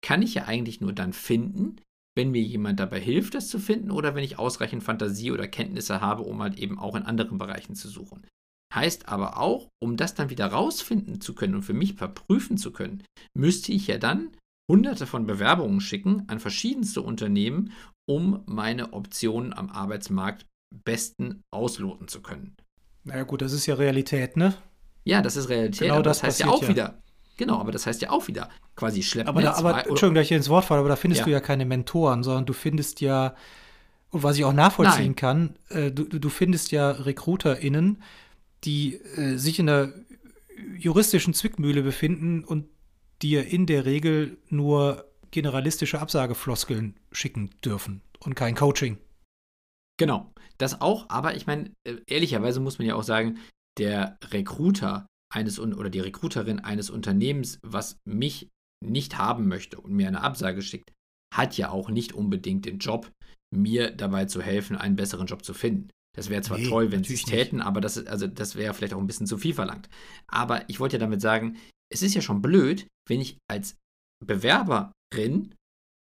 kann 0.03 0.21
ich 0.21 0.33
ja 0.35 0.45
eigentlich 0.45 0.81
nur 0.81 0.93
dann 0.93 1.13
finden, 1.13 1.77
wenn 2.15 2.31
mir 2.31 2.41
jemand 2.41 2.79
dabei 2.79 2.99
hilft, 2.99 3.35
das 3.35 3.49
zu 3.49 3.59
finden 3.59 3.91
oder 3.91 4.15
wenn 4.15 4.23
ich 4.23 4.39
ausreichend 4.39 4.83
Fantasie 4.83 5.31
oder 5.31 5.47
Kenntnisse 5.47 6.01
habe, 6.01 6.23
um 6.23 6.41
halt 6.41 6.57
eben 6.57 6.79
auch 6.79 6.95
in 6.95 7.03
anderen 7.03 7.37
Bereichen 7.37 7.75
zu 7.75 7.89
suchen. 7.89 8.25
Heißt 8.73 9.07
aber 9.07 9.37
auch, 9.37 9.69
um 9.81 9.97
das 9.97 10.15
dann 10.15 10.29
wieder 10.29 10.47
rausfinden 10.47 11.21
zu 11.21 11.35
können 11.35 11.55
und 11.55 11.63
für 11.63 11.73
mich 11.73 11.93
verprüfen 11.93 12.57
zu 12.57 12.71
können, 12.71 13.03
müsste 13.37 13.71
ich 13.71 13.87
ja 13.87 13.97
dann 13.97 14.35
hunderte 14.69 15.05
von 15.05 15.25
Bewerbungen 15.25 15.79
schicken 15.79 16.27
an 16.27 16.39
verschiedenste 16.39 17.01
Unternehmen, 17.01 17.71
um 18.09 18.43
meine 18.45 18.93
Optionen 18.93 19.53
am 19.53 19.69
Arbeitsmarkt 19.69 20.45
besten 20.83 21.41
ausloten 21.53 22.07
zu 22.07 22.21
können. 22.21 22.55
Naja 23.03 23.23
gut, 23.23 23.41
das 23.41 23.53
ist 23.53 23.65
ja 23.67 23.75
Realität, 23.75 24.35
ne? 24.35 24.53
Ja, 25.07 25.21
das 25.21 25.37
ist 25.37 25.47
Realität. 25.47 25.87
Genau 25.87 26.01
das, 26.01 26.19
das 26.19 26.27
heißt 26.27 26.39
ja 26.41 26.47
auch 26.49 26.61
ja. 26.61 26.67
wieder. 26.67 27.01
Genau, 27.37 27.59
aber 27.59 27.71
das 27.71 27.85
heißt 27.85 28.01
ja 28.01 28.09
auch 28.09 28.27
wieder 28.27 28.49
quasi 28.75 29.03
Schleppnetz. 29.03 29.29
Aber, 29.29 29.41
da, 29.41 29.53
aber 29.53 29.77
Entschuldigung, 29.77 30.15
dass 30.15 30.23
ich 30.23 30.27
hier 30.29 30.37
ins 30.37 30.49
Wort 30.49 30.65
falle, 30.65 30.81
aber 30.81 30.89
da 30.89 30.95
findest 30.95 31.19
ja. 31.19 31.25
du 31.25 31.31
ja 31.31 31.39
keine 31.39 31.65
Mentoren, 31.65 32.23
sondern 32.23 32.45
du 32.45 32.53
findest 32.53 32.99
ja, 32.99 33.35
und 34.09 34.23
was 34.23 34.37
ich 34.37 34.43
auch 34.43 34.53
nachvollziehen 34.53 35.05
Nein. 35.05 35.15
kann, 35.15 35.55
äh, 35.69 35.91
du, 35.91 36.03
du 36.05 36.29
findest 36.29 36.71
ja 36.71 36.91
RecruiterInnen, 36.91 38.01
die 38.63 38.95
äh, 38.95 39.37
sich 39.37 39.59
in 39.59 39.67
der 39.67 39.93
juristischen 40.77 41.33
Zwickmühle 41.33 41.83
befinden 41.83 42.43
und 42.43 42.65
dir 43.21 43.47
in 43.47 43.65
der 43.65 43.85
Regel 43.85 44.37
nur 44.49 45.05
generalistische 45.31 46.01
Absagefloskeln 46.01 46.95
schicken 47.11 47.51
dürfen 47.63 48.01
und 48.19 48.35
kein 48.35 48.55
Coaching. 48.55 48.97
Genau, 49.97 50.31
das 50.57 50.81
auch, 50.81 51.05
aber 51.09 51.35
ich 51.35 51.47
meine, 51.47 51.71
äh, 51.83 51.95
ehrlicherweise 52.07 52.59
muss 52.59 52.79
man 52.79 52.87
ja 52.87 52.95
auch 52.95 53.03
sagen, 53.03 53.37
der 53.77 54.17
Recruiter 54.31 55.05
eines 55.33 55.59
oder 55.59 55.89
die 55.89 55.99
Recruiterin 55.99 56.59
eines 56.59 56.89
Unternehmens, 56.89 57.59
was 57.61 57.97
mich 58.05 58.49
nicht 58.83 59.17
haben 59.17 59.47
möchte 59.47 59.79
und 59.79 59.93
mir 59.93 60.07
eine 60.07 60.21
Absage 60.21 60.61
schickt, 60.61 60.93
hat 61.33 61.57
ja 61.57 61.69
auch 61.69 61.89
nicht 61.89 62.13
unbedingt 62.13 62.65
den 62.65 62.79
Job, 62.79 63.11
mir 63.53 63.91
dabei 63.91 64.25
zu 64.25 64.41
helfen, 64.41 64.75
einen 64.75 64.95
besseren 64.95 65.27
Job 65.27 65.43
zu 65.43 65.53
finden. 65.53 65.89
Das 66.15 66.29
wäre 66.29 66.41
zwar 66.41 66.57
nee, 66.57 66.67
toll, 66.67 66.91
wenn 66.91 67.03
sie 67.03 67.13
es 67.13 67.23
täten, 67.23 67.61
aber 67.61 67.79
das, 67.79 67.97
ist, 67.97 68.07
also 68.07 68.27
das 68.27 68.55
wäre 68.55 68.73
vielleicht 68.73 68.93
auch 68.93 68.99
ein 68.99 69.07
bisschen 69.07 69.27
zu 69.27 69.37
viel 69.37 69.53
verlangt. 69.53 69.87
Aber 70.27 70.67
ich 70.69 70.79
wollte 70.79 70.95
ja 70.95 70.99
damit 70.99 71.21
sagen, 71.21 71.57
es 71.93 72.01
ist 72.01 72.15
ja 72.15 72.21
schon 72.21 72.41
blöd, 72.41 72.87
wenn 73.07 73.21
ich 73.21 73.37
als 73.49 73.77
Bewerberin 74.25 75.53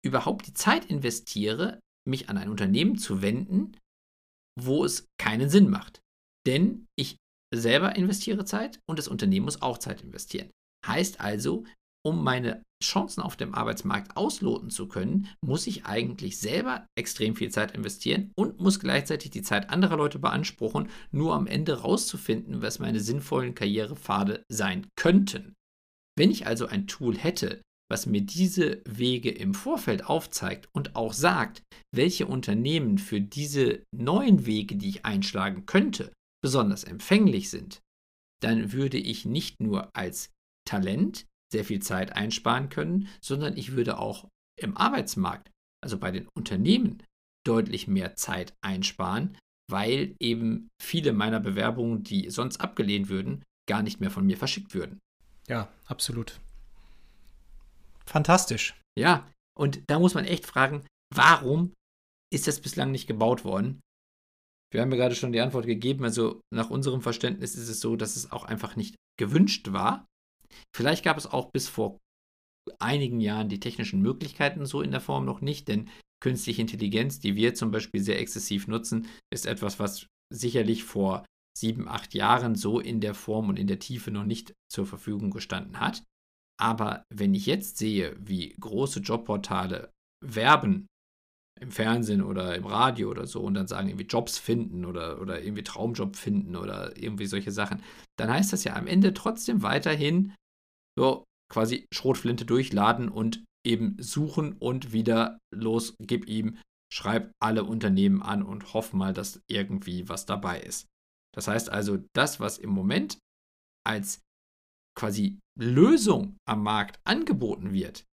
überhaupt 0.04 0.46
die 0.46 0.54
Zeit 0.54 0.84
investiere, 0.84 1.80
mich 2.06 2.28
an 2.28 2.36
ein 2.36 2.50
Unternehmen 2.50 2.98
zu 2.98 3.22
wenden, 3.22 3.76
wo 4.60 4.84
es 4.84 5.06
keinen 5.18 5.48
Sinn 5.48 5.70
macht. 5.70 6.00
Denn 6.46 6.86
ich 6.98 7.16
selber 7.52 7.96
investiere 7.96 8.44
Zeit 8.44 8.80
und 8.88 8.98
das 8.98 9.08
Unternehmen 9.08 9.44
muss 9.44 9.62
auch 9.62 9.78
Zeit 9.78 10.02
investieren. 10.02 10.50
Heißt 10.86 11.20
also, 11.20 11.64
um 12.04 12.24
meine 12.24 12.64
Chancen 12.82 13.22
auf 13.22 13.36
dem 13.36 13.54
Arbeitsmarkt 13.54 14.16
ausloten 14.16 14.70
zu 14.70 14.88
können, 14.88 15.28
muss 15.40 15.68
ich 15.68 15.86
eigentlich 15.86 16.38
selber 16.38 16.86
extrem 16.98 17.36
viel 17.36 17.50
Zeit 17.50 17.72
investieren 17.72 18.32
und 18.36 18.60
muss 18.60 18.80
gleichzeitig 18.80 19.30
die 19.30 19.42
Zeit 19.42 19.70
anderer 19.70 19.96
Leute 19.96 20.18
beanspruchen, 20.18 20.88
nur 21.12 21.34
am 21.34 21.46
Ende 21.46 21.80
rauszufinden, 21.80 22.60
was 22.60 22.80
meine 22.80 22.98
sinnvollen 22.98 23.54
Karrierepfade 23.54 24.42
sein 24.48 24.88
könnten. 24.96 25.54
Wenn 26.18 26.30
ich 26.30 26.46
also 26.46 26.66
ein 26.66 26.88
Tool 26.88 27.16
hätte, 27.16 27.62
was 27.88 28.06
mir 28.06 28.22
diese 28.22 28.82
Wege 28.88 29.30
im 29.30 29.54
Vorfeld 29.54 30.06
aufzeigt 30.06 30.68
und 30.72 30.96
auch 30.96 31.12
sagt, 31.12 31.62
welche 31.94 32.26
Unternehmen 32.26 32.98
für 32.98 33.20
diese 33.20 33.84
neuen 33.94 34.46
Wege, 34.46 34.76
die 34.76 34.88
ich 34.88 35.04
einschlagen 35.04 35.66
könnte, 35.66 36.10
besonders 36.42 36.84
empfänglich 36.84 37.50
sind, 37.50 37.80
dann 38.42 38.72
würde 38.72 38.98
ich 38.98 39.24
nicht 39.24 39.60
nur 39.60 39.88
als 39.94 40.30
Talent 40.68 41.26
sehr 41.52 41.64
viel 41.64 41.80
Zeit 41.80 42.16
einsparen 42.16 42.68
können, 42.68 43.08
sondern 43.20 43.56
ich 43.56 43.72
würde 43.72 43.98
auch 43.98 44.28
im 44.58 44.76
Arbeitsmarkt, 44.76 45.50
also 45.82 45.98
bei 45.98 46.10
den 46.10 46.28
Unternehmen, 46.36 47.02
deutlich 47.46 47.88
mehr 47.88 48.14
Zeit 48.16 48.54
einsparen, 48.62 49.36
weil 49.70 50.14
eben 50.20 50.68
viele 50.80 51.12
meiner 51.12 51.40
Bewerbungen, 51.40 52.02
die 52.02 52.30
sonst 52.30 52.60
abgelehnt 52.60 53.08
würden, 53.08 53.42
gar 53.68 53.82
nicht 53.82 54.00
mehr 54.00 54.10
von 54.10 54.26
mir 54.26 54.36
verschickt 54.36 54.74
würden. 54.74 54.98
Ja, 55.48 55.68
absolut. 55.86 56.40
Fantastisch. 58.06 58.80
Ja, 58.98 59.28
und 59.58 59.82
da 59.88 59.98
muss 59.98 60.14
man 60.14 60.24
echt 60.24 60.46
fragen, 60.46 60.86
warum 61.14 61.72
ist 62.32 62.46
das 62.46 62.60
bislang 62.60 62.90
nicht 62.90 63.06
gebaut 63.06 63.44
worden? 63.44 63.80
Wir 64.72 64.80
haben 64.80 64.90
ja 64.90 64.96
gerade 64.96 65.14
schon 65.14 65.32
die 65.32 65.40
Antwort 65.40 65.66
gegeben. 65.66 66.04
Also 66.04 66.40
nach 66.52 66.70
unserem 66.70 67.02
Verständnis 67.02 67.54
ist 67.54 67.68
es 67.68 67.80
so, 67.80 67.94
dass 67.94 68.16
es 68.16 68.32
auch 68.32 68.44
einfach 68.44 68.74
nicht 68.74 68.96
gewünscht 69.18 69.72
war. 69.72 70.06
Vielleicht 70.74 71.04
gab 71.04 71.18
es 71.18 71.26
auch 71.26 71.50
bis 71.52 71.68
vor 71.68 71.98
einigen 72.78 73.20
Jahren 73.20 73.48
die 73.48 73.60
technischen 73.60 74.00
Möglichkeiten 74.00 74.66
so 74.66 74.82
in 74.82 74.90
der 74.90 75.00
Form 75.00 75.24
noch 75.24 75.40
nicht, 75.40 75.68
denn 75.68 75.90
künstliche 76.22 76.62
Intelligenz, 76.62 77.18
die 77.18 77.34
wir 77.34 77.54
zum 77.54 77.70
Beispiel 77.70 78.00
sehr 78.00 78.20
exzessiv 78.20 78.68
nutzen, 78.68 79.08
ist 79.32 79.46
etwas, 79.46 79.78
was 79.78 80.06
sicherlich 80.32 80.84
vor 80.84 81.26
sieben, 81.58 81.88
acht 81.88 82.14
Jahren 82.14 82.54
so 82.54 82.80
in 82.80 83.00
der 83.00 83.14
Form 83.14 83.48
und 83.48 83.58
in 83.58 83.66
der 83.66 83.78
Tiefe 83.78 84.10
noch 84.10 84.24
nicht 84.24 84.54
zur 84.70 84.86
Verfügung 84.86 85.30
gestanden 85.30 85.80
hat. 85.80 86.02
Aber 86.58 87.04
wenn 87.12 87.34
ich 87.34 87.46
jetzt 87.46 87.76
sehe, 87.76 88.16
wie 88.18 88.54
große 88.60 89.00
Jobportale 89.00 89.90
werben 90.24 90.86
im 91.62 91.70
Fernsehen 91.70 92.22
oder 92.22 92.56
im 92.56 92.66
Radio 92.66 93.08
oder 93.08 93.26
so 93.26 93.40
und 93.40 93.54
dann 93.54 93.68
sagen, 93.68 93.88
irgendwie 93.88 94.06
Jobs 94.06 94.36
finden 94.36 94.84
oder, 94.84 95.20
oder 95.20 95.42
irgendwie 95.42 95.62
Traumjob 95.62 96.16
finden 96.16 96.56
oder 96.56 96.96
irgendwie 96.96 97.26
solche 97.26 97.52
Sachen, 97.52 97.82
dann 98.18 98.30
heißt 98.30 98.52
das 98.52 98.64
ja 98.64 98.74
am 98.74 98.88
Ende 98.88 99.14
trotzdem 99.14 99.62
weiterhin 99.62 100.34
so 100.98 101.24
quasi 101.50 101.86
Schrotflinte 101.94 102.44
durchladen 102.44 103.08
und 103.08 103.44
eben 103.64 103.96
suchen 104.00 104.54
und 104.54 104.92
wieder 104.92 105.38
los, 105.54 105.94
gib 106.00 106.28
ihm, 106.28 106.58
schreib 106.92 107.30
alle 107.40 107.64
Unternehmen 107.64 108.22
an 108.22 108.42
und 108.42 108.74
hoff 108.74 108.92
mal, 108.92 109.12
dass 109.12 109.40
irgendwie 109.48 110.08
was 110.08 110.26
dabei 110.26 110.60
ist. 110.60 110.88
Das 111.34 111.46
heißt 111.46 111.70
also, 111.70 111.98
das, 112.14 112.40
was 112.40 112.58
im 112.58 112.70
Moment 112.70 113.18
als 113.86 114.20
quasi 114.98 115.38
Lösung 115.58 116.36
am 116.46 116.62
Markt 116.62 116.98
angeboten 117.04 117.72
wird, 117.72 118.04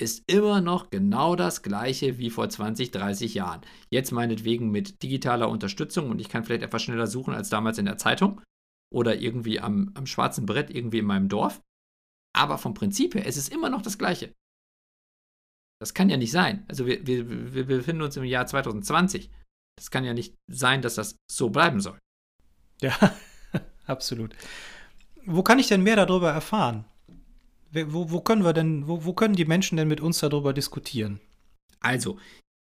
ist 0.00 0.24
immer 0.26 0.60
noch 0.60 0.90
genau 0.90 1.36
das 1.36 1.62
gleiche 1.62 2.18
wie 2.18 2.30
vor 2.30 2.48
20, 2.48 2.90
30 2.90 3.34
Jahren. 3.34 3.60
Jetzt 3.90 4.10
meinetwegen 4.10 4.70
mit 4.70 5.02
digitaler 5.02 5.48
Unterstützung 5.48 6.10
und 6.10 6.20
ich 6.20 6.28
kann 6.28 6.44
vielleicht 6.44 6.62
etwas 6.62 6.82
schneller 6.82 7.06
suchen 7.06 7.34
als 7.34 7.48
damals 7.48 7.78
in 7.78 7.84
der 7.84 7.98
Zeitung 7.98 8.40
oder 8.92 9.16
irgendwie 9.16 9.60
am, 9.60 9.92
am 9.94 10.06
schwarzen 10.06 10.46
Brett 10.46 10.70
irgendwie 10.70 10.98
in 10.98 11.06
meinem 11.06 11.28
Dorf. 11.28 11.62
Aber 12.36 12.58
vom 12.58 12.74
Prinzip 12.74 13.14
her, 13.14 13.26
es 13.26 13.36
ist 13.36 13.52
immer 13.52 13.70
noch 13.70 13.82
das 13.82 13.98
gleiche. 13.98 14.34
Das 15.80 15.94
kann 15.94 16.10
ja 16.10 16.16
nicht 16.16 16.32
sein. 16.32 16.64
Also 16.68 16.86
wir, 16.86 17.06
wir, 17.06 17.54
wir 17.54 17.66
befinden 17.66 18.02
uns 18.02 18.16
im 18.16 18.24
Jahr 18.24 18.46
2020. 18.46 19.30
Das 19.76 19.90
kann 19.90 20.04
ja 20.04 20.14
nicht 20.14 20.34
sein, 20.48 20.82
dass 20.82 20.96
das 20.96 21.16
so 21.30 21.50
bleiben 21.50 21.80
soll. 21.80 21.98
Ja, 22.80 22.96
absolut. 23.86 24.34
Wo 25.24 25.42
kann 25.42 25.58
ich 25.58 25.68
denn 25.68 25.82
mehr 25.82 25.96
darüber 25.96 26.32
erfahren? 26.32 26.84
Wo, 27.74 28.10
wo 28.10 28.20
können 28.20 28.44
wir 28.44 28.52
denn, 28.52 28.86
wo, 28.86 29.04
wo 29.04 29.12
können 29.14 29.34
die 29.34 29.44
Menschen 29.44 29.76
denn 29.76 29.88
mit 29.88 30.00
uns 30.00 30.20
darüber 30.20 30.52
diskutieren? 30.52 31.20
Also, 31.80 32.18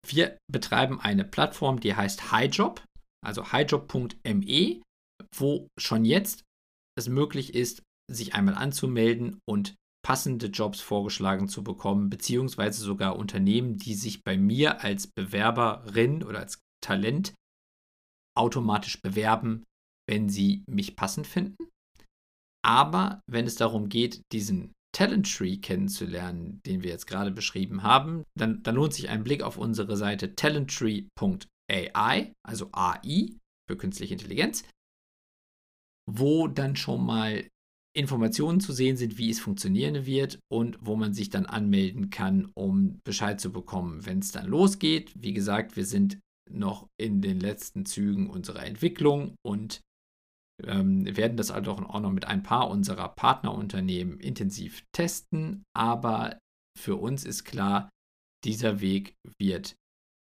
wir 0.06 0.38
betreiben 0.50 1.00
eine 1.00 1.24
Plattform, 1.24 1.80
die 1.80 1.94
heißt 1.94 2.32
HighJob, 2.32 2.84
also 3.24 3.52
highjob.me, 3.52 4.82
wo 5.36 5.68
schon 5.78 6.04
jetzt 6.04 6.44
es 6.98 7.08
möglich 7.08 7.54
ist, 7.54 7.82
sich 8.10 8.34
einmal 8.34 8.54
anzumelden 8.54 9.38
und 9.48 9.74
passende 10.04 10.46
Jobs 10.46 10.80
vorgeschlagen 10.80 11.48
zu 11.48 11.64
bekommen, 11.64 12.10
beziehungsweise 12.10 12.82
sogar 12.82 13.16
Unternehmen, 13.16 13.76
die 13.76 13.94
sich 13.94 14.22
bei 14.22 14.36
mir 14.36 14.82
als 14.82 15.08
Bewerberin 15.08 16.22
oder 16.22 16.38
als 16.40 16.60
Talent 16.80 17.34
automatisch 18.36 19.00
bewerben, 19.02 19.64
wenn 20.08 20.28
sie 20.28 20.62
mich 20.68 20.94
passend 20.94 21.26
finden. 21.26 21.68
Aber 22.64 23.20
wenn 23.28 23.46
es 23.46 23.56
darum 23.56 23.88
geht, 23.88 24.22
diesen 24.32 24.72
Talent 24.96 25.30
Tree 25.30 25.58
kennenzulernen, 25.58 26.62
den 26.64 26.82
wir 26.82 26.88
jetzt 26.88 27.06
gerade 27.06 27.30
beschrieben 27.30 27.82
haben, 27.82 28.22
dann, 28.34 28.62
dann 28.62 28.76
lohnt 28.76 28.94
sich 28.94 29.10
ein 29.10 29.24
Blick 29.24 29.42
auf 29.42 29.58
unsere 29.58 29.94
Seite 29.94 30.34
talenttree.ai, 30.34 32.32
also 32.42 32.70
AI 32.72 33.28
für 33.68 33.76
künstliche 33.76 34.14
Intelligenz, 34.14 34.64
wo 36.10 36.48
dann 36.48 36.76
schon 36.76 37.04
mal 37.04 37.46
Informationen 37.94 38.60
zu 38.60 38.72
sehen 38.72 38.96
sind, 38.96 39.18
wie 39.18 39.28
es 39.28 39.38
funktionieren 39.38 40.06
wird 40.06 40.38
und 40.50 40.78
wo 40.80 40.96
man 40.96 41.12
sich 41.12 41.28
dann 41.28 41.44
anmelden 41.44 42.08
kann, 42.08 42.50
um 42.54 42.98
Bescheid 43.04 43.38
zu 43.38 43.52
bekommen, 43.52 44.06
wenn 44.06 44.20
es 44.20 44.32
dann 44.32 44.46
losgeht. 44.46 45.12
Wie 45.14 45.34
gesagt, 45.34 45.76
wir 45.76 45.84
sind 45.84 46.18
noch 46.50 46.88
in 46.98 47.20
den 47.20 47.38
letzten 47.38 47.84
Zügen 47.84 48.30
unserer 48.30 48.64
Entwicklung 48.64 49.34
und 49.44 49.82
ähm, 50.64 51.16
werden 51.16 51.36
das 51.36 51.50
also 51.50 51.72
auch 51.72 52.00
noch 52.00 52.12
mit 52.12 52.26
ein 52.26 52.42
paar 52.42 52.70
unserer 52.70 53.08
Partnerunternehmen 53.08 54.20
intensiv 54.20 54.84
testen. 54.92 55.64
Aber 55.74 56.38
für 56.78 56.96
uns 56.96 57.24
ist 57.24 57.44
klar, 57.44 57.90
dieser 58.44 58.80
Weg 58.80 59.16
wird 59.38 59.76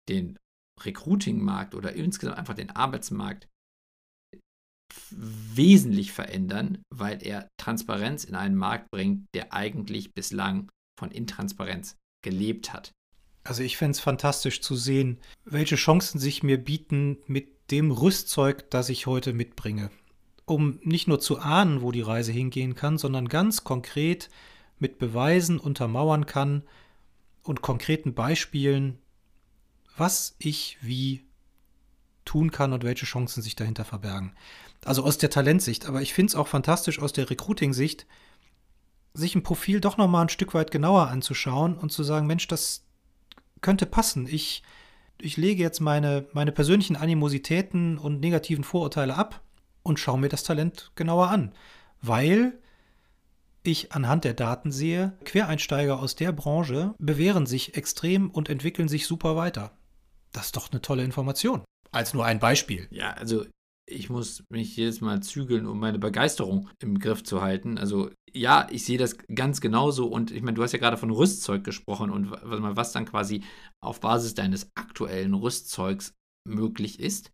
den 0.10 0.38
Recruiting-Markt 0.82 1.74
oder 1.76 1.94
insgesamt 1.94 2.38
einfach 2.38 2.54
den 2.54 2.72
Arbeitsmarkt 2.72 3.48
wesentlich 5.10 6.12
verändern, 6.12 6.84
weil 6.94 7.26
er 7.26 7.48
Transparenz 7.60 8.24
in 8.24 8.36
einen 8.36 8.56
Markt 8.56 8.92
bringt, 8.92 9.26
der 9.34 9.54
eigentlich 9.54 10.14
bislang 10.14 10.70
von 11.00 11.12
Intransparenz 11.12 11.98
gelebt 12.24 12.72
hat. 12.74 12.92
Also 13.44 13.62
ich 13.62 13.78
fände 13.78 13.92
es 13.92 14.00
fantastisch 14.00 14.62
zu 14.62 14.76
sehen, 14.76 15.20
welche 15.44 15.76
Chancen 15.76 16.20
sich 16.20 16.44
mir 16.44 16.58
bieten 16.58 17.18
mit 17.28 17.72
dem 17.72 17.92
Rüstzeug, 17.92 18.70
das 18.72 18.90
ich 18.90 19.06
heute 19.06 19.34
mitbringe 19.34 19.92
um 20.46 20.80
nicht 20.84 21.08
nur 21.08 21.20
zu 21.20 21.40
ahnen, 21.40 21.82
wo 21.82 21.92
die 21.92 22.02
Reise 22.02 22.32
hingehen 22.32 22.76
kann, 22.76 22.98
sondern 22.98 23.28
ganz 23.28 23.64
konkret 23.64 24.30
mit 24.80 25.00
Beweisen 25.00 25.60
untermauern 25.60 26.26
kann 26.26 26.64
und 27.44 27.62
konkreten 27.62 28.14
Beispielen, 28.14 29.00
was 29.98 30.36
ich 30.38 30.78
wie 30.82 31.26
tun 32.26 32.52
kann 32.52 32.74
und 32.74 32.84
welche 32.84 33.06
Chancen 33.06 33.42
sich 33.42 33.56
dahinter 33.56 33.86
verbergen. 33.86 34.36
Also 34.84 35.04
aus 35.04 35.18
der 35.18 35.30
Talentsicht, 35.30 35.86
aber 35.86 36.02
ich 36.02 36.14
finde 36.14 36.32
es 36.32 36.36
auch 36.36 36.48
fantastisch 36.48 37.00
aus 37.00 37.14
der 37.14 37.30
Recruiting-Sicht, 37.30 38.06
sich 39.14 39.36
ein 39.36 39.44
Profil 39.44 39.80
doch 39.80 39.98
noch 39.98 40.08
mal 40.08 40.24
ein 40.24 40.30
Stück 40.30 40.54
weit 40.54 40.72
genauer 40.72 41.08
anzuschauen 41.08 41.78
und 41.78 41.92
zu 41.92 42.04
sagen, 42.04 42.28
Mensch, 42.28 42.48
das 42.48 42.86
könnte 43.62 43.86
passen. 43.86 44.28
Ich, 44.28 44.62
ich 45.20 45.38
lege 45.38 45.64
jetzt 45.64 45.80
meine, 45.80 46.28
meine 46.34 46.52
persönlichen 46.52 46.98
Animositäten 46.98 47.98
und 47.98 48.20
negativen 48.20 48.64
Vorurteile 48.64 49.16
ab 49.16 49.45
und 49.86 50.00
schaue 50.00 50.20
mir 50.20 50.30
das 50.30 50.44
Talent 50.44 50.92
genauer 50.96 51.30
an, 51.30 51.54
weil 52.02 52.58
ich 53.64 53.94
anhand 53.94 54.24
der 54.26 54.34
Daten 54.34 54.72
sehe, 54.72 55.18
Quereinsteiger 55.24 56.00
aus 56.00 56.16
der 56.16 56.32
Branche 56.32 56.94
bewähren 57.00 57.46
sich 57.46 57.76
extrem 57.78 58.30
und 58.30 58.50
entwickeln 58.50 58.88
sich 58.88 59.08
super 59.08 59.36
weiter. 59.36 59.72
Das 60.32 60.48
ist 60.48 60.56
doch 60.56 60.72
eine 60.72 60.82
tolle 60.82 61.04
Information. 61.04 61.64
Als 61.92 62.14
nur 62.14 62.26
ein 62.26 62.40
Beispiel. 62.40 62.88
Ja, 62.92 63.12
also 63.12 63.46
ich 63.88 64.10
muss 64.10 64.44
mich 64.50 64.76
jedes 64.76 65.02
Mal 65.02 65.22
zügeln, 65.22 65.66
um 65.68 65.80
meine 65.80 66.00
Begeisterung 66.00 66.70
im 66.80 67.00
Griff 67.00 67.24
zu 67.24 67.42
halten. 67.42 67.78
Also 67.78 68.10
ja, 68.34 68.68
ich 68.72 68.86
sehe 68.86 68.98
das 68.98 69.18
ganz 69.34 69.62
genauso 69.62 70.08
und 70.08 70.32
ich 70.32 70.42
meine, 70.42 70.56
du 70.56 70.64
hast 70.64 70.74
ja 70.74 70.80
gerade 70.80 70.98
von 70.98 71.12
Rüstzeug 71.12 71.64
gesprochen 71.64 72.10
und 72.10 72.32
was 72.32 72.92
dann 72.92 73.06
quasi 73.06 73.44
auf 73.82 74.00
Basis 74.00 74.34
deines 74.34 74.70
aktuellen 74.76 75.34
Rüstzeugs 75.34 76.14
möglich 76.48 77.00
ist. 77.00 77.32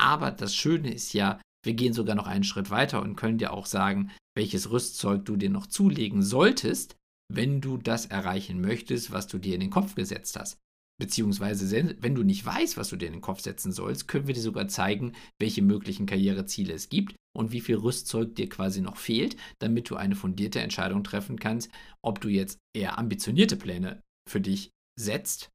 Aber 0.00 0.30
das 0.30 0.54
Schöne 0.54 0.92
ist 0.92 1.12
ja, 1.12 1.38
wir 1.64 1.74
gehen 1.74 1.92
sogar 1.92 2.14
noch 2.14 2.26
einen 2.26 2.44
Schritt 2.44 2.70
weiter 2.70 3.02
und 3.02 3.16
können 3.16 3.38
dir 3.38 3.52
auch 3.52 3.66
sagen, 3.66 4.10
welches 4.36 4.70
Rüstzeug 4.70 5.24
du 5.24 5.36
dir 5.36 5.50
noch 5.50 5.66
zulegen 5.66 6.22
solltest, 6.22 6.96
wenn 7.32 7.60
du 7.60 7.76
das 7.76 8.06
erreichen 8.06 8.60
möchtest, 8.60 9.12
was 9.12 9.26
du 9.26 9.38
dir 9.38 9.54
in 9.54 9.60
den 9.60 9.70
Kopf 9.70 9.94
gesetzt 9.94 10.38
hast. 10.38 10.58
Beziehungsweise, 11.00 11.94
wenn 12.00 12.14
du 12.14 12.22
nicht 12.22 12.44
weißt, 12.44 12.76
was 12.76 12.90
du 12.90 12.96
dir 12.96 13.06
in 13.06 13.14
den 13.14 13.22
Kopf 13.22 13.40
setzen 13.40 13.72
sollst, 13.72 14.06
können 14.06 14.26
wir 14.26 14.34
dir 14.34 14.42
sogar 14.42 14.68
zeigen, 14.68 15.14
welche 15.38 15.62
möglichen 15.62 16.04
Karriereziele 16.04 16.74
es 16.74 16.90
gibt 16.90 17.16
und 17.34 17.52
wie 17.52 17.62
viel 17.62 17.76
Rüstzeug 17.76 18.34
dir 18.34 18.50
quasi 18.50 18.82
noch 18.82 18.98
fehlt, 18.98 19.36
damit 19.60 19.88
du 19.88 19.96
eine 19.96 20.14
fundierte 20.14 20.60
Entscheidung 20.60 21.02
treffen 21.02 21.38
kannst, 21.38 21.70
ob 22.02 22.20
du 22.20 22.28
jetzt 22.28 22.58
eher 22.76 22.98
ambitionierte 22.98 23.56
Pläne 23.56 24.02
für 24.28 24.42
dich 24.42 24.72
setzt 24.98 25.48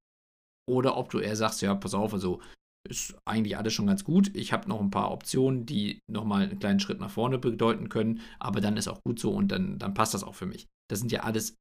oder 0.68 0.97
ob 0.97 1.12
du 1.12 1.20
eher 1.20 1.36
sagst, 1.36 1.62
ja, 1.62 1.76
pass 1.76 1.93
auf, 1.93 2.14
also 2.14 2.41
ist 2.86 3.18
eigentlich 3.26 3.58
alles 3.58 3.74
schon 3.74 3.88
ganz 3.88 4.04
gut. 4.04 4.36
Ich 4.36 4.54
habe 4.54 4.70
noch 4.70 4.80
ein 4.80 4.92
paar 4.92 5.12
Optionen, 5.12 5.66
die 5.66 6.00
nochmal 6.08 6.44
einen 6.44 6.60
kleinen 6.60 6.80
Schritt 6.80 7.00
nach 7.00 7.10
vorne 7.10 7.38
bedeuten 7.38 7.90
können, 7.90 8.22
aber 8.40 8.62
dann 8.62 8.78
ist 8.78 8.88
auch 8.88 9.02
gut 9.04 9.20
so 9.20 9.32
und 9.32 9.50
dann, 9.50 9.80
dann 9.80 9.94
passt 9.94 10.14
das 10.14 10.24
auch 10.24 10.36
für 10.36 10.46
mich. 10.46 10.68
Das 10.90 11.00
sind 11.00 11.12
ja 11.12 11.24
alles 11.24 11.56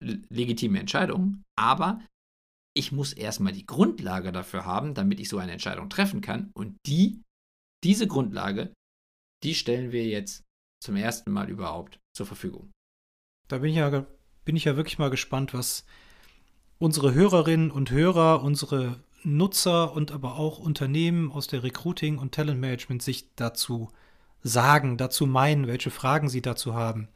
legitime 0.00 0.78
Entscheidungen, 0.78 1.42
aber 1.58 2.00
ich 2.76 2.92
muss 2.92 3.12
erstmal 3.12 3.52
die 3.52 3.66
Grundlage 3.66 4.30
dafür 4.30 4.64
haben, 4.64 4.94
damit 4.94 5.18
ich 5.18 5.28
so 5.28 5.38
eine 5.38 5.52
Entscheidung 5.52 5.88
treffen 5.88 6.20
kann 6.20 6.50
und 6.54 6.76
die, 6.86 7.22
diese 7.82 8.06
Grundlage, 8.06 8.72
die 9.42 9.54
stellen 9.54 9.90
wir 9.90 10.06
jetzt 10.06 10.44
zum 10.80 10.94
ersten 10.94 11.32
Mal 11.32 11.50
überhaupt 11.50 11.98
zur 12.14 12.26
Verfügung. 12.26 12.70
Da 13.48 13.58
bin 13.58 13.70
ich 13.70 13.76
ja, 13.76 14.06
bin 14.44 14.54
ich 14.54 14.64
ja 14.64 14.76
wirklich 14.76 14.98
mal 14.98 15.10
gespannt, 15.10 15.54
was 15.54 15.84
unsere 16.78 17.14
Hörerinnen 17.14 17.70
und 17.70 17.90
Hörer, 17.90 18.42
unsere 18.42 19.02
Nutzer 19.22 19.92
und 19.92 20.12
aber 20.12 20.36
auch 20.36 20.58
Unternehmen 20.58 21.32
aus 21.32 21.46
der 21.46 21.62
Recruiting- 21.62 22.18
und 22.18 22.34
Talentmanagement-Sicht 22.34 23.30
dazu 23.36 23.88
sagen, 24.42 24.96
dazu 24.96 25.26
meinen, 25.26 25.66
welche 25.66 25.90
Fragen 25.90 26.28
sie 26.28 26.42
dazu 26.42 26.74
haben, 26.74 27.08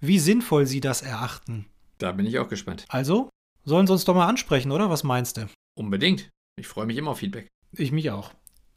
wie 0.00 0.18
sinnvoll 0.18 0.66
sie 0.66 0.80
das 0.80 1.02
erachten. 1.02 1.66
Da 1.98 2.12
bin 2.12 2.26
ich 2.26 2.38
auch 2.38 2.48
gespannt. 2.48 2.86
Also, 2.88 3.28
sollen 3.64 3.86
sie 3.86 3.92
uns 3.92 4.04
doch 4.04 4.14
mal 4.14 4.28
ansprechen, 4.28 4.70
oder? 4.70 4.90
Was 4.90 5.02
meinst 5.02 5.36
du? 5.36 5.48
Unbedingt. 5.74 6.30
Ich 6.56 6.68
freue 6.68 6.86
mich 6.86 6.96
immer 6.96 7.10
auf 7.10 7.18
Feedback. 7.18 7.48
Ich 7.72 7.92
mich 7.92 8.10
auch. 8.10 8.32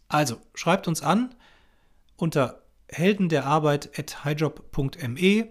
Also, 0.07 0.37
schreibt 0.53 0.87
uns 0.87 1.01
an 1.01 1.35
unter 2.17 2.63
heldenderarbeit.highjob.me. 2.89 5.49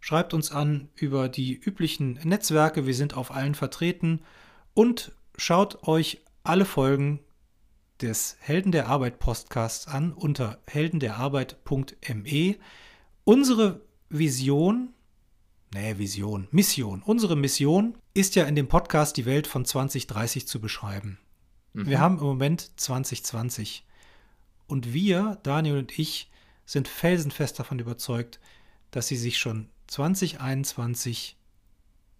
Schreibt 0.00 0.34
uns 0.34 0.52
an 0.52 0.90
über 0.94 1.28
die 1.28 1.54
üblichen 1.54 2.20
Netzwerke. 2.22 2.86
Wir 2.86 2.94
sind 2.94 3.16
auf 3.16 3.30
allen 3.30 3.54
vertreten. 3.54 4.20
Und 4.74 5.12
schaut 5.36 5.88
euch 5.88 6.22
alle 6.46 6.64
Folgen 6.64 7.20
des 8.00 8.36
Helden 8.38 8.70
der 8.70 8.88
Arbeit 8.88 9.18
Podcasts 9.18 9.88
an 9.88 10.12
unter 10.12 10.60
heldenderarbeit.me. 10.68 12.56
Unsere 13.24 13.84
Vision, 14.08 14.94
nee, 15.74 15.98
Vision, 15.98 16.46
Mission, 16.52 17.02
unsere 17.02 17.34
Mission 17.34 17.98
ist 18.14 18.36
ja 18.36 18.44
in 18.44 18.54
dem 18.54 18.68
Podcast 18.68 19.16
die 19.16 19.26
Welt 19.26 19.48
von 19.48 19.64
2030 19.64 20.46
zu 20.46 20.60
beschreiben. 20.60 21.18
Mhm. 21.72 21.88
Wir 21.88 21.98
haben 21.98 22.18
im 22.18 22.24
Moment 22.24 22.78
2020 22.78 23.84
und 24.68 24.92
wir, 24.92 25.40
Daniel 25.42 25.78
und 25.78 25.98
ich, 25.98 26.30
sind 26.64 26.86
felsenfest 26.86 27.58
davon 27.58 27.80
überzeugt, 27.80 28.38
dass 28.92 29.08
sie 29.08 29.16
sich 29.16 29.38
schon 29.38 29.68
2021 29.88 31.36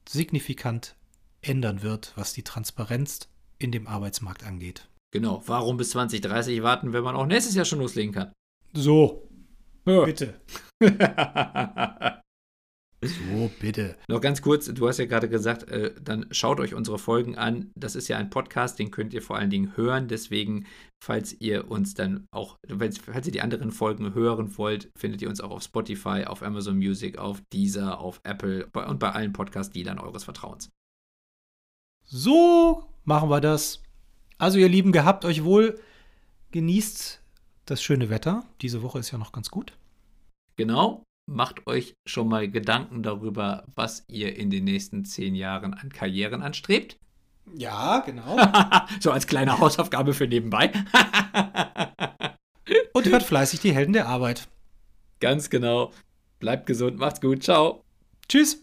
signifikant 0.09 0.97
ändern 1.43 1.83
wird, 1.83 2.13
was 2.17 2.33
die 2.33 2.43
Transparenz 2.43 3.29
in 3.59 3.73
dem 3.73 3.87
Arbeitsmarkt 3.87 4.45
angeht. 4.45 4.89
Genau. 5.13 5.43
Warum 5.47 5.77
bis 5.77 5.91
2030 5.91 6.63
warten, 6.63 6.93
wenn 6.93 7.05
man 7.05 7.17
auch 7.17 7.27
nächstes 7.27 7.55
Jahr 7.55 7.65
schon 7.65 7.79
loslegen 7.79 8.13
kann? 8.13 8.33
So, 8.75 9.29
Ja. 9.87 10.05
bitte. 10.05 10.41
So, 13.05 13.51
bitte. 13.61 13.97
Noch 14.09 14.23
ganz 14.23 14.41
kurz, 14.41 14.67
du 14.73 14.89
hast 14.89 14.99
ja 14.99 15.05
gerade 15.05 15.29
gesagt, 15.29 15.69
äh, 15.69 15.95
dann 16.03 16.27
schaut 16.31 16.59
euch 16.61 16.75
unsere 16.75 16.99
Folgen 16.99 17.37
an. 17.37 17.71
Das 17.77 17.95
ist 17.95 18.09
ja 18.09 18.17
ein 18.17 18.31
Podcast, 18.31 18.79
den 18.79 18.91
könnt 18.91 19.13
ihr 19.13 19.21
vor 19.21 19.37
allen 19.37 19.51
Dingen 19.51 19.77
hören. 19.77 20.09
Deswegen, 20.09 20.67
falls 21.05 21.39
ihr 21.39 21.71
uns 21.71 21.93
dann 21.93 22.27
auch, 22.33 22.57
falls, 22.79 22.97
falls 22.99 23.27
ihr 23.27 23.33
die 23.35 23.43
anderen 23.43 23.71
Folgen 23.71 24.15
hören 24.15 24.57
wollt, 24.57 24.91
findet 24.99 25.21
ihr 25.21 25.29
uns 25.29 25.43
auch 25.43 25.51
auf 25.51 25.63
Spotify, 25.63 26.25
auf 26.27 26.43
Amazon 26.43 26.79
Music, 26.79 27.19
auf 27.19 27.43
Deezer, 27.53 28.01
auf 28.01 28.19
Apple 28.25 28.67
bei, 28.73 28.87
und 28.87 28.99
bei 28.99 29.13
allen 29.13 29.35
Podcast-Dealern 29.35 29.99
eures 29.99 30.25
Vertrauens. 30.25 30.71
So 32.07 32.89
machen 33.07 33.31
wir 33.31 33.41
das. 33.41 33.83
Also, 34.39 34.59
ihr 34.59 34.69
Lieben, 34.69 34.93
gehabt 34.93 35.25
euch 35.25 35.45
wohl. 35.45 35.81
Genießt 36.53 37.21
das 37.65 37.83
schöne 37.83 38.11
Wetter. 38.11 38.45
Diese 38.61 38.83
Woche 38.83 38.99
ist 38.99 39.11
ja 39.11 39.19
noch 39.19 39.33
ganz 39.33 39.51
gut. 39.51 39.73
Genau. 40.57 41.03
Macht 41.29 41.67
euch 41.67 41.95
schon 42.07 42.29
mal 42.29 42.49
Gedanken 42.49 43.03
darüber, 43.03 43.65
was 43.75 44.05
ihr 44.09 44.37
in 44.37 44.51
den 44.51 44.65
nächsten 44.65 45.05
zehn 45.05 45.35
Jahren 45.35 45.75
an 45.75 45.89
Karrieren 45.89 46.43
anstrebt. 46.43 46.97
Ja, 47.55 48.01
genau. 48.01 48.39
so 49.01 49.11
als 49.11 49.27
kleine 49.27 49.59
Hausaufgabe 49.59 50.15
für 50.15 50.29
nebenbei. 50.29 50.73
Und 52.93 53.07
hört 53.07 53.25
fleißig 53.25 53.61
die 53.61 53.75
Helden 53.75 53.93
der 53.93 54.09
Arbeit. 54.09 54.49
Ganz 55.21 55.51
genau. 55.51 55.93
Bleibt 56.39 56.67
gesund, 56.67 56.99
macht's 56.99 57.21
gut, 57.21 57.43
ciao. 57.43 57.83
Tschüss. 58.29 58.63